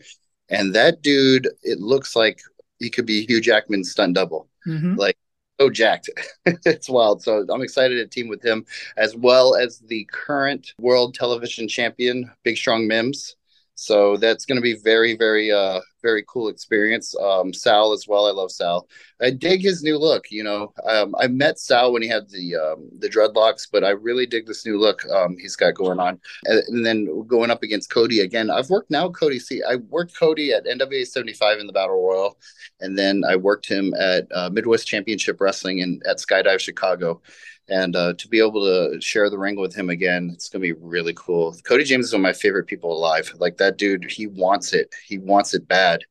And 0.50 0.74
that 0.76 1.02
dude, 1.02 1.48
it 1.62 1.80
looks 1.80 2.15
like 2.15 2.39
he 2.80 2.89
could 2.89 3.06
be 3.06 3.26
Hugh 3.26 3.41
Jackman's 3.41 3.91
stunt 3.91 4.15
double. 4.15 4.50
Mm-hmm. 4.67 4.96
Like 4.96 5.17
Oh, 5.60 5.65
so 5.65 5.70
jacked. 5.70 6.10
it's 6.46 6.89
wild. 6.89 7.24
So 7.24 7.46
I'm 7.50 7.62
excited 7.62 7.96
to 7.96 8.08
team 8.08 8.28
with 8.28 8.43
him 8.43 8.65
as 8.96 9.15
well 9.15 9.56
as 9.56 9.80
the 9.80 10.08
current 10.12 10.74
world 10.80 11.15
television 11.15 11.67
champion, 11.67 12.32
Big 12.43 12.58
Strong 12.58 12.88
Mims. 12.88 13.36
So 13.79 14.17
that's 14.17 14.45
going 14.45 14.55
to 14.55 14.61
be 14.61 14.73
very, 14.73 15.15
very, 15.15 15.51
uh, 15.51 15.81
very 16.01 16.25
cool 16.27 16.47
experience. 16.47 17.15
Um, 17.15 17.53
Sal 17.53 17.93
as 17.93 18.07
well. 18.07 18.25
I 18.25 18.31
love 18.31 18.51
Sal. 18.51 18.87
I 19.21 19.29
dig 19.29 19.61
his 19.61 19.83
new 19.83 19.99
look. 19.99 20.31
You 20.31 20.43
know, 20.43 20.73
um, 20.89 21.13
I 21.19 21.27
met 21.27 21.59
Sal 21.59 21.93
when 21.93 22.01
he 22.01 22.07
had 22.07 22.27
the 22.29 22.55
um, 22.55 22.89
the 22.97 23.07
dreadlocks, 23.07 23.67
but 23.71 23.83
I 23.83 23.89
really 23.89 24.25
dig 24.25 24.47
this 24.47 24.65
new 24.65 24.79
look 24.79 25.05
um, 25.11 25.37
he's 25.37 25.55
got 25.55 25.75
going 25.75 25.99
on. 25.99 26.19
And, 26.45 26.63
and, 26.67 26.85
then 26.85 27.27
going 27.27 27.51
up 27.51 27.61
against 27.61 27.91
Cody 27.91 28.21
again. 28.21 28.49
I've 28.49 28.71
worked 28.71 28.89
now 28.89 29.09
Cody. 29.09 29.37
See, 29.37 29.61
I 29.61 29.75
worked 29.75 30.17
Cody 30.17 30.53
at 30.53 30.65
NWA 30.65 31.05
75 31.05 31.59
in 31.59 31.67
the 31.67 31.73
Battle 31.73 32.03
Royal, 32.03 32.39
and 32.79 32.97
then 32.97 33.21
I 33.29 33.35
worked 33.35 33.69
him 33.69 33.93
at 33.99 34.25
uh, 34.33 34.49
Midwest 34.49 34.87
Championship 34.87 35.39
Wrestling 35.39 35.81
and 35.81 36.01
at 36.09 36.17
Skydive 36.17 36.59
Chicago 36.59 37.21
and 37.69 37.95
uh, 37.95 38.13
to 38.17 38.27
be 38.27 38.39
able 38.39 38.63
to 38.63 38.99
share 39.01 39.30
the 39.30 39.38
ring 39.38 39.60
with 39.60 39.75
him 39.75 39.89
again 39.89 40.32
it's 40.34 40.49
going 40.49 40.62
to 40.62 40.73
be 40.73 40.80
really 40.82 41.13
cool. 41.15 41.56
Cody 41.63 41.84
james 41.84 42.08
is 42.08 42.13
one 42.13 42.21
of 42.21 42.23
my 42.23 42.34
favorite 42.34 42.67
people 42.67 42.91
alive. 42.91 43.32
Like 43.39 43.58
that 43.58 43.77
dude 43.77 44.10
he 44.10 44.27
wants 44.27 44.73
it. 44.73 44.93
He 45.06 45.17
wants 45.17 45.53
it 45.53 45.67
bad. 45.67 46.01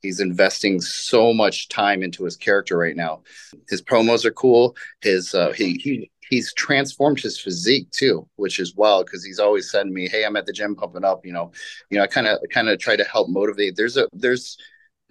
He's 0.00 0.20
investing 0.20 0.80
so 0.80 1.32
much 1.32 1.68
time 1.68 2.02
into 2.02 2.24
his 2.24 2.36
character 2.36 2.76
right 2.76 2.96
now. 2.96 3.22
His 3.68 3.80
promos 3.80 4.24
are 4.24 4.32
cool. 4.32 4.76
His 5.00 5.34
uh, 5.34 5.52
he, 5.52 5.74
he 5.74 6.10
he's 6.28 6.52
transformed 6.54 7.20
his 7.20 7.38
physique 7.38 7.90
too 7.90 8.26
which 8.36 8.58
is 8.58 8.74
wild 8.74 9.04
because 9.04 9.22
he's 9.22 9.38
always 9.38 9.70
sending 9.70 9.92
me 9.92 10.08
hey 10.08 10.24
i'm 10.24 10.36
at 10.36 10.46
the 10.46 10.52
gym 10.52 10.74
pumping 10.74 11.04
up 11.04 11.26
you 11.26 11.32
know. 11.32 11.50
You 11.90 11.98
know 11.98 12.04
i 12.04 12.06
kind 12.06 12.26
of 12.26 12.38
kind 12.50 12.68
of 12.70 12.78
try 12.78 12.96
to 12.96 13.04
help 13.04 13.28
motivate. 13.28 13.76
There's 13.76 13.96
a 13.96 14.08
there's 14.12 14.56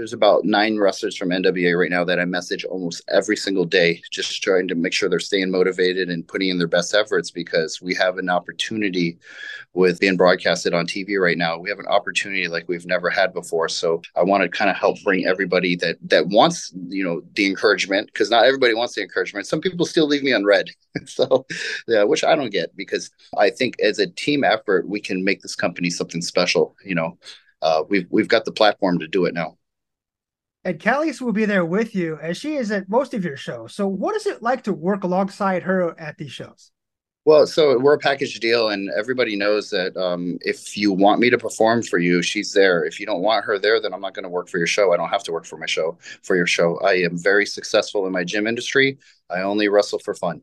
there's 0.02 0.14
about 0.14 0.46
nine 0.46 0.80
wrestlers 0.80 1.16
from 1.16 1.30
NWA 1.30 1.80
right 1.80 1.92
now 1.92 2.04
that 2.04 2.20
I 2.20 2.26
message 2.26 2.66
almost 2.66 3.04
every 3.08 3.38
single 3.38 3.66
day, 3.66 4.02
just 4.10 4.42
trying 4.42 4.68
to 4.70 4.74
make 4.74 4.94
sure 4.94 5.08
they're 5.08 5.20
staying 5.20 5.52
motivated 5.52 6.10
and 6.10 6.28
putting 6.28 6.50
in 6.50 6.58
their 6.58 6.68
best 6.68 6.96
efforts 6.96 7.30
because 7.30 7.84
we 7.84 7.94
have 7.94 8.18
an 8.18 8.28
opportunity 8.28 9.20
with 9.76 10.00
being 10.00 10.18
broadcasted 10.18 10.74
on 10.74 10.88
TV 10.88 11.22
right 11.22 11.38
now. 11.38 11.60
We 11.60 11.70
have 11.70 11.78
an 11.78 11.86
opportunity 11.86 12.48
like 12.48 12.68
we've 12.68 12.88
never 12.88 13.12
had 13.12 13.32
before. 13.32 13.70
So 13.70 14.02
I 14.16 14.24
want 14.24 14.42
to 14.42 14.50
kind 14.50 14.72
of 14.72 14.76
help 14.76 14.98
bring 15.04 15.28
everybody 15.28 15.76
that 15.76 15.98
that 16.10 16.30
wants, 16.30 16.74
you 16.88 17.04
know, 17.04 17.22
the 17.36 17.46
encouragement 17.46 18.08
because 18.08 18.32
not 18.32 18.46
everybody 18.46 18.74
wants 18.74 18.96
the 18.96 19.04
encouragement. 19.04 19.46
Some 19.46 19.62
people 19.62 19.86
still 19.86 20.08
leave 20.08 20.24
me 20.24 20.32
unread. 20.32 20.72
so 21.06 21.46
yeah, 21.88 22.02
which 22.06 22.24
I 22.24 22.36
don't 22.36 22.50
get 22.50 22.76
because 22.76 23.12
I 23.38 23.52
think 23.52 23.80
as 23.80 24.00
a 24.00 24.08
team 24.08 24.44
effort 24.44 24.90
we 24.90 25.00
can 25.00 25.24
make 25.24 25.44
this 25.44 25.56
company 25.56 25.92
something 25.92 26.24
special, 26.24 26.76
you 26.84 26.96
know. 26.96 27.20
Uh, 27.62 27.84
we've 27.90 28.08
we've 28.10 28.28
got 28.28 28.46
the 28.46 28.52
platform 28.52 28.98
to 28.98 29.08
do 29.08 29.26
it 29.26 29.36
now. 29.36 29.56
And 30.64 30.80
Callies 30.80 31.22
will 31.22 31.34
be 31.34 31.46
there 31.46 31.66
with 31.66 31.96
you 31.96 32.20
as 32.22 32.38
she 32.38 32.56
is 32.56 32.72
at 32.72 32.88
most 32.88 33.14
of 33.14 33.26
your 33.26 33.38
shows. 33.38 33.74
So, 33.74 33.88
what 33.88 34.16
is 34.16 34.28
it 34.28 34.44
like 34.44 34.64
to 34.64 34.74
work 34.74 35.04
alongside 35.04 35.64
her 35.64 36.00
at 36.00 36.18
these 36.18 36.32
shows? 36.32 36.72
Well, 37.24 37.46
so 37.46 37.78
we're 37.78 37.94
a 37.94 38.00
package 38.00 38.40
deal, 38.40 38.70
and 38.70 38.90
everybody 38.98 39.36
knows 39.36 39.70
that 39.70 39.96
um, 39.96 40.40
if 40.42 40.76
you 40.76 40.92
want 40.92 41.20
me 41.20 41.30
to 41.30 41.38
perform 41.38 41.84
for 41.84 42.00
you, 42.00 42.24
she's 42.24 42.52
there. 42.52 42.84
If 42.84 43.00
you 43.00 43.06
don't 43.06 43.22
want 43.22 43.46
her 43.46 43.60
there, 43.60 43.80
then 43.80 43.94
I'm 43.94 44.02
not 44.02 44.16
going 44.16 44.24
to 44.24 44.30
work 44.30 44.50
for 44.50 44.58
your 44.58 44.66
show. 44.66 44.92
I 44.92 44.98
don't 44.98 45.10
have 45.10 45.24
to 45.26 45.32
work 45.32 45.46
for 45.46 45.58
my 45.58 45.68
show 45.68 46.00
for 46.24 46.36
your 46.36 46.48
show. 46.48 46.80
I 46.80 46.94
am 46.94 47.18
very 47.18 47.46
successful 47.46 48.08
in 48.08 48.12
my 48.12 48.24
gym 48.24 48.48
industry. 48.48 48.98
I 49.30 49.42
only 49.42 49.68
wrestle 49.68 50.00
for 50.00 50.16
fun. 50.16 50.42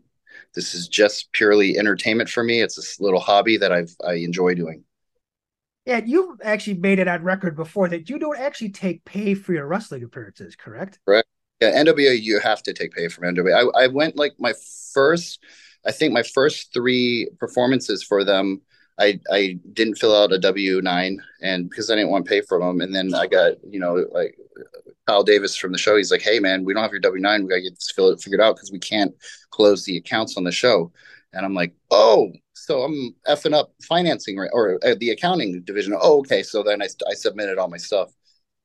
This 0.55 0.73
is 0.75 0.87
just 0.87 1.33
purely 1.33 1.79
entertainment 1.79 2.29
for 2.29 2.45
me. 2.45 2.61
It's 2.61 2.77
this 2.77 3.01
little 3.01 3.21
hobby 3.21 3.57
that 3.57 3.73
I've 3.73 3.95
I 4.07 4.15
enjoy 4.15 4.55
doing. 4.55 4.85
Yeah, 5.89 6.03
you've 6.05 6.39
actually 6.45 6.75
made 6.75 6.99
it 6.99 7.09
on 7.09 7.23
record 7.23 7.57
before 7.57 7.89
that 7.89 8.11
you 8.11 8.19
don't 8.19 8.39
actually 8.39 8.69
take 8.69 9.03
pay 9.07 9.33
for 9.33 9.55
your 9.55 9.67
wrestling 9.67 10.03
appearances, 10.03 10.55
correct? 10.55 10.99
Right. 11.07 11.25
Yeah, 11.63 11.83
NWA, 11.83 12.21
you 12.21 12.41
have 12.41 12.63
to 12.65 12.75
take 12.75 12.93
pay 12.93 13.09
from 13.09 13.35
NWA. 13.35 13.73
I, 13.75 13.85
I 13.85 13.87
went 13.87 14.15
like 14.15 14.35
my 14.39 14.53
first, 14.93 15.43
I 15.87 15.93
think 15.93 16.13
my 16.13 16.23
first 16.23 16.75
three 16.75 17.31
performances 17.41 18.03
for 18.03 18.23
them, 18.23 18.61
I, 18.99 19.19
I 19.33 19.59
didn't 19.73 19.95
fill 19.95 20.15
out 20.15 20.31
a 20.31 20.39
W 20.39 20.83
nine, 20.83 21.23
and 21.41 21.71
because 21.71 21.91
I 21.91 21.95
didn't 21.95 22.11
want 22.11 22.27
to 22.27 22.29
pay 22.29 22.43
for 22.43 22.59
them, 22.59 22.83
and 22.83 22.95
then 22.95 23.15
I 23.15 23.27
got 23.27 23.53
you 23.67 23.81
know 23.81 24.05
like 24.13 24.37
Kyle 25.07 25.23
Davis 25.23 25.57
from 25.57 25.73
the 25.73 25.79
show. 25.79 25.97
He's 25.97 26.11
like, 26.11 26.21
"Hey 26.21 26.41
man, 26.41 26.65
we 26.65 26.75
don't 26.75 26.83
have 26.83 26.91
your 26.91 27.01
W 27.01 27.23
nine. 27.23 27.45
We 27.45 27.49
gotta 27.49 27.63
get 27.63 27.77
this 27.77 27.93
fill 27.95 28.11
it 28.11 28.21
figured 28.21 28.41
out 28.41 28.57
because 28.57 28.73
we 28.73 28.81
can't 28.81 29.15
close 29.51 29.85
the 29.85 29.97
accounts 29.97 30.37
on 30.37 30.43
the 30.43 30.51
show." 30.51 30.93
And 31.33 31.45
I'm 31.45 31.55
like, 31.55 31.75
"Oh, 31.91 32.33
so 32.59 32.83
I'm 32.83 33.15
effing 33.27 33.55
up 33.55 33.73
financing 33.83 34.39
or 34.39 34.79
uh, 34.85 34.95
the 34.99 35.11
accounting 35.11 35.63
division. 35.63 35.95
Oh, 35.99 36.19
okay. 36.21 36.43
So 36.43 36.63
then 36.63 36.83
I, 36.83 36.89
I 37.09 37.15
submitted 37.15 37.59
all 37.59 37.69
my 37.69 37.77
stuff. 37.77 38.13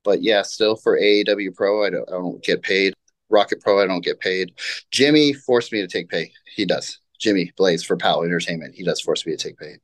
But 0.03 0.21
yeah, 0.21 0.41
still 0.41 0.75
for 0.75 0.99
AAW 0.99 1.55
Pro, 1.55 1.85
I 1.85 1.89
don't, 1.91 2.09
I 2.09 2.13
don't 2.13 2.43
get 2.43 2.61
paid. 2.61 2.93
Rocket 3.29 3.61
Pro, 3.61 3.81
I 3.81 3.87
don't 3.87 4.03
get 4.03 4.19
paid. 4.19 4.53
Jimmy 4.91 5.33
forced 5.33 5.71
me 5.71 5.81
to 5.81 5.87
take 5.87 6.09
pay. 6.09 6.31
He 6.55 6.65
does. 6.65 6.99
Jimmy 7.19 7.51
Blaze 7.55 7.83
for 7.83 7.95
PAL 7.95 8.23
Entertainment. 8.23 8.75
He 8.75 8.83
does 8.83 8.99
force 8.99 9.25
me 9.25 9.35
to 9.35 9.41
take 9.41 9.57
pay. 9.57 9.77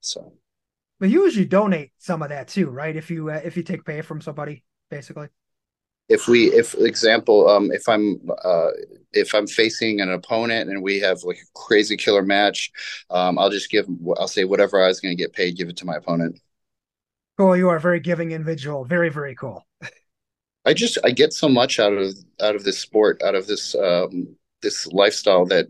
So, 0.00 0.34
but 1.00 1.08
you 1.08 1.24
usually 1.24 1.46
donate 1.46 1.92
some 1.98 2.22
of 2.22 2.28
that 2.28 2.48
too, 2.48 2.68
right? 2.68 2.94
If 2.94 3.10
you 3.10 3.30
uh, 3.30 3.40
if 3.42 3.56
you 3.56 3.62
take 3.62 3.84
pay 3.84 4.02
from 4.02 4.20
somebody, 4.20 4.64
basically 4.90 5.28
if 6.08 6.28
we 6.28 6.52
if 6.52 6.74
example 6.74 7.48
um 7.48 7.70
if 7.72 7.88
i'm 7.88 8.20
uh 8.44 8.68
if 9.12 9.34
i'm 9.34 9.46
facing 9.46 10.00
an 10.00 10.10
opponent 10.10 10.68
and 10.68 10.82
we 10.82 11.00
have 11.00 11.22
like 11.22 11.38
a 11.38 11.58
crazy 11.58 11.96
killer 11.96 12.22
match 12.22 12.70
um 13.10 13.38
i'll 13.38 13.50
just 13.50 13.70
give 13.70 13.86
i'll 14.18 14.28
say 14.28 14.44
whatever 14.44 14.82
i 14.82 14.88
was 14.88 15.00
going 15.00 15.16
to 15.16 15.22
get 15.22 15.32
paid 15.32 15.56
give 15.56 15.68
it 15.68 15.76
to 15.76 15.86
my 15.86 15.96
opponent. 15.96 16.38
Cool. 17.36 17.56
You 17.56 17.68
are 17.68 17.76
a 17.76 17.80
very 17.80 18.00
giving 18.00 18.30
individual. 18.30 18.84
Very 18.84 19.08
very 19.08 19.34
cool. 19.34 19.66
I 20.64 20.72
just 20.72 20.98
i 21.04 21.10
get 21.10 21.32
so 21.32 21.48
much 21.48 21.78
out 21.80 21.92
of 21.92 22.14
out 22.40 22.54
of 22.54 22.64
this 22.64 22.78
sport 22.78 23.20
out 23.22 23.34
of 23.34 23.46
this 23.46 23.74
um 23.74 24.36
this 24.64 24.86
lifestyle 24.88 25.46
that 25.46 25.68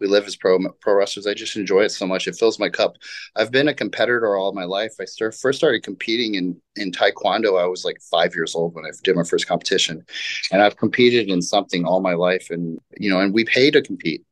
we 0.00 0.08
live 0.08 0.24
as 0.26 0.34
pro 0.34 0.58
pro 0.80 0.94
wrestlers. 0.94 1.26
I 1.26 1.34
just 1.34 1.56
enjoy 1.56 1.82
it 1.82 1.90
so 1.90 2.06
much. 2.06 2.26
It 2.26 2.36
fills 2.36 2.58
my 2.58 2.68
cup. 2.68 2.96
I've 3.36 3.52
been 3.52 3.68
a 3.68 3.74
competitor 3.74 4.36
all 4.36 4.52
my 4.52 4.64
life. 4.64 4.94
I 5.00 5.04
start, 5.04 5.36
first 5.36 5.58
started 5.58 5.84
competing 5.84 6.34
in 6.34 6.60
in 6.74 6.90
taekwondo. 6.90 7.60
I 7.60 7.66
was 7.66 7.84
like 7.84 7.98
five 8.10 8.34
years 8.34 8.56
old 8.56 8.74
when 8.74 8.84
I 8.84 8.90
did 9.04 9.14
my 9.14 9.22
first 9.22 9.46
competition, 9.46 10.04
and 10.50 10.62
I've 10.62 10.76
competed 10.76 11.28
in 11.28 11.40
something 11.40 11.84
all 11.84 12.00
my 12.00 12.14
life. 12.14 12.48
And 12.50 12.80
you 12.98 13.10
know, 13.10 13.20
and 13.20 13.32
we 13.32 13.44
pay 13.44 13.70
to 13.70 13.82
compete. 13.82 14.24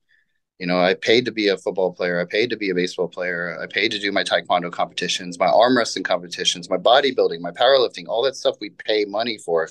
You 0.59 0.67
know, 0.67 0.81
I 0.81 0.95
paid 0.95 1.25
to 1.27 1.31
be 1.31 1.49
a 1.49 1.57
football 1.57 1.93
player. 1.93 2.21
I 2.21 2.25
paid 2.25 2.51
to 2.51 2.57
be 2.57 2.71
a 2.71 2.75
baseball 2.75 3.07
player. 3.07 3.57
I 3.63 3.67
paid 3.67 3.93
to 3.93 3.99
do 4.01 4.11
my 4.11 4.25
taekwondo 4.25 4.73
competitions, 4.73 5.39
my 5.39 5.47
arm 5.47 5.77
wrestling 5.77 6.03
competitions, 6.03 6.69
my 6.69 6.77
bodybuilding, 6.79 7.41
my 7.41 7.53
powerlifting, 7.53 8.09
all 8.09 8.23
that 8.25 8.35
stuff 8.35 8.57
we 8.61 8.71
pay 8.71 9.05
money 9.05 9.39
for. 9.39 9.69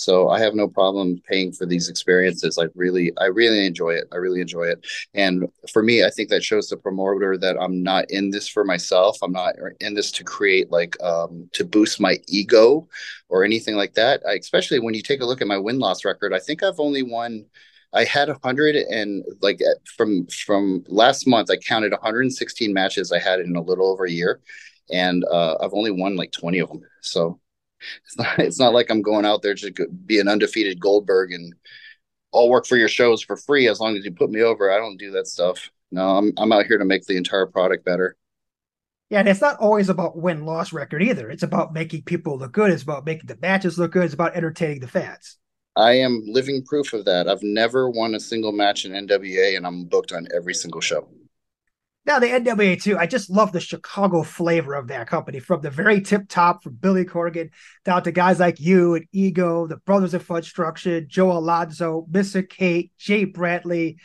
So 0.00 0.30
I 0.30 0.40
have 0.40 0.54
no 0.54 0.66
problem 0.66 1.20
paying 1.28 1.52
for 1.52 1.66
these 1.66 1.90
experiences. 1.90 2.58
I 2.58 2.68
really, 2.74 3.12
I 3.18 3.26
really 3.26 3.66
enjoy 3.66 3.90
it. 3.90 4.04
I 4.12 4.16
really 4.16 4.40
enjoy 4.40 4.64
it. 4.64 4.86
And 5.14 5.46
for 5.72 5.82
me, 5.82 6.04
I 6.04 6.10
think 6.10 6.30
that 6.30 6.42
shows 6.42 6.68
the 6.68 6.78
promoter 6.78 7.36
that 7.36 7.56
I'm 7.60 7.82
not 7.82 8.10
in 8.10 8.30
this 8.30 8.48
for 8.48 8.64
myself. 8.64 9.18
I'm 9.22 9.32
not 9.32 9.56
in 9.80 9.92
this 9.94 10.10
to 10.12 10.24
create 10.24 10.70
like 10.70 11.00
um, 11.02 11.50
to 11.52 11.64
boost 11.64 12.00
my 12.00 12.18
ego 12.28 12.88
or 13.28 13.44
anything 13.44 13.76
like 13.76 13.94
that. 13.94 14.22
I, 14.26 14.34
especially 14.34 14.80
when 14.80 14.94
you 14.94 15.02
take 15.02 15.20
a 15.20 15.26
look 15.26 15.42
at 15.42 15.48
my 15.48 15.58
win 15.58 15.78
loss 15.78 16.04
record, 16.04 16.32
I 16.32 16.38
think 16.38 16.62
I've 16.62 16.80
only 16.80 17.02
won. 17.02 17.44
I 17.92 18.04
had 18.04 18.28
100 18.28 18.76
and 18.76 19.24
like 19.42 19.60
from 19.96 20.26
from 20.28 20.84
last 20.86 21.26
month, 21.26 21.50
I 21.50 21.56
counted 21.56 21.92
116 21.92 22.72
matches 22.72 23.10
I 23.12 23.18
had 23.18 23.40
in 23.40 23.56
a 23.56 23.60
little 23.60 23.86
over 23.88 24.04
a 24.04 24.10
year, 24.10 24.40
and 24.90 25.24
uh, 25.24 25.56
I've 25.60 25.74
only 25.74 25.90
won 25.90 26.16
like 26.16 26.30
20 26.32 26.60
of 26.60 26.68
them. 26.68 26.82
So 27.02 27.40
it's 28.04 28.16
not 28.16 28.38
it's 28.38 28.58
not 28.58 28.74
like 28.74 28.90
I'm 28.90 29.02
going 29.02 29.24
out 29.24 29.42
there 29.42 29.54
to 29.54 29.72
be 30.06 30.20
an 30.20 30.28
undefeated 30.28 30.80
Goldberg 30.80 31.32
and 31.32 31.54
I'll 32.32 32.48
work 32.48 32.66
for 32.66 32.76
your 32.76 32.88
shows 32.88 33.22
for 33.22 33.36
free 33.36 33.68
as 33.68 33.80
long 33.80 33.96
as 33.96 34.04
you 34.04 34.12
put 34.12 34.30
me 34.30 34.42
over. 34.42 34.70
I 34.70 34.78
don't 34.78 34.96
do 34.96 35.10
that 35.12 35.26
stuff. 35.26 35.70
No, 35.90 36.16
I'm 36.16 36.32
I'm 36.36 36.52
out 36.52 36.66
here 36.66 36.78
to 36.78 36.84
make 36.84 37.04
the 37.06 37.16
entire 37.16 37.46
product 37.46 37.84
better. 37.84 38.16
Yeah, 39.10 39.18
and 39.18 39.28
it's 39.28 39.40
not 39.40 39.58
always 39.58 39.88
about 39.88 40.16
win 40.16 40.46
loss 40.46 40.72
record 40.72 41.02
either. 41.02 41.28
It's 41.30 41.42
about 41.42 41.72
making 41.72 42.02
people 42.02 42.38
look 42.38 42.52
good. 42.52 42.70
It's 42.70 42.84
about 42.84 43.04
making 43.04 43.26
the 43.26 43.38
matches 43.42 43.76
look 43.76 43.90
good. 43.92 44.04
It's 44.04 44.14
about 44.14 44.36
entertaining 44.36 44.78
the 44.78 44.86
fans. 44.86 45.36
I 45.74 45.92
am 45.94 46.22
living 46.26 46.64
proof 46.64 46.92
of 46.92 47.04
that. 47.06 47.28
I've 47.28 47.42
never 47.42 47.90
won 47.90 48.14
a 48.14 48.20
single 48.20 48.52
match 48.52 48.84
in 48.84 48.92
NWA, 48.92 49.56
and 49.56 49.66
I'm 49.66 49.84
booked 49.84 50.12
on 50.12 50.28
every 50.34 50.54
single 50.54 50.80
show. 50.80 51.08
Now 52.10 52.18
the 52.18 52.26
NWA 52.26 52.82
too. 52.82 52.98
I 52.98 53.06
just 53.06 53.30
love 53.30 53.52
the 53.52 53.60
Chicago 53.60 54.24
flavor 54.24 54.74
of 54.74 54.88
that 54.88 55.06
company 55.06 55.38
from 55.38 55.60
the 55.60 55.70
very 55.70 56.00
tip 56.00 56.22
top, 56.28 56.64
from 56.64 56.74
Billy 56.74 57.04
Corgan 57.04 57.50
down 57.84 58.02
to 58.02 58.10
guys 58.10 58.40
like 58.40 58.58
you 58.58 58.96
and 58.96 59.06
Ego, 59.12 59.68
the 59.68 59.76
Brothers 59.76 60.12
of 60.12 60.24
Funstruction, 60.24 61.06
Joe 61.08 61.30
Alonzo, 61.30 62.08
Mr. 62.10 62.46
Kate, 62.48 62.90
Jay 62.98 63.26
Bradley, 63.26 63.98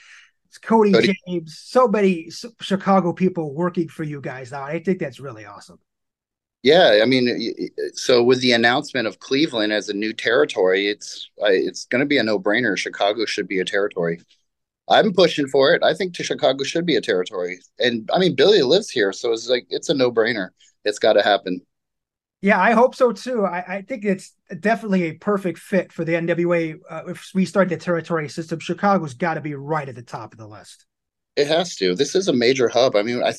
Cody, 0.62 0.92
Cody. 0.92 1.18
James. 1.28 1.58
So 1.58 1.88
many 1.88 2.30
Chicago 2.62 3.12
people 3.12 3.56
working 3.56 3.88
for 3.88 4.04
you 4.04 4.22
guys 4.22 4.52
now. 4.52 4.62
I 4.62 4.84
think 4.84 5.00
that's 5.00 5.20
really 5.20 5.46
awesome. 5.46 5.80
Yeah, 6.62 7.00
I 7.02 7.06
mean, 7.06 7.72
so 7.96 8.22
with 8.22 8.40
the 8.40 8.52
announcement 8.52 9.08
of 9.08 9.18
Cleveland 9.18 9.74
as 9.74 9.90
a 9.90 9.94
new 9.96 10.14
territory, 10.14 10.90
it's 10.90 11.32
it's 11.40 11.86
going 11.86 12.02
to 12.02 12.06
be 12.06 12.20
a 12.20 12.24
no 12.24 12.38
brainer. 12.38 12.78
Chicago 12.78 13.26
should 13.26 13.48
be 13.48 13.62
a 13.62 13.66
territory. 13.66 14.22
I'm 14.88 15.14
pushing 15.14 15.48
for 15.48 15.74
it. 15.74 15.84
I 15.84 15.94
think 15.94 16.14
to 16.16 16.24
Chicago 16.24 16.64
should 16.64 16.86
be 16.86 16.96
a 16.96 17.02
territory. 17.02 17.60
And 17.80 18.10
I 18.14 18.20
mean, 18.20 18.36
Billy 18.36 18.62
lives 18.62 18.90
here, 18.90 19.12
so 19.12 19.32
it's 19.32 19.50
like 19.50 19.66
it's 19.70 19.90
a 19.90 19.94
no 19.94 20.12
brainer. 20.12 20.50
It's 20.84 21.00
got 21.00 21.14
to 21.14 21.24
happen. 21.24 21.62
Yeah, 22.42 22.62
I 22.62 22.74
hope 22.74 22.94
so 22.94 23.12
too. 23.12 23.44
I, 23.44 23.78
I, 23.78 23.82
think 23.82 24.06
it's 24.06 24.36
definitely 24.60 25.04
a 25.06 25.14
perfect 25.14 25.58
fit 25.58 25.92
for 25.92 26.06
the 26.06 26.14
NWA. 26.14 26.78
Uh, 26.88 27.04
if 27.08 27.32
we 27.34 27.44
start 27.44 27.70
the 27.70 27.78
territory 27.78 28.30
system, 28.30 28.60
Chicago's 28.60 29.16
got 29.16 29.34
to 29.34 29.42
be 29.42 29.56
right 29.56 29.90
at 29.90 29.96
the 29.96 30.04
top 30.04 30.32
of 30.32 30.38
the 30.38 30.46
list. 30.46 30.86
It 31.36 31.48
has 31.48 31.76
to. 31.78 31.96
This 31.96 32.14
is 32.14 32.28
a 32.28 32.34
major 32.34 32.70
hub. 32.70 32.96
I 32.96 33.02
mean, 33.02 33.24
I 33.24 33.34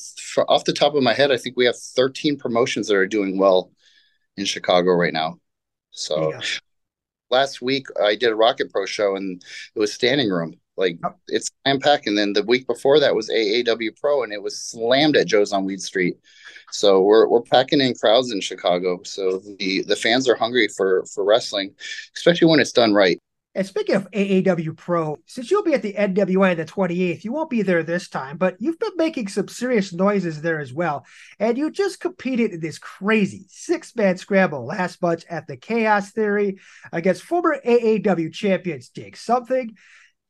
off 0.49 0.65
the 0.65 0.73
top 0.73 0.97
of 0.97 1.05
my 1.05 1.15
head, 1.15 1.31
I 1.31 1.37
think 1.37 1.57
we 1.57 1.67
have 1.67 1.79
13 1.79 2.37
promotions 2.37 2.89
that 2.89 2.97
are 2.97 3.07
doing 3.07 3.39
well 3.39 3.71
in 4.37 4.45
Chicago 4.45 4.93
right 4.93 5.13
now. 5.13 5.39
So 5.93 6.33
yeah. 6.33 6.41
last 7.31 7.63
week 7.63 7.87
I 8.03 8.17
did 8.17 8.31
a 8.31 8.37
Rocket 8.37 8.73
Pro 8.73 8.87
show 8.87 9.15
and 9.15 9.41
it 9.75 9.79
was 9.79 9.93
standing 9.93 10.31
room 10.31 10.55
like 10.77 10.99
oh. 11.05 11.15
it's 11.29 11.51
slam 11.65 11.81
pack, 11.81 12.07
and 12.07 12.17
then 12.17 12.33
the 12.33 12.43
week 12.43 12.67
before 12.67 13.01
that 13.01 13.15
was 13.15 13.29
AAW 13.29 13.99
Pro, 14.01 14.23
and 14.23 14.33
it 14.33 14.43
was 14.43 14.61
slammed 14.61 15.17
at 15.17 15.27
Joe's 15.27 15.53
on 15.53 15.65
Weed 15.65 15.81
Street. 15.81 16.17
So 16.71 17.03
we're 17.03 17.29
we're 17.29 17.43
packing 17.43 17.81
in 17.81 17.95
crowds 17.95 18.33
in 18.33 18.41
Chicago. 18.41 19.01
So 19.05 19.41
the 19.59 19.83
the 19.83 19.97
fans 19.97 20.29
are 20.29 20.37
hungry 20.37 20.69
for 20.69 21.05
for 21.07 21.25
wrestling, 21.25 21.75
especially 22.17 22.49
when 22.49 22.61
it's 22.61 22.73
done 22.73 22.95
right. 22.95 23.19
And 23.57 23.67
speaking 23.67 23.95
of 23.95 24.11
AAW 24.11 24.77
Pro, 24.77 25.17
since 25.25 25.51
you'll 25.51 25.63
be 25.63 25.73
at 25.73 25.81
the 25.81 25.95
NWA 25.95 26.55
the 26.55 26.67
28th, 26.67 27.25
you 27.25 27.33
won't 27.33 27.49
be 27.49 27.63
there 27.63 27.83
this 27.83 28.07
time, 28.07 28.37
but 28.37 28.57
you've 28.61 28.79
been 28.79 28.97
making 28.97 29.29
some 29.29 29.49
serious 29.49 29.95
noises 29.95 30.43
there 30.43 30.61
as 30.61 30.75
well. 30.75 31.07
And 31.39 31.57
you 31.57 31.71
just 31.71 31.99
competed 31.99 32.53
in 32.53 32.61
this 32.61 32.79
crazy 32.79 33.47
six 33.49 33.97
man 33.97 34.19
scramble 34.19 34.67
last 34.67 35.01
month 35.01 35.25
at 35.31 35.47
the 35.47 35.57
Chaos 35.57 36.11
Theory 36.11 36.59
against 36.93 37.23
former 37.23 37.59
AAW 37.65 38.31
champions 38.31 38.91
Jake 38.91 39.17
Something 39.17 39.75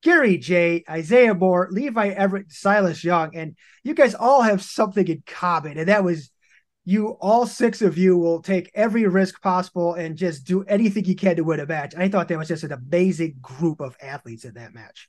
Gary 0.06 0.38
J, 0.38 0.84
Isaiah 0.88 1.34
Moore, 1.34 1.66
Levi 1.72 2.10
Everett, 2.10 2.52
Silas 2.52 3.02
Young, 3.02 3.34
and 3.34 3.56
you 3.82 3.92
guys 3.92 4.14
all 4.14 4.40
have 4.40 4.62
something 4.62 5.08
in 5.08 5.24
common, 5.26 5.78
and 5.78 5.88
that 5.88 6.04
was 6.04 6.30
you 6.84 7.08
all 7.20 7.44
six 7.44 7.82
of 7.82 7.98
you 7.98 8.16
will 8.16 8.40
take 8.40 8.70
every 8.72 9.04
risk 9.08 9.42
possible 9.42 9.94
and 9.94 10.16
just 10.16 10.44
do 10.44 10.62
anything 10.68 11.06
you 11.06 11.16
can 11.16 11.34
to 11.34 11.42
win 11.42 11.58
a 11.58 11.66
match. 11.66 11.96
I 11.96 12.08
thought 12.08 12.28
that 12.28 12.38
was 12.38 12.46
just 12.46 12.62
an 12.62 12.70
amazing 12.70 13.38
group 13.42 13.80
of 13.80 13.96
athletes 14.00 14.44
in 14.44 14.54
that 14.54 14.72
match. 14.72 15.08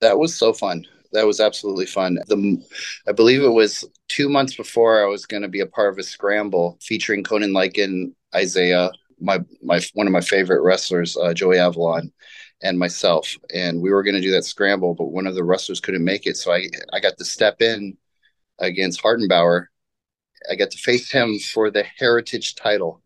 That 0.00 0.18
was 0.18 0.34
so 0.36 0.52
fun. 0.52 0.84
That 1.12 1.28
was 1.28 1.38
absolutely 1.38 1.86
fun. 1.86 2.18
The 2.26 2.60
I 3.06 3.12
believe 3.12 3.40
it 3.40 3.48
was 3.50 3.84
two 4.08 4.28
months 4.28 4.56
before 4.56 5.00
I 5.00 5.06
was 5.06 5.26
going 5.26 5.42
to 5.42 5.48
be 5.48 5.60
a 5.60 5.66
part 5.66 5.92
of 5.92 5.98
a 6.00 6.02
scramble 6.02 6.76
featuring 6.82 7.22
Conan 7.22 7.52
Lycan, 7.52 8.12
Isaiah, 8.34 8.90
my 9.20 9.38
my 9.62 9.80
one 9.92 10.08
of 10.08 10.12
my 10.12 10.20
favorite 10.20 10.62
wrestlers, 10.62 11.16
uh, 11.16 11.32
Joey 11.32 11.60
Avalon 11.60 12.10
and 12.62 12.78
myself, 12.78 13.36
and 13.52 13.80
we 13.80 13.90
were 13.90 14.02
going 14.02 14.14
to 14.14 14.20
do 14.20 14.30
that 14.32 14.44
scramble, 14.44 14.94
but 14.94 15.12
one 15.12 15.26
of 15.26 15.34
the 15.34 15.44
wrestlers 15.44 15.80
couldn't 15.80 16.04
make 16.04 16.26
it, 16.26 16.36
so 16.36 16.52
I 16.52 16.68
I 16.92 17.00
got 17.00 17.18
to 17.18 17.24
step 17.24 17.60
in 17.62 17.96
against 18.58 19.02
Hardenbauer. 19.02 19.66
I 20.50 20.54
got 20.56 20.70
to 20.70 20.78
face 20.78 21.10
him 21.10 21.38
for 21.38 21.70
the 21.70 21.82
Heritage 21.82 22.54
title. 22.54 23.02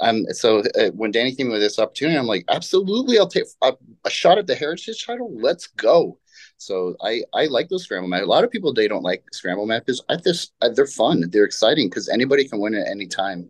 Um, 0.00 0.26
so 0.30 0.62
uh, 0.78 0.90
when 0.90 1.10
Danny 1.10 1.34
came 1.34 1.50
with 1.50 1.60
this 1.60 1.78
opportunity, 1.78 2.16
I'm 2.16 2.26
like, 2.26 2.44
absolutely, 2.48 3.18
I'll 3.18 3.26
take 3.26 3.46
a, 3.62 3.72
a, 4.04 4.10
shot 4.10 4.38
at 4.38 4.46
the 4.46 4.54
Heritage 4.54 5.04
title. 5.04 5.28
Let's 5.34 5.66
go. 5.66 6.18
So 6.56 6.94
I 7.02 7.22
I 7.34 7.46
like 7.46 7.68
those 7.68 7.84
scramble 7.84 8.08
matches. 8.08 8.26
A 8.26 8.30
lot 8.30 8.44
of 8.44 8.50
people 8.50 8.72
they 8.72 8.88
don't 8.88 9.02
like 9.02 9.24
scramble 9.32 9.66
matches. 9.66 10.02
I 10.08 10.16
just 10.16 10.52
they're 10.74 10.86
fun. 10.86 11.28
They're 11.30 11.44
exciting 11.44 11.88
because 11.88 12.08
anybody 12.08 12.46
can 12.48 12.60
win 12.60 12.74
at 12.74 12.86
any 12.86 13.06
time. 13.06 13.48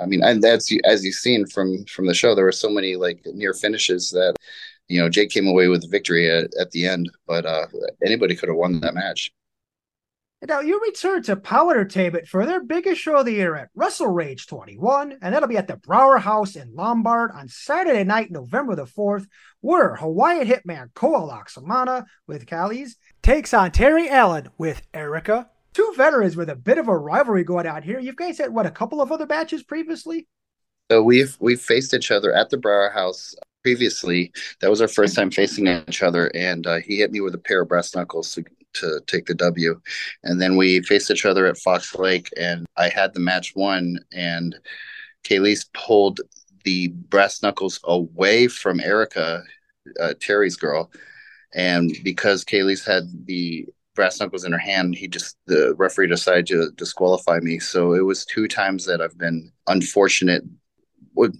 I 0.00 0.06
mean, 0.06 0.22
and 0.22 0.42
that's 0.42 0.72
as 0.84 1.04
you've 1.04 1.14
seen 1.14 1.46
from 1.46 1.84
from 1.84 2.06
the 2.06 2.14
show, 2.14 2.34
there 2.34 2.44
were 2.44 2.52
so 2.52 2.70
many 2.70 2.96
like 2.96 3.22
near 3.26 3.52
finishes 3.52 4.10
that 4.10 4.36
you 4.88 5.00
know 5.00 5.08
Jake 5.08 5.30
came 5.30 5.46
away 5.46 5.68
with 5.68 5.90
victory 5.90 6.30
at, 6.30 6.50
at 6.58 6.70
the 6.70 6.86
end, 6.86 7.10
but 7.26 7.44
uh, 7.46 7.66
anybody 8.04 8.34
could 8.34 8.48
have 8.48 8.58
won 8.58 8.80
that 8.80 8.94
match. 8.94 9.30
Now 10.46 10.60
you 10.60 10.80
return 10.80 11.22
to 11.24 11.36
POWW 11.36 11.70
Entertainment 11.72 12.26
for 12.26 12.46
their 12.46 12.64
biggest 12.64 13.02
show 13.02 13.16
of 13.16 13.26
the 13.26 13.32
year 13.32 13.56
at 13.56 13.68
Wrestle 13.74 14.06
Rage 14.06 14.46
21, 14.46 15.18
and 15.20 15.34
that'll 15.34 15.50
be 15.50 15.58
at 15.58 15.68
the 15.68 15.76
Brauer 15.76 16.16
House 16.16 16.56
in 16.56 16.74
Lombard 16.74 17.30
on 17.32 17.46
Saturday 17.46 18.04
night, 18.04 18.30
November 18.30 18.74
the 18.74 18.86
4th, 18.86 19.26
where 19.60 19.96
Hawaiian 19.96 20.48
Hitman 20.48 20.94
Koa 20.94 21.28
Laxamana 21.30 22.06
with 22.26 22.46
Callies 22.46 22.92
takes 23.22 23.52
on 23.52 23.70
Terry 23.70 24.08
Allen 24.08 24.48
with 24.56 24.80
Erica 24.94 25.49
two 25.74 25.92
veterans 25.96 26.36
with 26.36 26.50
a 26.50 26.56
bit 26.56 26.78
of 26.78 26.88
a 26.88 26.96
rivalry 26.96 27.44
going 27.44 27.66
on 27.66 27.82
here. 27.82 27.98
You 27.98 28.12
guys 28.12 28.38
had 28.38 28.52
what 28.52 28.66
a 28.66 28.70
couple 28.70 29.00
of 29.00 29.12
other 29.12 29.26
matches 29.26 29.62
previously. 29.62 30.26
So 30.90 31.02
we've 31.02 31.36
we've 31.40 31.60
faced 31.60 31.94
each 31.94 32.10
other 32.10 32.32
at 32.32 32.50
the 32.50 32.56
Brauer 32.56 32.90
House 32.90 33.34
previously. 33.62 34.32
That 34.60 34.70
was 34.70 34.80
our 34.80 34.88
first 34.88 35.14
time 35.14 35.30
facing 35.30 35.66
each 35.68 36.02
other, 36.02 36.30
and 36.34 36.66
uh, 36.66 36.78
he 36.78 36.96
hit 36.96 37.12
me 37.12 37.20
with 37.20 37.34
a 37.34 37.38
pair 37.38 37.62
of 37.62 37.68
brass 37.68 37.94
knuckles 37.94 38.32
to 38.34 38.44
to 38.72 39.00
take 39.06 39.26
the 39.26 39.34
W. 39.34 39.80
And 40.22 40.40
then 40.40 40.56
we 40.56 40.80
faced 40.82 41.10
each 41.10 41.26
other 41.26 41.46
at 41.46 41.58
Fox 41.58 41.94
Lake, 41.94 42.30
and 42.36 42.66
I 42.76 42.88
had 42.88 43.14
the 43.14 43.20
match 43.20 43.54
won, 43.54 43.98
and 44.12 44.56
Kaylee's 45.24 45.68
pulled 45.74 46.20
the 46.64 46.88
brass 46.88 47.42
knuckles 47.42 47.80
away 47.84 48.48
from 48.48 48.80
Erica, 48.80 49.42
uh, 50.00 50.14
Terry's 50.20 50.56
girl. 50.56 50.90
And 51.52 51.96
because 52.04 52.44
Kaylee's 52.44 52.84
had 52.84 53.26
the 53.26 53.66
brass 54.00 54.18
knuckles 54.18 54.46
in 54.46 54.52
her 54.52 54.58
hand, 54.58 54.94
he 54.94 55.06
just 55.06 55.36
the 55.44 55.74
referee 55.76 56.06
decided 56.06 56.46
to 56.46 56.70
disqualify 56.74 57.38
me. 57.40 57.58
So 57.58 57.92
it 57.92 58.00
was 58.00 58.24
two 58.24 58.48
times 58.48 58.86
that 58.86 59.02
I've 59.02 59.18
been 59.18 59.52
unfortunate. 59.66 60.42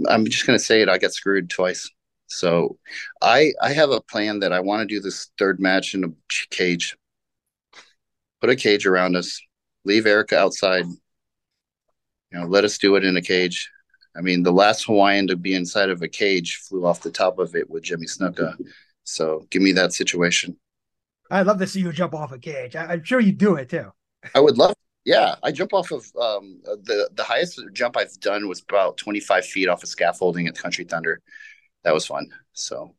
I'm 0.07 0.27
just 0.27 0.47
gonna 0.47 0.59
say 0.59 0.83
it. 0.83 0.89
I 0.91 0.99
got 0.99 1.15
screwed 1.15 1.49
twice. 1.49 1.91
So 2.27 2.77
I 3.23 3.55
I 3.63 3.73
have 3.73 3.93
a 3.93 4.03
plan 4.03 4.41
that 4.41 4.53
I 4.53 4.61
want 4.61 4.87
to 4.87 4.95
do 4.95 5.01
this 5.01 5.31
third 5.39 5.59
match 5.59 5.95
in 5.95 6.05
a 6.05 6.09
cage. 6.51 6.99
Put 8.43 8.51
a 8.51 8.57
cage 8.57 8.85
around 8.85 9.17
us. 9.17 9.41
Leave 9.87 10.05
Erica 10.05 10.39
outside. 10.39 10.85
You 10.85 12.41
know, 12.41 12.45
let 12.45 12.65
us 12.65 12.77
do 12.77 12.95
it 12.97 13.07
in 13.07 13.17
a 13.17 13.23
cage. 13.23 13.71
I 14.15 14.21
mean, 14.21 14.43
the 14.43 14.53
last 14.53 14.85
Hawaiian 14.85 15.29
to 15.29 15.37
be 15.37 15.55
inside 15.55 15.89
of 15.89 16.03
a 16.03 16.09
cage 16.09 16.57
flew 16.57 16.85
off 16.85 17.01
the 17.01 17.11
top 17.11 17.39
of 17.39 17.55
it 17.55 17.71
with 17.71 17.85
Jimmy 17.85 18.05
Snuka. 18.05 18.55
So 19.05 19.47
give 19.49 19.63
me 19.63 19.73
that 19.73 19.95
situation. 19.95 20.59
I'd 21.31 21.47
love 21.47 21.59
to 21.59 21.67
see 21.67 21.81
you 21.81 21.93
jump 21.93 22.15
off 22.15 22.33
a 22.33 22.39
cage. 22.39 22.75
I, 22.77 22.95
am 22.95 23.05
sure 23.05 23.21
you 23.21 23.33
do 23.33 23.55
it 23.57 23.69
too. 23.69 23.93
I 24.35 24.41
would 24.41 24.59
love. 24.59 24.75
Yeah, 25.05 25.37
I 25.43 25.51
jump 25.51 25.73
off 25.73 25.91
of 25.93 26.05
um, 26.21 26.61
the 26.65 27.09
the 27.15 27.25
highest 27.25 27.61
jump 27.73 27.97
I've 27.97 28.19
done 28.21 28.49
was 28.49 28.61
about 28.61 28.99
25 28.99 29.47
feet 29.47 29.69
off 29.69 29.83
of 29.83 29.89
scaffolding 29.89 30.47
at 30.47 30.59
Country 30.59 30.85
Thunder. 30.85 31.21
That 31.85 31.95
was 31.95 32.05
fun. 32.07 32.29
So, 32.53 32.95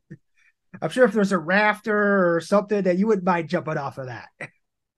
I'm 0.80 0.90
sure 0.90 1.04
if 1.04 1.12
there's 1.12 1.32
a 1.32 1.38
rafter 1.38 2.34
or 2.34 2.40
something 2.40 2.82
that 2.82 2.98
you 2.98 3.06
wouldn't 3.06 3.24
mind 3.24 3.48
jumping 3.48 3.76
off 3.76 3.98
of 3.98 4.06
that. 4.06 4.28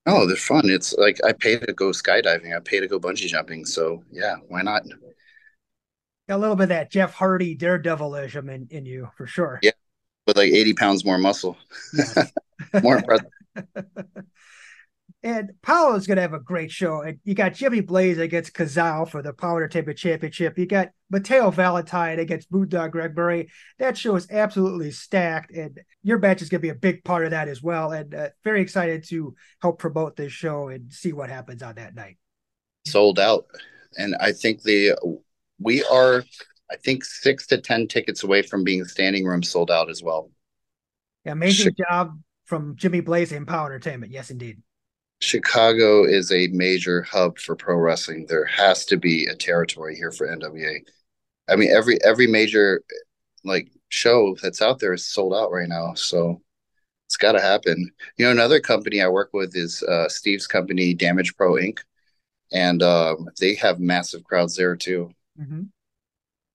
Oh, 0.07 0.27
they're 0.27 0.37
fun. 0.37 0.69
It's 0.69 0.95
like 0.95 1.19
I 1.25 1.33
pay 1.33 1.59
to 1.59 1.73
go 1.73 1.91
skydiving. 1.91 2.55
I 2.55 2.61
pay 2.61 2.81
to 2.81 2.89
go 2.89 3.01
bungee 3.01 3.27
jumping. 3.27 3.65
So 3.65 4.03
yeah, 4.11 4.37
why 4.49 4.63
not? 4.63 4.83
A 6.29 6.39
little 6.39 6.57
bit 6.57 6.65
of 6.65 6.69
that 6.71 6.91
Jeff 6.91 7.13
Hardy 7.13 7.57
daredevilism 7.57 8.51
in, 8.51 8.67
in 8.71 8.87
you 8.87 9.11
for 9.17 9.27
sure. 9.27 9.61
Yeah, 9.63 9.73
with 10.27 10.37
like 10.37 10.53
80 10.53 10.75
pounds 10.75 11.05
more 11.05 11.19
muscle. 11.19 11.57
Yes. 11.93 12.33
More 12.83 12.99
impressive. 12.99 13.31
And 15.25 15.53
is 15.65 16.07
going 16.07 16.17
to 16.17 16.21
have 16.21 16.35
a 16.35 16.39
great 16.39 16.71
show. 16.71 17.01
And 17.01 17.19
you 17.25 17.35
got 17.35 17.55
Jimmy 17.55 17.81
Blaze 17.81 18.19
against 18.19 18.53
Kazal 18.53 19.09
for 19.09 19.23
the 19.23 19.33
Power 19.33 19.63
Entertainment 19.63 19.97
Championship. 19.97 20.59
You 20.59 20.67
got 20.67 20.91
Mateo 21.09 21.51
Valentine 21.51 22.19
against 22.19 22.53
Boondog 22.53 22.91
Greg 22.91 23.17
Murray. 23.17 23.49
That 23.79 23.97
show 23.97 24.17
is 24.17 24.31
absolutely 24.31 24.91
stacked, 24.91 25.51
and 25.51 25.81
your 26.03 26.19
match 26.19 26.43
is 26.43 26.51
going 26.51 26.59
to 26.59 26.67
be 26.67 26.69
a 26.69 26.75
big 26.75 27.05
part 27.05 27.25
of 27.25 27.31
that 27.31 27.49
as 27.49 27.63
well. 27.63 27.93
And 27.93 28.15
uh, 28.15 28.29
very 28.45 28.61
excited 28.61 29.03
to 29.09 29.35
help 29.63 29.79
promote 29.79 30.15
this 30.15 30.31
show 30.31 30.69
and 30.69 30.93
see 30.93 31.15
what 31.15 31.31
happens 31.31 31.63
on 31.63 31.77
that 31.77 31.95
night. 31.95 32.19
Sold 32.85 33.19
out, 33.19 33.47
and 33.97 34.15
I 34.21 34.33
think 34.33 34.63
the 34.63 34.93
we 35.59 35.83
are, 35.85 36.23
I 36.71 36.77
think 36.77 37.03
six 37.03 37.47
to 37.47 37.63
ten 37.63 37.89
tickets 37.89 38.25
away 38.25 38.43
from 38.43 38.63
being 38.63 38.85
standing 38.85 39.25
room 39.25 39.43
sold 39.43 39.71
out 39.71 39.89
as 39.89 40.03
well. 40.03 40.31
Yeah, 41.25 41.33
amazing 41.33 41.73
job 41.79 42.19
from 42.45 42.77
Jimmy 42.77 43.01
Blaze 43.01 43.33
and 43.33 43.47
Power 43.47 43.67
Entertainment. 43.67 44.13
Yes, 44.13 44.31
indeed. 44.31 44.63
Chicago 45.21 46.05
is 46.05 46.31
a 46.33 46.49
major 46.49 47.03
hub 47.03 47.39
for 47.39 47.57
pro 47.57 47.77
wrestling. 47.77 48.27
There 48.29 48.45
has 48.45 48.85
to 48.87 48.97
be 48.97 49.27
a 49.27 49.35
territory 49.35 49.97
here 49.97 50.11
for 50.11 50.27
NWA. 50.27 50.81
I 51.49 51.57
mean, 51.57 51.71
every 51.71 51.99
every 52.05 52.27
major 52.27 52.83
like 53.45 53.71
show 53.89 54.37
that's 54.43 54.63
out 54.63 54.79
there 54.79 54.93
is 54.93 55.07
sold 55.07 55.35
out 55.35 55.53
right 55.53 55.69
now. 55.69 55.95
So 55.95 56.43
it's 57.07 57.17
got 57.17 57.33
to 57.33 57.41
happen. 57.41 57.91
You 58.17 58.27
know, 58.27 58.33
another 58.33 58.61
company 58.61 59.01
I 59.01 59.09
work 59.09 59.31
with 59.33 59.57
is 59.57 59.83
uh, 59.83 60.09
Steve's 60.09 60.47
company, 60.47 60.95
Damage 60.95 61.37
Pro 61.37 61.55
Inc., 61.55 61.79
and 62.53 62.83
um, 62.83 63.29
they 63.41 63.55
have 63.55 63.79
massive 63.79 64.25
crowds 64.25 64.57
there 64.57 64.77
too. 64.77 65.11
Mm-hmm. 65.41 65.63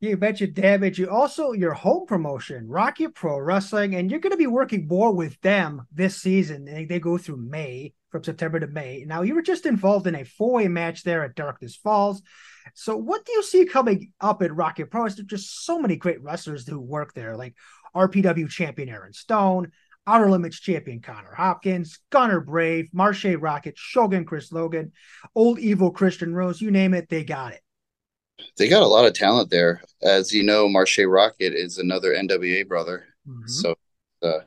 You 0.02 0.16
bet 0.16 0.40
you 0.40 0.48
damage. 0.48 0.98
You 0.98 1.10
also 1.10 1.52
your 1.52 1.74
home 1.74 2.06
promotion, 2.08 2.70
Rocket 2.70 3.14
Pro 3.14 3.38
Wrestling, 3.38 3.96
and 3.96 4.10
you're 4.10 4.22
going 4.22 4.32
to 4.32 4.38
be 4.38 4.48
working 4.48 4.88
more 4.88 5.12
with 5.14 5.40
them 5.42 5.86
this 5.92 6.16
season. 6.16 6.64
They, 6.64 6.86
they 6.86 7.00
go 7.00 7.18
through 7.18 7.38
May 7.38 7.94
from 8.10 8.24
September 8.24 8.62
to 8.62 8.68
May. 8.68 9.04
Now, 9.06 9.24
you 9.24 9.36
were 9.36 9.42
just 9.42 9.66
involved 9.66 10.08
in 10.08 10.16
a 10.16 10.24
four 10.24 10.54
way 10.54 10.70
match 10.70 11.04
there 11.04 11.26
at 11.26 11.36
Darkness 11.36 11.76
Falls. 11.76 12.22
So, 12.74 12.96
what 12.96 13.26
do 13.26 13.34
you 13.34 13.44
see 13.44 13.66
coming 13.66 14.14
up 14.22 14.42
at 14.42 14.56
Rocket 14.56 14.90
Pro? 14.90 15.02
There's 15.02 15.16
just 15.16 15.66
so 15.66 15.80
many 15.80 15.98
great 15.98 16.24
wrestlers 16.24 16.66
who 16.66 16.80
work 16.80 17.14
there, 17.14 17.36
like 17.36 17.56
RPW 17.94 18.50
champion 18.50 18.88
Aaron 18.88 19.12
Stone, 19.12 19.74
Outer 20.08 20.32
Limits 20.32 20.62
champion 20.62 21.02
Connor 21.02 21.34
Hopkins, 21.34 22.00
Gunner 22.10 22.40
Brave, 22.40 22.90
Marshe 22.96 23.36
Rockett, 23.36 23.76
Shogun 23.76 24.24
Chris 24.24 24.54
Logan, 24.54 24.94
Old 25.36 25.60
Evil 25.60 25.92
Christian 25.92 26.34
Rose, 26.34 26.62
you 26.62 26.72
name 26.72 26.94
it, 26.94 27.10
they 27.10 27.26
got 27.26 27.52
it. 27.52 27.60
They 28.58 28.68
got 28.68 28.84
a 28.84 28.88
lot 28.88 29.06
of 29.06 29.14
talent 29.14 29.50
there. 29.50 29.82
As 30.02 30.34
you 30.34 30.44
know, 30.44 30.68
Marshe 30.68 31.06
Rockett 31.06 31.54
is 31.54 31.78
another 31.78 32.14
NWA 32.14 32.68
brother. 32.68 33.06
Mm-hmm. 33.28 33.48
So 33.48 33.76
uh, 34.22 34.40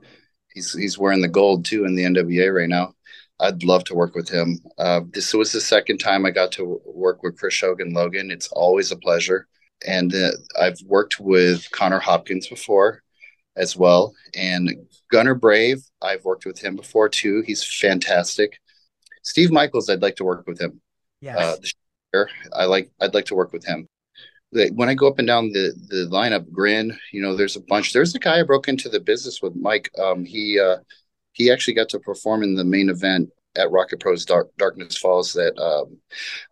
he's 0.53 0.73
he's 0.75 0.99
wearing 0.99 1.23
the 1.23 1.29
gold 1.29 1.65
too 1.65 1.85
in 1.85 1.95
the 1.95 2.05
NWA 2.05 2.55
right 2.55 2.69
now. 2.69 2.95
I'd 3.41 3.65
love 3.65 3.85
to 3.85 3.95
work 3.95 4.15
with 4.15 4.29
him. 4.29 4.61
Uh, 4.79 5.01
this 5.13 5.35
was 5.35 5.51
the 5.51 5.61
second 5.61 5.99
time 5.99 6.25
I 6.25 6.31
got 6.31 6.53
to 6.53 6.81
work 6.87 7.23
with 7.23 7.39
Chris 7.39 7.55
Shogun 7.55 7.93
Logan. 7.93 8.31
It's 8.31 8.49
always 8.53 8.93
a 8.93 8.97
pleasure. 8.97 9.49
And 9.87 10.15
uh, 10.15 10.31
I've 10.61 10.79
worked 10.87 11.19
with 11.19 11.69
Connor 11.73 11.99
Hopkins 11.99 12.47
before 12.47 13.03
as 13.57 13.77
well. 13.77 14.15
And 14.37 14.87
Gunner 15.11 15.35
Brave, 15.35 15.83
I've 16.01 16.25
worked 16.25 16.47
with 16.47 16.61
him 16.61 16.77
before 16.77 17.09
too. 17.09 17.43
He's 17.45 17.65
fantastic. 17.65 18.61
Steve 19.25 19.51
Michaels, 19.51 19.91
I'd 19.91 20.03
like 20.03 20.17
to 20.17 20.25
work 20.25 20.47
with 20.47 20.61
him. 20.61 20.81
Yes. 21.21 21.37
Uh, 21.37 21.57
I 22.53 22.65
like 22.65 22.91
I'd 23.01 23.15
like 23.15 23.27
to 23.27 23.35
work 23.35 23.53
with 23.53 23.65
him. 23.65 23.87
When 24.75 24.89
I 24.89 24.95
go 24.95 25.09
up 25.09 25.19
and 25.19 25.27
down 25.27 25.53
the 25.53 25.73
the 25.89 26.09
lineup, 26.11 26.51
Grin, 26.51 26.99
you 27.13 27.23
know, 27.23 27.35
there's 27.35 27.57
a 27.57 27.61
bunch. 27.61 27.93
There's 27.93 28.15
a 28.15 28.19
guy 28.19 28.41
I 28.41 28.43
broke 28.43 28.69
into 28.69 28.89
the 28.89 29.01
business 29.01 29.41
with, 29.43 29.55
Mike. 29.57 29.91
Um, 29.99 30.25
he 30.25 30.61
uh, 30.61 30.79
he 31.33 31.51
actually 31.51 31.75
got 31.75 31.89
to 31.91 31.99
perform 31.99 32.43
in 32.43 32.55
the 32.55 32.65
main 32.65 32.91
event 32.91 33.31
at 33.57 33.71
Rocket 33.71 34.01
Pro's 34.01 34.25
Dark, 34.25 34.51
Darkness 34.57 34.97
Falls 34.97 35.33
that 35.35 35.59
um, 35.59 35.99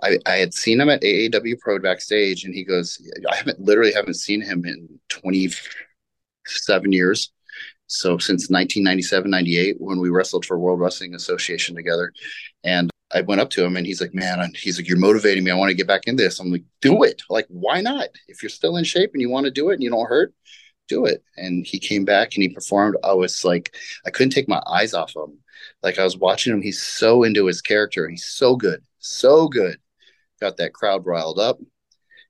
I, 0.03 0.19
I 0.27 0.37
had 0.37 0.53
seen 0.53 0.81
him 0.81 0.91
at 0.91 1.03
AAW 1.03 1.59
Pro 1.59 1.79
backstage, 1.79 2.45
and 2.45 2.55
he 2.55 2.65
goes, 2.65 2.99
I 3.31 3.37
haven't 3.37 3.61
literally 3.61 3.93
haven't 3.93 4.15
seen 4.15 4.43
him 4.43 4.65
in 4.67 5.01
27 5.09 6.93
years. 6.93 7.33
So 7.87 8.19
since 8.19 8.51
1997, 8.51 9.31
98, 9.31 9.77
when 9.79 9.99
we 9.99 10.11
wrestled 10.11 10.45
for 10.45 10.59
World 10.59 10.81
Wrestling 10.81 11.15
Association 11.15 11.75
together. 11.75 12.13
And 12.65 12.91
I 13.13 13.23
went 13.23 13.41
up 13.41 13.51
to 13.51 13.65
him 13.65 13.77
and 13.77 13.87
he's 13.87 14.01
like, 14.01 14.15
man, 14.15 14.53
he's 14.55 14.79
like, 14.79 14.89
you're 14.89 14.99
motivating 14.99 15.43
me. 15.45 15.51
I 15.51 15.57
want 15.57 15.71
to 15.71 15.77
get 15.77 15.87
back 15.87 16.07
in 16.07 16.17
this. 16.17 16.39
I'm 16.39 16.51
like, 16.51 16.65
do 16.81 17.03
it. 17.03 17.23
Like, 17.29 17.47
why 17.49 17.81
not? 17.81 18.09
If 18.29 18.43
you're 18.43 18.51
still 18.51 18.77
in 18.77 18.85
shape 18.85 19.11
and 19.13 19.21
you 19.21 19.29
want 19.29 19.47
to 19.47 19.51
do 19.51 19.71
it 19.71 19.75
and 19.75 19.83
you 19.83 19.91
don't 19.91 20.09
hurt, 20.09 20.33
do 20.89 21.07
it. 21.07 21.23
And 21.37 21.67
he 21.67 21.79
came 21.79 22.05
back 22.05 22.35
and 22.35 22.43
he 22.43 22.49
performed. 22.49 22.97
I 23.03 23.15
was 23.15 23.45
like, 23.45 23.75
I 24.07 24.11
couldn't 24.11 24.33
take 24.33 24.49
my 24.49 24.63
eyes 24.67 24.95
off 24.95 25.15
him. 25.17 25.39
Like 25.83 25.99
I 25.99 26.05
was 26.05 26.17
watching 26.17 26.53
him. 26.53 26.63
He's 26.63 26.83
so 26.83 27.23
into 27.23 27.47
his 27.47 27.63
character. 27.63 28.09
He's 28.09 28.25
so 28.25 28.57
good, 28.57 28.83
so 28.99 29.49
good. 29.49 29.79
Got 30.41 30.57
that 30.59 30.73
crowd 30.73 31.07
riled 31.07 31.39
up. 31.39 31.59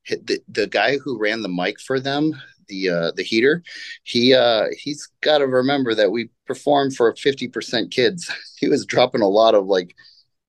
The, 0.09 0.41
the 0.49 0.67
guy 0.67 0.99
who 0.99 1.19
ran 1.19 1.43
the 1.43 1.49
mic 1.49 1.81
for 1.81 2.01
them, 2.01 2.35
the 2.69 2.89
uh, 2.89 3.13
the 3.15 3.23
heater, 3.23 3.63
he 4.03 4.35
uh, 4.35 4.67
he's 4.77 5.09
got 5.21 5.39
to 5.39 5.47
remember 5.47 5.95
that 5.95 6.11
we 6.11 6.31
performed 6.47 6.97
for 6.97 7.13
50% 7.13 7.91
kids. 7.91 8.31
he 8.59 8.69
was 8.69 8.87
dropping 8.87 9.21
a 9.21 9.29
lot 9.29 9.55
of 9.55 9.67
like, 9.67 9.95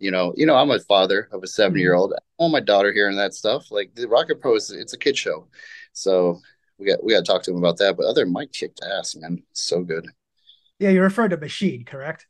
you 0.02 0.10
know, 0.10 0.34
you 0.36 0.48
know, 0.48 0.56
I'm 0.56 0.72
a 0.72 0.80
father 0.80 1.30
of 1.32 1.44
a 1.44 1.48
seven 1.48 1.78
year 1.78 1.94
old. 1.94 2.14
I 2.14 2.18
want 2.40 2.54
my 2.54 2.60
daughter 2.60 2.92
hearing 2.92 3.18
that 3.18 3.36
stuff. 3.36 3.72
Like 3.72 3.94
the 3.94 4.08
Rocket 4.08 4.42
Pro 4.42 4.56
is 4.56 4.72
it's 4.72 4.94
a 4.94 4.98
kid 4.98 5.16
show. 5.16 5.48
So 5.94 6.40
we 6.80 6.88
got 6.88 7.04
we 7.04 7.14
got 7.14 7.24
to 7.24 7.32
talk 7.32 7.44
to 7.44 7.52
him 7.52 7.58
about 7.58 7.78
that. 7.78 7.96
But 7.96 8.08
other 8.08 8.26
Mike 8.26 8.52
kicked 8.52 8.82
ass, 8.84 9.16
man, 9.16 9.44
so 9.54 9.84
good. 9.84 10.08
Yeah, 10.80 10.90
you 10.90 11.04
referred 11.04 11.30
to 11.30 11.38
Machine, 11.38 11.86
correct? 11.86 12.26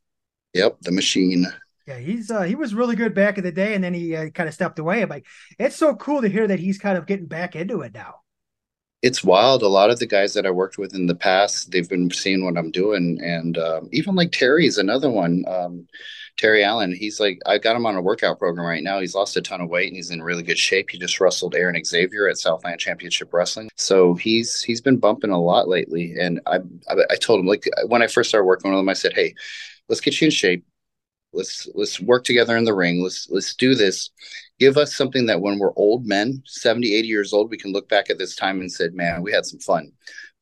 Yep, 0.53 0.79
the 0.81 0.91
Machine. 0.91 1.47
Yeah, 1.87 1.97
he's 1.97 2.29
uh, 2.29 2.41
he 2.41 2.55
was 2.55 2.75
really 2.75 2.97
good 2.97 3.13
back 3.13 3.37
in 3.37 3.45
the 3.45 3.53
day, 3.53 3.73
and 3.73 3.81
then 3.81 3.93
he 3.93 4.15
uh, 4.17 4.29
kind 4.31 4.49
of 4.49 4.53
stepped 4.53 4.77
away. 4.77 5.01
I'm 5.01 5.09
like, 5.09 5.25
it's 5.57 5.77
so 5.77 5.95
cool 5.95 6.21
to 6.21 6.29
hear 6.29 6.47
that 6.47 6.59
he's 6.59 6.77
kind 6.77 6.97
of 6.97 7.07
getting 7.07 7.27
back 7.27 7.55
into 7.55 7.81
it 7.81 7.93
now. 7.93 8.15
It's 9.01 9.23
wild. 9.23 9.63
A 9.63 9.67
lot 9.67 9.89
of 9.89 9.97
the 9.97 10.05
guys 10.05 10.33
that 10.33 10.45
I 10.45 10.51
worked 10.51 10.77
with 10.77 10.93
in 10.93 11.07
the 11.07 11.15
past, 11.15 11.71
they've 11.71 11.89
been 11.89 12.11
seeing 12.11 12.43
what 12.43 12.57
I'm 12.57 12.69
doing, 12.69 13.17
and 13.23 13.57
um, 13.57 13.87
even 13.93 14.15
like 14.15 14.33
Terry's 14.33 14.77
another 14.77 15.09
one. 15.09 15.45
Um, 15.47 15.87
Terry 16.37 16.63
Allen, 16.63 16.95
he's 16.95 17.19
like, 17.19 17.39
I 17.45 17.57
got 17.57 17.75
him 17.75 17.85
on 17.85 17.95
a 17.95 18.01
workout 18.01 18.39
program 18.39 18.65
right 18.65 18.83
now. 18.83 18.99
He's 18.99 19.15
lost 19.15 19.37
a 19.37 19.41
ton 19.41 19.61
of 19.61 19.69
weight 19.69 19.87
and 19.87 19.95
he's 19.95 20.11
in 20.11 20.23
really 20.23 20.43
good 20.43 20.57
shape. 20.57 20.89
He 20.89 20.97
just 20.97 21.19
wrestled 21.19 21.55
Aaron 21.55 21.81
Xavier 21.83 22.27
at 22.27 22.37
Southland 22.37 22.79
Championship 22.79 23.33
Wrestling, 23.33 23.69
so 23.75 24.15
he's 24.15 24.61
he's 24.63 24.81
been 24.81 24.97
bumping 24.97 25.31
a 25.31 25.39
lot 25.39 25.67
lately. 25.67 26.15
And 26.19 26.41
I 26.47 26.57
I, 26.89 26.95
I 27.11 27.15
told 27.15 27.39
him 27.39 27.45
like 27.45 27.67
when 27.87 28.01
I 28.01 28.07
first 28.07 28.29
started 28.29 28.45
working 28.45 28.71
with 28.71 28.79
him, 28.79 28.89
I 28.89 28.93
said, 28.93 29.13
hey, 29.13 29.33
let's 29.89 30.01
get 30.01 30.19
you 30.19 30.25
in 30.25 30.31
shape. 30.31 30.65
Let's 31.33 31.67
let's 31.75 31.99
work 31.99 32.23
together 32.23 32.57
in 32.57 32.65
the 32.65 32.73
ring. 32.73 33.03
Let's 33.03 33.29
let's 33.29 33.55
do 33.55 33.75
this. 33.75 34.09
Give 34.59 34.77
us 34.77 34.95
something 34.95 35.25
that 35.27 35.41
when 35.41 35.59
we're 35.59 35.73
old 35.75 36.05
men, 36.05 36.43
70, 36.45 36.93
80 36.93 37.07
years 37.07 37.33
old, 37.33 37.49
we 37.49 37.57
can 37.57 37.71
look 37.71 37.89
back 37.89 38.09
at 38.09 38.17
this 38.17 38.35
time 38.35 38.59
and 38.59 38.71
said, 38.71 38.93
man, 38.93 39.21
we 39.21 39.31
had 39.31 39.45
some 39.45 39.59
fun. 39.59 39.91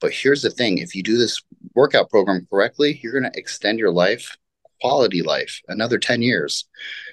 But 0.02 0.14
here's 0.14 0.42
the 0.42 0.50
thing: 0.50 0.78
if 0.78 0.96
you 0.96 1.04
do 1.04 1.18
this 1.18 1.42
workout 1.76 2.10
program 2.10 2.48
correctly, 2.50 3.00
you're 3.04 3.20
going 3.20 3.32
to 3.32 3.40
extend 3.40 3.80
your 3.80 3.92
life 3.92 4.38
quality 4.82 5.22
life 5.22 5.62
another 5.68 5.98
10 5.98 6.22
years. 6.22 6.66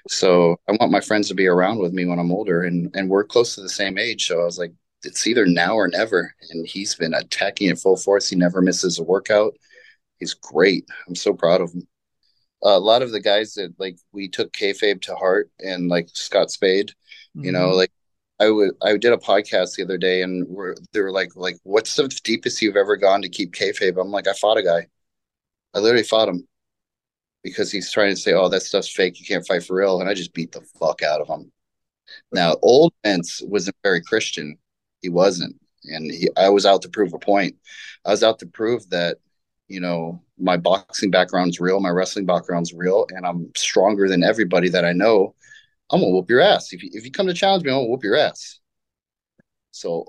So 0.09 0.57
i 0.69 0.73
want 0.73 0.93
my 0.93 1.01
friends 1.01 1.29
to 1.29 1.35
be 1.35 1.47
around 1.47 1.79
with 1.79 1.93
me 1.93 2.05
when 2.05 2.19
i'm 2.19 2.33
older 2.33 2.63
and 2.63 2.95
and 2.95 3.09
we're 3.09 3.25
close 3.25 3.55
to 3.55 3.63
the 3.63 3.69
same 3.69 3.99
age. 3.99 4.27
So 4.27 4.41
i 4.41 4.45
was 4.45 4.59
like 4.59 4.73
it's 5.03 5.27
either 5.27 5.47
now 5.47 5.75
or 5.75 5.89
never. 5.89 6.35
And 6.51 6.67
he's 6.67 6.95
been 6.95 7.15
attacking 7.15 7.69
at 7.69 7.79
full 7.79 7.97
force. 7.97 8.29
He 8.29 8.37
never 8.37 8.61
misses 8.61 8.99
a 8.99 9.05
workout. 9.05 9.55
He's 10.19 10.35
great. 10.35 10.87
I'm 11.07 11.15
so 11.15 11.33
proud 11.33 11.61
of 11.61 11.73
him. 11.73 11.87
A 12.63 12.79
lot 12.79 13.03
of 13.03 13.13
the 13.13 13.21
guys 13.21 13.55
that 13.55 13.75
like 13.79 13.99
we 14.13 14.29
took 14.29 14.53
kayfabe 14.53 15.03
to 15.03 15.15
heart 15.15 15.51
and 15.61 15.89
like 15.89 16.09
scott 16.13 16.51
spade 16.51 16.89
mm-hmm. 16.89 17.45
you 17.45 17.53
know 17.53 17.69
mm-hmm. 17.69 17.77
like 17.77 17.93
I 18.39 18.51
would 18.51 18.73
I 18.83 18.97
did 18.97 19.13
a 19.13 19.19
podcast 19.19 19.77
the 19.77 19.85
other 19.85 19.99
day 19.99 20.23
and 20.23 20.47
we're 20.49 20.75
they 20.93 21.01
were 21.01 21.13
like 21.13 21.37
like 21.37 21.57
what's 21.63 21.95
the 21.95 22.09
deepest 22.25 22.61
you've 22.61 22.77
ever 22.77 22.97
gone 22.97 23.23
to 23.23 23.29
keep 23.29 23.53
kayfabe? 23.55 24.01
I'm 24.01 24.11
like 24.11 24.29
I 24.29 24.35
fought 24.35 24.59
a 24.59 24.63
guy, 24.63 24.87
I 25.75 25.79
literally 25.79 26.03
fought 26.03 26.29
him, 26.29 26.47
because 27.47 27.71
he's 27.71 27.93
trying 27.93 28.11
to 28.11 28.21
say, 28.21 28.33
"Oh, 28.33 28.49
that 28.49 28.63
stuff's 28.63 28.91
fake. 28.91 29.21
You 29.21 29.25
can't 29.25 29.47
fight 29.47 29.63
for 29.63 29.77
real," 29.77 30.01
and 30.01 30.11
I 30.11 30.15
just 30.15 30.35
beat 30.35 30.51
the 30.51 30.63
fuck 30.81 31.03
out 31.03 31.21
of 31.21 31.29
him. 31.29 31.53
Now, 32.33 32.57
old 32.61 32.93
Vince 33.05 33.41
wasn't 33.45 33.77
very 33.85 34.03
Christian. 34.03 34.59
He 35.01 35.11
wasn't, 35.11 35.55
and 35.85 36.11
he, 36.11 36.29
I 36.37 36.49
was 36.49 36.67
out 36.67 36.83
to 36.83 36.89
prove 36.89 37.15
a 37.15 37.21
point. 37.21 37.55
I 38.05 38.11
was 38.11 38.25
out 38.25 38.41
to 38.41 38.47
prove 38.47 38.91
that 38.91 39.19
you 39.69 39.79
know 39.81 40.21
my 40.39 40.57
boxing 40.57 41.13
background's 41.13 41.61
real, 41.61 41.79
my 41.79 41.91
wrestling 41.91 42.27
background's 42.27 42.75
real, 42.75 43.07
and 43.11 43.25
I'm 43.25 43.53
stronger 43.57 44.09
than 44.09 44.25
everybody 44.25 44.69
that 44.71 44.85
I 44.85 44.93
know. 44.93 45.37
I'm 45.91 46.01
gonna 46.01 46.11
whoop 46.11 46.29
your 46.29 46.41
ass 46.41 46.73
if 46.73 46.83
you, 46.83 46.91
if 46.95 47.05
you 47.05 47.13
come 47.13 47.29
to 47.29 47.35
challenge 47.35 47.63
me. 47.63 47.71
I'm 47.71 47.79
gonna 47.79 47.89
whoop 47.89 48.03
your 48.03 48.17
ass. 48.17 48.59
So 49.71 50.07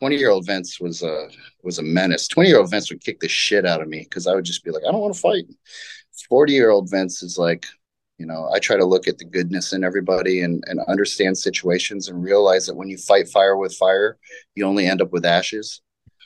20 0.00 0.16
year 0.16 0.30
old 0.30 0.46
Vince 0.46 0.80
was 0.80 1.04
a 1.04 1.28
was 1.62 1.78
a 1.78 1.82
menace. 1.84 2.26
20 2.26 2.48
year 2.48 2.58
old 2.58 2.70
Vince 2.72 2.90
would 2.90 3.00
kick 3.00 3.20
the 3.20 3.28
shit 3.28 3.64
out 3.64 3.80
of 3.80 3.86
me 3.86 4.00
because 4.00 4.26
I 4.26 4.34
would 4.34 4.44
just 4.44 4.64
be 4.64 4.72
like, 4.72 4.82
I 4.82 4.90
don't 4.90 5.00
want 5.00 5.14
to 5.14 5.20
fight. 5.20 5.44
40 6.28 6.52
year 6.52 6.70
old 6.70 6.90
Vince 6.90 7.22
is 7.22 7.38
like, 7.38 7.66
you 8.18 8.26
know, 8.26 8.48
I 8.52 8.58
try 8.58 8.76
to 8.76 8.84
look 8.84 9.08
at 9.08 9.18
the 9.18 9.24
goodness 9.24 9.72
in 9.72 9.84
everybody 9.84 10.42
and, 10.42 10.62
and 10.66 10.80
understand 10.88 11.36
situations 11.38 12.08
and 12.08 12.22
realize 12.22 12.66
that 12.66 12.76
when 12.76 12.88
you 12.88 12.98
fight 12.98 13.28
fire 13.28 13.56
with 13.56 13.74
fire, 13.74 14.18
you 14.54 14.64
only 14.64 14.86
end 14.86 15.02
up 15.02 15.12
with 15.12 15.24
ashes. 15.24 15.80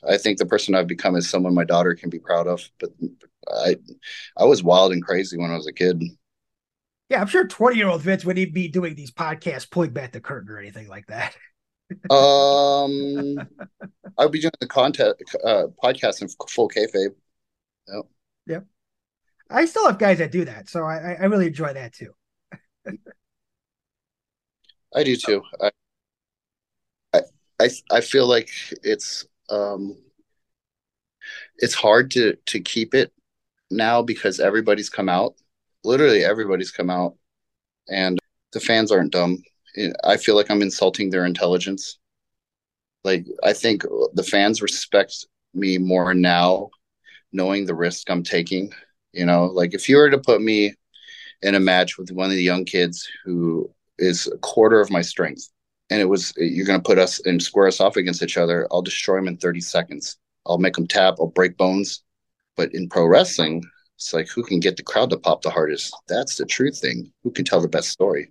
I 0.07 0.18
think 0.18 0.39
the 0.39 0.47
person 0.47 0.74
I've 0.74 0.87
become 0.87 1.16
is 1.16 1.28
someone 1.28 1.55
my 1.55 1.64
daughter 1.64 1.95
can 1.95 2.11
be 2.11 2.18
proud 2.18 2.47
of. 2.47 2.68
But 2.78 2.91
I 3.49 3.76
I 4.37 4.45
was 4.45 4.62
wild 4.62 4.93
and 4.93 5.05
crazy 5.05 5.39
when 5.39 5.51
I 5.51 5.57
was 5.57 5.66
a 5.66 5.72
kid. 5.72 6.03
Yeah, 7.09 7.20
I'm 7.20 7.28
sure 7.28 7.47
20 7.47 7.76
year 7.76 7.89
old 7.89 8.03
Vince 8.03 8.24
wouldn't 8.24 8.53
be 8.53 8.68
doing 8.68 8.95
these 8.95 9.12
podcasts 9.12 9.70
pulling 9.70 9.93
back 9.93 10.12
the 10.12 10.20
curtain 10.20 10.51
or 10.51 10.59
anything 10.59 10.89
like 10.89 11.07
that. 11.07 11.37
um, 12.11 13.39
I 14.18 14.24
would 14.24 14.32
be 14.32 14.41
doing 14.41 14.53
the 14.61 14.66
content 14.66 15.16
uh, 15.45 15.68
podcast 15.82 16.22
in 16.22 16.28
full 16.49 16.68
kayfabe. 16.68 17.14
Yep. 17.89 18.07
I 19.51 19.64
still 19.66 19.86
have 19.86 19.99
guys 19.99 20.18
that 20.18 20.32
do 20.32 20.44
that, 20.44 20.68
so 20.68 20.84
I, 20.84 21.16
I 21.20 21.24
really 21.26 21.47
enjoy 21.47 21.72
that 21.72 21.92
too. 21.92 22.12
I 24.94 25.05
do 25.05 25.16
too. 25.16 25.42
I, 25.61 25.70
I, 27.61 27.70
I 27.90 28.01
feel 28.01 28.26
like 28.26 28.51
it's 28.82 29.26
um, 29.51 29.97
it's 31.59 31.74
hard 31.74 32.11
to 32.12 32.36
to 32.47 32.61
keep 32.61 32.94
it 32.94 33.12
now 33.70 34.03
because 34.03 34.40
everybody's 34.40 34.90
come 34.90 35.09
out. 35.09 35.34
Literally, 35.84 36.24
everybody's 36.24 36.70
come 36.70 36.90
out, 36.90 37.16
and 37.88 38.18
the 38.53 38.61
fans 38.61 38.90
aren't 38.90 39.12
dumb. 39.12 39.42
I 40.05 40.16
feel 40.16 40.34
like 40.34 40.51
I'm 40.51 40.62
insulting 40.62 41.11
their 41.11 41.26
intelligence. 41.26 41.99
Like 43.05 43.26
I 43.44 43.53
think 43.53 43.82
the 44.14 44.24
fans 44.24 44.62
respect 44.62 45.26
me 45.55 45.78
more 45.78 46.14
now, 46.14 46.70
knowing 47.32 47.66
the 47.66 47.74
risk 47.74 48.11
I'm 48.11 48.22
taking. 48.22 48.72
You 49.17 49.27
know, 49.27 49.47
like 49.47 49.75
if 49.75 49.89
you 49.89 49.97
were 49.97 50.11
to 50.11 50.19
put 50.19 50.43
me 50.43 50.75
in 51.43 51.55
a 51.55 51.61
match 51.61 51.99
with 51.99 52.11
one 52.11 52.31
of 52.31 52.37
the 52.37 52.43
young 52.43 52.64
kids 52.64 53.09
who 53.25 53.71
is 53.99 54.27
a 54.27 54.39
quarter 54.39 54.81
of 54.81 54.91
my 54.91 55.03
strength, 55.03 55.49
and 55.91 56.01
it 56.01 56.07
was 56.07 56.33
you're 56.37 56.67
going 56.67 56.81
to 56.81 56.87
put 56.87 56.99
us 56.99 57.21
and 57.25 57.43
square 57.43 57.67
us 57.67 57.81
off 57.81 57.97
against 57.97 58.23
each 58.23 58.37
other, 58.37 58.67
I'll 58.71 58.83
destroy 58.83 59.19
him 59.19 59.29
in 59.29 59.37
30 59.37 59.61
seconds. 59.61 60.19
I'll 60.47 60.59
make 60.59 60.75
them 60.75 60.87
tap. 60.87 61.17
I'll 61.19 61.29
break 61.29 61.57
bones. 61.57 62.03
But 62.57 62.75
in 62.75 62.89
pro 62.89 63.07
wrestling, 63.07 63.62
it's 63.97 64.12
like 64.12 64.29
who 64.29 64.43
can 64.43 64.61
get 64.61 64.77
the 64.77 64.83
crowd 64.83 65.11
to 65.11 65.19
pop 65.19 65.43
the 65.43 65.51
hardest. 65.51 65.95
That's 66.09 66.37
the 66.37 66.47
true 66.47 66.71
thing. 66.71 67.12
Who 67.23 67.31
can 67.31 67.45
tell 67.45 67.61
the 67.61 67.69
best 67.69 67.91
story? 67.91 68.31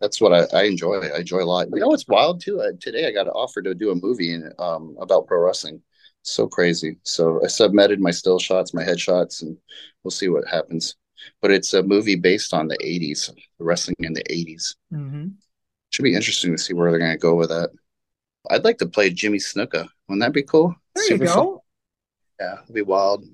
that's 0.00 0.20
what 0.20 0.32
I, 0.32 0.58
I, 0.58 0.64
enjoy. 0.64 0.98
I 0.98 1.20
enjoy 1.20 1.42
a 1.42 1.44
lot. 1.44 1.68
You 1.72 1.80
know, 1.80 1.92
it's 1.92 2.06
wild 2.06 2.42
too. 2.42 2.60
I, 2.60 2.72
today 2.78 3.06
I 3.06 3.12
got 3.12 3.26
an 3.26 3.32
offer 3.32 3.62
to 3.62 3.74
do 3.74 3.90
a 3.90 3.94
movie 3.94 4.32
in, 4.32 4.52
um, 4.58 4.96
about 5.00 5.26
pro 5.26 5.40
wrestling. 5.40 5.80
So 6.26 6.48
crazy. 6.48 6.98
So 7.04 7.40
I 7.44 7.46
submitted 7.46 8.00
my 8.00 8.10
still 8.10 8.40
shots, 8.40 8.74
my 8.74 8.82
headshots, 8.82 9.42
and 9.42 9.56
we'll 10.02 10.10
see 10.10 10.28
what 10.28 10.46
happens. 10.46 10.96
But 11.40 11.52
it's 11.52 11.72
a 11.72 11.82
movie 11.82 12.16
based 12.16 12.52
on 12.52 12.66
the 12.66 12.76
'80s, 12.78 13.32
wrestling 13.58 13.96
in 14.00 14.12
the 14.12 14.24
'80s. 14.24 14.74
Mm-hmm. 14.92 15.28
Should 15.90 16.02
be 16.02 16.14
interesting 16.14 16.50
to 16.50 16.58
see 16.58 16.74
where 16.74 16.90
they're 16.90 16.98
going 16.98 17.12
to 17.12 17.18
go 17.18 17.36
with 17.36 17.50
that. 17.50 17.70
I'd 18.50 18.64
like 18.64 18.78
to 18.78 18.86
play 18.86 19.10
Jimmy 19.10 19.38
Snuka. 19.38 19.88
Wouldn't 20.08 20.20
that 20.20 20.32
be 20.32 20.42
cool? 20.42 20.74
There 20.94 21.04
Super 21.04 21.24
you 21.24 21.30
go. 21.30 21.34
Fun. 21.34 21.58
Yeah, 22.40 22.62
it'd 22.64 22.74
be 22.74 22.82
wild. 22.82 23.24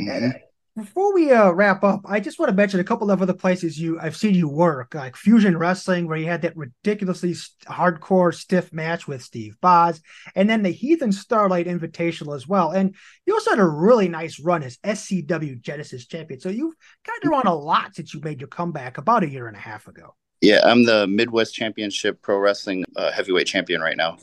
Mm-hmm. 0.00 0.30
Before 0.74 1.12
we 1.12 1.30
uh, 1.30 1.50
wrap 1.50 1.84
up, 1.84 2.00
I 2.06 2.18
just 2.18 2.38
want 2.38 2.48
to 2.48 2.56
mention 2.56 2.80
a 2.80 2.84
couple 2.84 3.10
of 3.10 3.20
other 3.20 3.34
places 3.34 3.78
you 3.78 4.00
I've 4.00 4.16
seen 4.16 4.34
you 4.34 4.48
work, 4.48 4.94
like 4.94 5.16
Fusion 5.16 5.58
Wrestling, 5.58 6.08
where 6.08 6.16
you 6.16 6.24
had 6.24 6.40
that 6.42 6.56
ridiculously 6.56 7.34
hardcore 7.66 8.34
stiff 8.34 8.72
match 8.72 9.06
with 9.06 9.22
Steve 9.22 9.54
Boz, 9.60 10.00
and 10.34 10.48
then 10.48 10.62
the 10.62 10.70
Heathen 10.70 11.12
Starlight 11.12 11.66
Invitational 11.66 12.34
as 12.34 12.48
well. 12.48 12.70
And 12.70 12.94
you 13.26 13.34
also 13.34 13.50
had 13.50 13.58
a 13.58 13.68
really 13.68 14.08
nice 14.08 14.40
run 14.40 14.62
as 14.62 14.78
SCW 14.78 15.60
Genesis 15.60 16.06
champion. 16.06 16.40
So 16.40 16.48
you've 16.48 16.74
gotten 17.04 17.28
around 17.28 17.48
a 17.48 17.54
lot 17.54 17.94
since 17.94 18.14
you 18.14 18.20
made 18.22 18.40
your 18.40 18.48
comeback 18.48 18.96
about 18.96 19.24
a 19.24 19.28
year 19.28 19.48
and 19.48 19.56
a 19.56 19.60
half 19.60 19.88
ago. 19.88 20.14
Yeah, 20.40 20.60
I'm 20.64 20.84
the 20.84 21.06
Midwest 21.06 21.54
Championship 21.54 22.22
Pro 22.22 22.38
Wrestling 22.38 22.86
uh, 22.96 23.12
heavyweight 23.12 23.46
champion 23.46 23.82
right 23.82 23.98
now, 23.98 24.16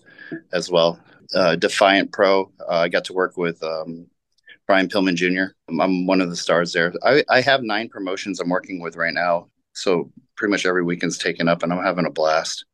as 0.52 0.72
well. 0.72 1.00
Uh, 1.36 1.56
Defiant 1.56 2.12
Pro. 2.12 2.52
Uh, 2.60 2.80
I 2.80 2.90
got 2.90 3.06
to 3.06 3.14
work 3.14 3.38
with 3.38 3.62
um, 3.62 4.08
Brian 4.70 4.88
Pillman 4.88 5.16
Jr. 5.16 5.56
I'm 5.82 6.06
one 6.06 6.22
of 6.22 6.30
the 6.30 6.36
stars 6.36 6.74
there. 6.74 6.94
I, 7.04 7.24
I 7.28 7.42
have 7.42 7.64
nine 7.64 7.90
promotions 7.90 8.40
I'm 8.40 8.50
working 8.50 8.80
with 8.80 8.96
right 8.96 9.16
now. 9.16 9.48
So 9.74 10.12
pretty 10.38 10.52
much 10.52 10.68
every 10.68 10.84
weekend's 10.84 11.18
taken 11.18 11.48
up 11.48 11.64
and 11.64 11.74
I'm 11.74 11.84
having 11.84 12.06
a 12.06 12.12
blast. 12.12 12.66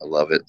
I 0.00 0.06
love 0.06 0.30
it. 0.32 0.40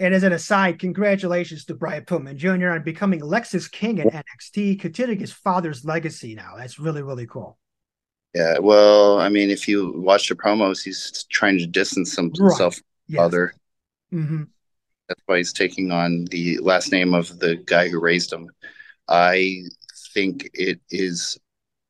And 0.00 0.12
as 0.12 0.24
an 0.24 0.32
aside, 0.32 0.80
congratulations 0.80 1.66
to 1.66 1.74
Brian 1.74 2.04
Pillman 2.04 2.34
Jr. 2.34 2.70
on 2.70 2.82
becoming 2.82 3.20
Lexis 3.20 3.70
King 3.70 4.00
at 4.00 4.12
NXT, 4.12 4.80
continuing 4.80 5.20
his 5.20 5.32
father's 5.32 5.84
legacy 5.84 6.34
now. 6.34 6.54
That's 6.56 6.80
really, 6.80 7.04
really 7.04 7.28
cool. 7.28 7.56
Yeah, 8.34 8.58
well, 8.58 9.20
I 9.20 9.28
mean, 9.28 9.50
if 9.50 9.68
you 9.68 9.92
watch 10.00 10.28
the 10.28 10.34
promos, 10.34 10.82
he's 10.82 11.24
trying 11.30 11.58
to 11.58 11.66
distance 11.66 12.16
himself 12.16 12.60
right. 12.60 12.74
from 12.74 12.84
yes. 13.06 13.18
father. 13.18 13.54
Mm-hmm. 14.12 14.42
That's 15.08 15.22
why 15.26 15.36
he's 15.36 15.52
taking 15.52 15.92
on 15.92 16.24
the 16.24 16.58
last 16.58 16.90
name 16.90 17.14
of 17.14 17.38
the 17.38 17.54
guy 17.54 17.88
who 17.88 18.00
raised 18.00 18.32
him. 18.32 18.50
I 19.08 19.62
think 20.14 20.50
it 20.54 20.80
is 20.90 21.38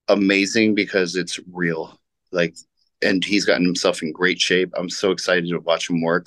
amazing 0.08 0.74
because 0.74 1.16
it's 1.16 1.38
real. 1.52 1.98
Like, 2.32 2.56
and 3.02 3.24
he's 3.24 3.44
gotten 3.44 3.64
himself 3.64 4.02
in 4.02 4.12
great 4.12 4.40
shape. 4.40 4.72
I'm 4.76 4.90
so 4.90 5.10
excited 5.10 5.48
to 5.48 5.58
watch 5.58 5.88
him 5.90 6.00
work. 6.00 6.26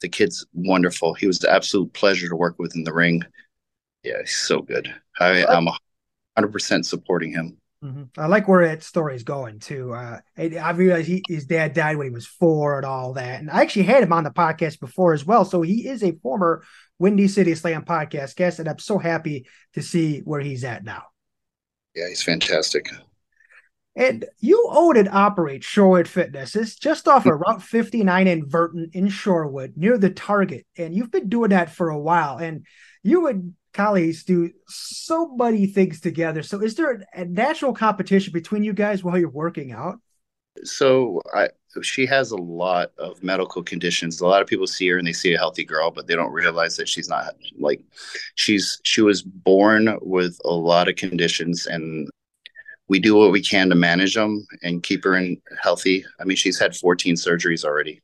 The 0.00 0.08
kid's 0.08 0.46
wonderful. 0.54 1.14
He 1.14 1.26
was 1.26 1.42
an 1.44 1.50
absolute 1.50 1.92
pleasure 1.92 2.28
to 2.28 2.36
work 2.36 2.58
with 2.58 2.74
in 2.74 2.84
the 2.84 2.92
ring. 2.92 3.22
Yeah, 4.02 4.20
he's 4.20 4.36
so 4.36 4.62
good. 4.62 4.92
I, 5.18 5.44
I'm 5.44 5.68
100% 6.38 6.84
supporting 6.84 7.32
him. 7.32 7.58
Mm-hmm. 7.82 8.20
I 8.20 8.26
like 8.26 8.46
where 8.46 8.66
that 8.68 8.82
story 8.82 9.16
is 9.16 9.22
going 9.22 9.58
too. 9.58 9.94
Uh, 9.94 10.18
I 10.36 10.70
realized 10.72 11.08
he, 11.08 11.22
his 11.26 11.46
dad 11.46 11.72
died 11.72 11.96
when 11.96 12.06
he 12.06 12.12
was 12.12 12.26
four 12.26 12.76
and 12.76 12.84
all 12.84 13.14
that, 13.14 13.40
and 13.40 13.50
I 13.50 13.62
actually 13.62 13.84
had 13.84 14.02
him 14.02 14.12
on 14.12 14.24
the 14.24 14.30
podcast 14.30 14.80
before 14.80 15.14
as 15.14 15.24
well. 15.24 15.46
So 15.46 15.62
he 15.62 15.88
is 15.88 16.02
a 16.02 16.12
former 16.22 16.62
Windy 16.98 17.26
City 17.26 17.54
Slam 17.54 17.84
podcast 17.84 18.36
guest, 18.36 18.58
and 18.58 18.68
I'm 18.68 18.78
so 18.78 18.98
happy 18.98 19.46
to 19.72 19.82
see 19.82 20.20
where 20.20 20.40
he's 20.40 20.62
at 20.64 20.84
now. 20.84 21.04
Yeah, 21.94 22.08
he's 22.08 22.22
fantastic. 22.22 22.90
And 23.96 24.26
you 24.38 24.68
own 24.70 24.96
and 24.96 25.08
operate 25.08 25.62
Shorewood 25.62 26.06
Fitness. 26.06 26.54
It's 26.54 26.76
just 26.76 27.08
off 27.08 27.26
of 27.26 27.40
Route 27.46 27.62
59 27.62 28.26
in 28.26 28.46
Verton 28.46 28.90
in 28.92 29.06
Shorewood, 29.06 29.76
near 29.76 29.98
the 29.98 30.10
Target. 30.10 30.66
And 30.76 30.94
you've 30.94 31.10
been 31.10 31.28
doing 31.28 31.50
that 31.50 31.70
for 31.70 31.88
a 31.88 31.98
while. 31.98 32.36
And 32.36 32.66
you 33.02 33.26
and 33.26 33.54
colleagues 33.72 34.24
do 34.24 34.50
so 34.66 35.34
many 35.34 35.66
things 35.66 36.00
together. 36.00 36.42
So 36.42 36.60
is 36.60 36.74
there 36.74 37.06
a 37.14 37.24
natural 37.24 37.72
competition 37.72 38.32
between 38.32 38.62
you 38.62 38.72
guys 38.72 39.04
while 39.04 39.18
you're 39.18 39.30
working 39.30 39.72
out? 39.72 40.00
So 40.64 41.20
I 41.34 41.48
she 41.82 42.04
has 42.06 42.32
a 42.32 42.36
lot 42.36 42.90
of 42.98 43.22
medical 43.22 43.62
conditions. 43.62 44.20
A 44.20 44.26
lot 44.26 44.42
of 44.42 44.48
people 44.48 44.66
see 44.66 44.88
her 44.88 44.98
and 44.98 45.06
they 45.06 45.12
see 45.12 45.32
a 45.34 45.38
healthy 45.38 45.64
girl, 45.64 45.90
but 45.90 46.06
they 46.06 46.16
don't 46.16 46.32
realize 46.32 46.76
that 46.76 46.88
she's 46.88 47.08
not 47.08 47.34
like 47.58 47.80
she's 48.34 48.80
she 48.82 49.02
was 49.02 49.22
born 49.22 49.96
with 50.02 50.38
a 50.44 50.52
lot 50.52 50.88
of 50.88 50.96
conditions 50.96 51.66
and 51.66 52.08
we 52.88 52.98
do 52.98 53.14
what 53.14 53.30
we 53.30 53.40
can 53.40 53.68
to 53.68 53.76
manage 53.76 54.14
them 54.14 54.44
and 54.64 54.82
keep 54.82 55.04
her 55.04 55.14
in 55.14 55.40
healthy. 55.62 56.04
I 56.18 56.24
mean, 56.24 56.36
she's 56.36 56.58
had 56.58 56.74
14 56.74 57.14
surgeries 57.14 57.64
already, 57.64 58.02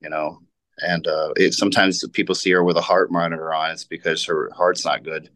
you 0.00 0.10
know, 0.10 0.40
and 0.80 1.06
uh, 1.06 1.32
it, 1.36 1.54
sometimes 1.54 2.06
people 2.12 2.34
see 2.34 2.50
her 2.50 2.64
with 2.64 2.76
a 2.76 2.82
heart 2.82 3.10
monitor 3.10 3.52
on. 3.52 3.70
It's 3.70 3.84
because 3.84 4.24
her 4.24 4.50
heart's 4.54 4.84
not 4.84 5.04
good. 5.04 5.30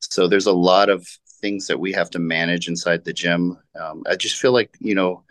So 0.00 0.28
there's 0.28 0.46
a 0.46 0.52
lot 0.52 0.88
of 0.88 1.06
things 1.40 1.66
that 1.66 1.80
we 1.80 1.92
have 1.92 2.10
to 2.10 2.18
manage 2.18 2.68
inside 2.68 3.04
the 3.04 3.12
gym. 3.12 3.58
Um, 3.78 4.02
I 4.08 4.16
just 4.16 4.36
feel 4.36 4.52
like 4.52 4.74
you 4.80 4.94
know 4.94 5.24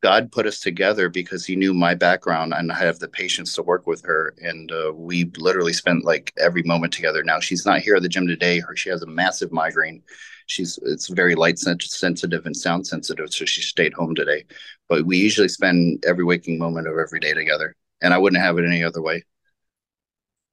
God 0.00 0.30
put 0.30 0.46
us 0.46 0.60
together 0.60 1.08
because 1.08 1.44
He 1.44 1.56
knew 1.56 1.74
my 1.74 1.94
background 1.94 2.54
and 2.54 2.70
I 2.70 2.78
have 2.78 2.98
the 2.98 3.08
patience 3.08 3.54
to 3.54 3.62
work 3.62 3.86
with 3.86 4.04
her. 4.04 4.34
And 4.40 4.70
uh, 4.70 4.92
we 4.94 5.30
literally 5.36 5.72
spent 5.72 6.04
like 6.04 6.32
every 6.38 6.62
moment 6.62 6.92
together. 6.92 7.24
Now 7.24 7.40
she's 7.40 7.66
not 7.66 7.80
here 7.80 7.96
at 7.96 8.02
the 8.02 8.08
gym 8.08 8.26
today. 8.26 8.60
Her 8.60 8.76
she 8.76 8.90
has 8.90 9.02
a 9.02 9.06
massive 9.06 9.52
migraine. 9.52 10.02
She's 10.46 10.78
it's 10.82 11.08
very 11.08 11.34
light 11.34 11.58
sensitive 11.58 12.46
and 12.46 12.56
sound 12.56 12.86
sensitive, 12.86 13.32
so 13.32 13.44
she 13.44 13.60
stayed 13.60 13.92
home 13.92 14.14
today. 14.14 14.44
But 14.88 15.04
we 15.04 15.18
usually 15.18 15.48
spend 15.48 16.02
every 16.06 16.24
waking 16.24 16.58
moment 16.58 16.86
of 16.86 16.96
every 16.98 17.20
day 17.20 17.34
together, 17.34 17.74
and 18.00 18.14
I 18.14 18.18
wouldn't 18.18 18.42
have 18.42 18.58
it 18.58 18.64
any 18.64 18.82
other 18.84 19.02
way. 19.02 19.24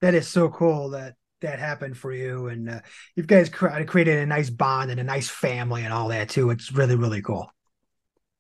That 0.02 0.14
is 0.14 0.28
so 0.28 0.50
cool 0.50 0.90
that 0.90 1.16
that 1.42 1.60
happened 1.60 1.98
for 1.98 2.14
you, 2.14 2.48
and 2.48 2.70
uh, 2.70 2.80
you 3.16 3.24
guys 3.24 3.50
created 3.50 4.20
a 4.20 4.26
nice 4.26 4.50
bond 4.50 4.92
and 4.92 5.00
a 5.00 5.04
nice 5.04 5.30
family 5.30 5.84
and 5.84 5.94
all 5.94 6.10
that 6.10 6.30
too. 6.30 6.50
It's 6.50 6.72
really 6.72 6.96
really 6.96 7.22
cool. 7.22 7.50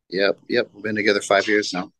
Yep, 0.09 0.39
yep. 0.49 0.69
We've 0.73 0.83
been 0.83 0.95
together 0.95 1.21
five 1.21 1.47
years 1.47 1.73
now. 1.73 1.91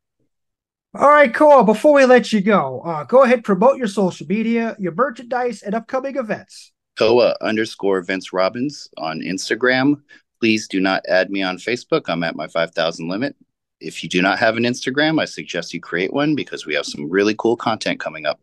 All 0.94 1.10
right, 1.10 1.34
cool. 1.34 1.64
Before 1.64 1.94
we 1.94 2.06
let 2.06 2.32
you 2.32 2.40
go, 2.40 2.82
uh, 2.86 3.04
go 3.04 3.24
ahead 3.24 3.44
promote 3.44 3.78
your 3.78 3.88
social 3.88 4.26
media, 4.28 4.76
your 4.80 4.94
merchandise, 4.94 5.62
and 5.62 5.76
upcoming 5.76 6.16
events. 6.16 6.72
Koa 6.98 7.36
underscore 7.42 8.02
Vince 8.02 8.32
Robbins 8.32 8.88
on 8.98 9.20
Instagram. 9.20 10.02
Please 10.40 10.68
do 10.68 10.80
not 10.80 11.04
add 11.10 11.30
me 11.30 11.42
on 11.42 11.58
Facebook. 11.58 12.04
I'm 12.08 12.24
at 12.24 12.36
my 12.36 12.48
5,000 12.48 13.10
limit. 13.10 13.36
If 13.80 14.04
you 14.04 14.10
do 14.10 14.22
not 14.22 14.40
have 14.40 14.58
an 14.58 14.64
Instagram, 14.64 15.22
I 15.22 15.26
suggest 15.26 15.74
you 15.74 15.80
create 15.80 16.14
one 16.14 16.36
because 16.36 16.66
we 16.66 16.76
have 16.76 16.86
some 16.86 17.10
really 17.10 17.36
cool 17.38 17.58
content 17.58 18.00
coming 18.00 18.26
up. 18.26 18.40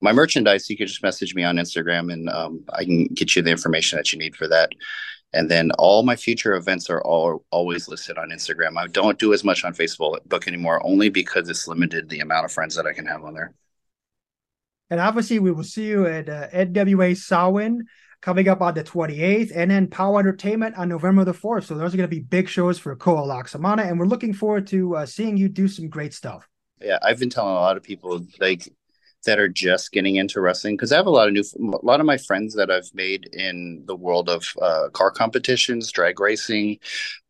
my 0.00 0.12
merchandise, 0.12 0.68
you 0.68 0.76
can 0.76 0.86
just 0.86 1.02
message 1.02 1.34
me 1.34 1.44
on 1.44 1.56
Instagram 1.56 2.12
and 2.12 2.28
um, 2.28 2.64
I 2.72 2.84
can 2.84 3.06
get 3.06 3.34
you 3.34 3.42
the 3.42 3.50
information 3.50 3.96
that 3.96 4.12
you 4.12 4.18
need 4.18 4.36
for 4.36 4.48
that. 4.48 4.72
And 5.32 5.50
then 5.50 5.72
all 5.78 6.04
my 6.04 6.14
future 6.14 6.54
events 6.54 6.88
are 6.90 7.02
all 7.02 7.44
always 7.50 7.88
listed 7.88 8.18
on 8.18 8.30
Instagram. 8.30 8.78
I 8.78 8.86
don't 8.86 9.18
do 9.18 9.32
as 9.32 9.42
much 9.42 9.64
on 9.64 9.74
Facebook 9.74 10.46
anymore, 10.46 10.80
only 10.86 11.08
because 11.08 11.48
it's 11.48 11.66
limited 11.66 12.08
the 12.08 12.20
amount 12.20 12.44
of 12.44 12.52
friends 12.52 12.76
that 12.76 12.86
I 12.86 12.92
can 12.92 13.06
have 13.06 13.24
on 13.24 13.34
there. 13.34 13.52
And 14.90 15.00
obviously, 15.00 15.40
we 15.40 15.50
will 15.50 15.64
see 15.64 15.86
you 15.86 16.06
at 16.06 16.28
uh, 16.28 16.48
NWA 16.50 17.16
Samhain 17.16 17.84
coming 18.24 18.48
up 18.48 18.62
on 18.62 18.72
the 18.72 18.82
28th, 18.82 19.52
and 19.54 19.70
then 19.70 19.86
Power 19.86 20.18
Entertainment 20.18 20.74
on 20.76 20.88
November 20.88 21.26
the 21.26 21.34
4th. 21.34 21.64
So 21.64 21.74
those 21.74 21.92
are 21.92 21.98
going 21.98 22.08
to 22.08 22.16
be 22.16 22.22
big 22.22 22.48
shows 22.48 22.78
for 22.78 22.96
Koa 22.96 23.20
Laxamana, 23.20 23.86
and 23.86 24.00
we're 24.00 24.06
looking 24.06 24.32
forward 24.32 24.66
to 24.68 24.96
uh, 24.96 25.06
seeing 25.06 25.36
you 25.36 25.46
do 25.50 25.68
some 25.68 25.90
great 25.90 26.14
stuff. 26.14 26.48
Yeah, 26.80 26.98
I've 27.02 27.18
been 27.18 27.28
telling 27.28 27.52
a 27.54 27.60
lot 27.60 27.76
of 27.76 27.82
people 27.82 28.26
like 28.40 28.66
that 29.26 29.38
are 29.38 29.48
just 29.48 29.92
getting 29.92 30.16
into 30.16 30.40
wrestling 30.40 30.74
because 30.74 30.90
I 30.90 30.96
have 30.96 31.06
a 31.06 31.10
lot 31.10 31.28
of 31.28 31.34
new, 31.34 31.44
a 31.74 31.84
lot 31.84 32.00
of 32.00 32.06
my 32.06 32.16
friends 32.16 32.54
that 32.54 32.70
I've 32.70 32.90
made 32.94 33.26
in 33.34 33.84
the 33.86 33.94
world 33.94 34.30
of 34.30 34.46
uh, 34.60 34.88
car 34.94 35.10
competitions, 35.10 35.92
drag 35.92 36.18
racing, 36.18 36.78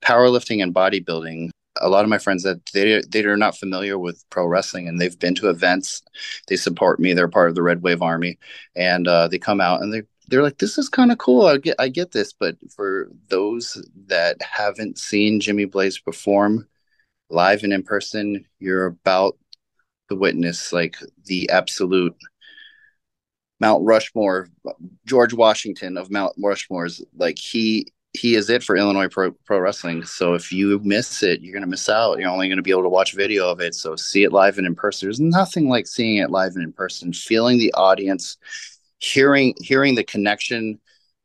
powerlifting, 0.00 0.62
and 0.62 0.72
bodybuilding. 0.72 1.50
A 1.80 1.88
lot 1.88 2.04
of 2.04 2.08
my 2.08 2.18
friends 2.18 2.44
that 2.44 2.64
they 2.72 3.02
they 3.08 3.24
are 3.24 3.36
not 3.36 3.58
familiar 3.58 3.98
with 3.98 4.24
pro 4.30 4.46
wrestling 4.46 4.86
and 4.86 5.00
they've 5.00 5.18
been 5.18 5.34
to 5.36 5.50
events. 5.50 6.02
They 6.46 6.54
support 6.54 7.00
me. 7.00 7.14
They're 7.14 7.26
part 7.26 7.48
of 7.48 7.56
the 7.56 7.62
Red 7.62 7.82
Wave 7.82 8.00
Army, 8.00 8.38
and 8.76 9.08
uh, 9.08 9.26
they 9.26 9.38
come 9.38 9.60
out 9.60 9.82
and 9.82 9.92
they 9.92 10.02
they're 10.28 10.42
like, 10.42 10.58
"This 10.58 10.78
is 10.78 10.88
kind 10.88 11.12
of 11.12 11.18
cool. 11.18 11.46
I 11.46 11.58
get 11.58 11.76
I 11.78 11.88
get 11.88 12.12
this." 12.12 12.32
But 12.32 12.56
for 12.74 13.08
those 13.28 13.82
that 14.06 14.40
haven't 14.42 14.98
seen 14.98 15.40
Jimmy 15.40 15.64
Blaze 15.66 15.98
perform 15.98 16.68
live 17.30 17.64
and 17.64 17.72
in 17.72 17.82
person, 17.82 18.46
you're 18.58 18.86
about 18.86 19.36
to 20.08 20.16
witness 20.16 20.72
like 20.72 20.96
the 21.24 21.48
absolute 21.50 22.16
Mount 23.60 23.84
Rushmore, 23.84 24.48
George 25.06 25.32
Washington 25.32 25.96
of 25.96 26.10
Mount 26.10 26.34
Rushmore's 26.38 27.02
like 27.16 27.38
he 27.38 27.92
he 28.14 28.36
is 28.36 28.48
it 28.48 28.62
for 28.62 28.76
Illinois 28.76 29.08
pro, 29.08 29.32
pro 29.44 29.58
wrestling. 29.58 30.04
So 30.04 30.34
if 30.34 30.52
you 30.52 30.78
miss 30.84 31.22
it, 31.22 31.40
you're 31.40 31.52
gonna 31.52 31.66
miss 31.66 31.88
out. 31.88 32.18
You're 32.18 32.30
only 32.30 32.48
gonna 32.48 32.62
be 32.62 32.70
able 32.70 32.84
to 32.84 32.88
watch 32.88 33.12
video 33.12 33.50
of 33.50 33.60
it. 33.60 33.74
So 33.74 33.96
see 33.96 34.22
it 34.22 34.32
live 34.32 34.56
and 34.56 34.66
in 34.66 34.74
person. 34.74 35.06
There's 35.06 35.20
nothing 35.20 35.68
like 35.68 35.86
seeing 35.86 36.18
it 36.18 36.30
live 36.30 36.54
and 36.54 36.62
in 36.62 36.72
person, 36.72 37.12
feeling 37.12 37.58
the 37.58 37.72
audience, 37.74 38.36
hearing 38.98 39.54
hearing 39.58 39.94
the 39.94 40.04
connection 40.04 40.80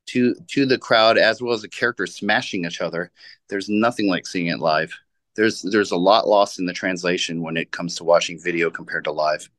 to 0.07 0.35
to 0.47 0.65
the 0.65 0.77
crowd 0.77 1.17
as 1.17 1.41
well 1.41 1.53
as 1.53 1.61
the 1.61 1.69
characters 1.69 2.15
smashing 2.15 2.65
each 2.65 2.81
other. 2.81 3.11
There's 3.47 3.69
nothing 3.69 4.07
like 4.07 4.27
seeing 4.27 4.47
it 4.47 4.59
live 4.59 4.93
there's 5.39 5.61
there's 5.61 5.91
a 5.91 5.97
lot 5.97 6.27
lost 6.27 6.59
in 6.59 6.65
the 6.65 6.73
translation 6.73 7.41
when 7.41 7.55
it 7.55 7.71
comes 7.71 7.95
to 7.95 8.03
watching 8.03 8.37
video 8.37 8.69
compared 8.69 9.05
to 9.05 9.11
live. 9.11 9.49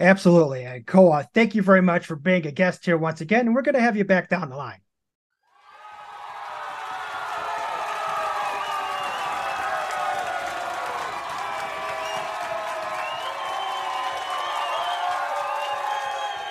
Absolutely. 0.00 0.64
And 0.64 0.86
Koa, 0.86 1.28
thank 1.34 1.54
you 1.54 1.60
very 1.60 1.82
much 1.82 2.06
for 2.06 2.16
being 2.16 2.46
a 2.46 2.50
guest 2.50 2.86
here 2.86 2.96
once 2.96 3.20
again. 3.20 3.46
And 3.46 3.54
we're 3.54 3.62
going 3.62 3.74
to 3.74 3.82
have 3.82 3.98
you 3.98 4.04
back 4.04 4.30
down 4.30 4.48
the 4.48 4.56
line. 4.56 4.80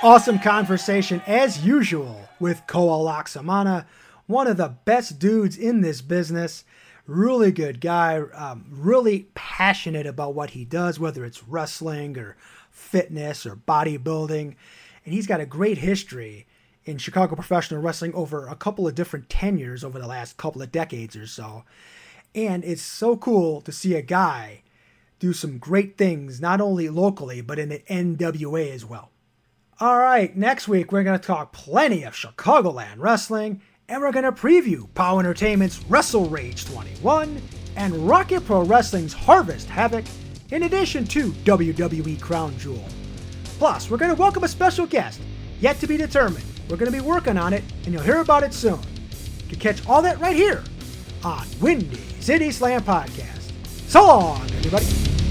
Awesome 0.03 0.37
conversation 0.37 1.21
as 1.25 1.65
usual 1.65 2.27
with 2.37 2.67
Koa 2.67 2.97
Laxamana, 2.97 3.85
one 4.27 4.47
of 4.47 4.57
the 4.57 4.75
best 4.83 5.17
dudes 5.17 5.55
in 5.55 5.79
this 5.79 6.01
business. 6.01 6.65
Really 7.07 7.53
good 7.53 7.79
guy, 7.79 8.19
um, 8.19 8.65
really 8.69 9.29
passionate 9.33 10.05
about 10.05 10.35
what 10.35 10.49
he 10.49 10.65
does, 10.65 10.99
whether 10.99 11.23
it's 11.23 11.47
wrestling 11.47 12.17
or 12.17 12.35
fitness 12.69 13.45
or 13.45 13.55
bodybuilding. 13.55 14.55
And 15.05 15.13
he's 15.13 15.25
got 15.25 15.39
a 15.39 15.45
great 15.45 15.77
history 15.77 16.47
in 16.83 16.97
Chicago 16.97 17.35
professional 17.35 17.79
wrestling 17.79 18.13
over 18.13 18.49
a 18.49 18.57
couple 18.57 18.85
of 18.85 18.95
different 18.95 19.29
tenures 19.29 19.85
over 19.85 19.99
the 19.99 20.07
last 20.07 20.35
couple 20.35 20.61
of 20.61 20.69
decades 20.69 21.15
or 21.15 21.27
so. 21.27 21.63
And 22.35 22.65
it's 22.65 22.81
so 22.81 23.15
cool 23.15 23.61
to 23.61 23.71
see 23.71 23.95
a 23.95 24.01
guy 24.01 24.63
do 25.19 25.31
some 25.31 25.59
great 25.59 25.97
things, 25.97 26.41
not 26.41 26.59
only 26.59 26.89
locally, 26.89 27.39
but 27.39 27.57
in 27.57 27.69
the 27.69 27.79
NWA 27.87 28.69
as 28.69 28.83
well. 28.83 29.12
All 29.84 29.97
right, 29.97 30.34
next 30.38 30.69
week 30.69 30.93
we're 30.93 31.03
going 31.03 31.19
to 31.19 31.27
talk 31.27 31.51
plenty 31.51 32.03
of 32.03 32.13
Chicagoland 32.13 32.99
wrestling 32.99 33.61
and 33.89 34.01
we're 34.01 34.13
going 34.13 34.23
to 34.23 34.31
preview 34.31 34.88
POWW 34.88 35.19
Entertainment's 35.19 35.79
WrestleRage 35.79 36.71
21 36.71 37.41
and 37.75 37.93
Rocket 38.07 38.45
Pro 38.45 38.63
Wrestling's 38.63 39.11
Harvest 39.11 39.67
Havoc, 39.67 40.05
in 40.51 40.63
addition 40.63 41.03
to 41.07 41.31
WWE 41.31 42.21
Crown 42.21 42.57
Jewel. 42.57 42.86
Plus, 43.59 43.89
we're 43.89 43.97
going 43.97 44.15
to 44.15 44.17
welcome 44.17 44.45
a 44.45 44.47
special 44.47 44.86
guest, 44.86 45.19
yet 45.59 45.81
to 45.81 45.88
be 45.88 45.97
determined. 45.97 46.45
We're 46.69 46.77
going 46.77 46.89
to 46.89 46.97
be 46.97 47.05
working 47.05 47.38
on 47.38 47.51
it, 47.51 47.65
and 47.84 47.93
you'll 47.93 48.03
hear 48.03 48.21
about 48.21 48.43
it 48.43 48.53
soon. 48.53 48.79
Can 49.49 49.59
catch 49.59 49.86
all 49.86 50.01
that 50.01 50.17
right 50.21 50.38
here 50.38 50.63
on 51.25 51.45
Windy 51.59 51.99
City 52.21 52.51
Slam 52.51 52.84
Podcast. 52.84 53.51
So 53.89 54.05
long, 54.05 54.43
everybody. 54.43 55.22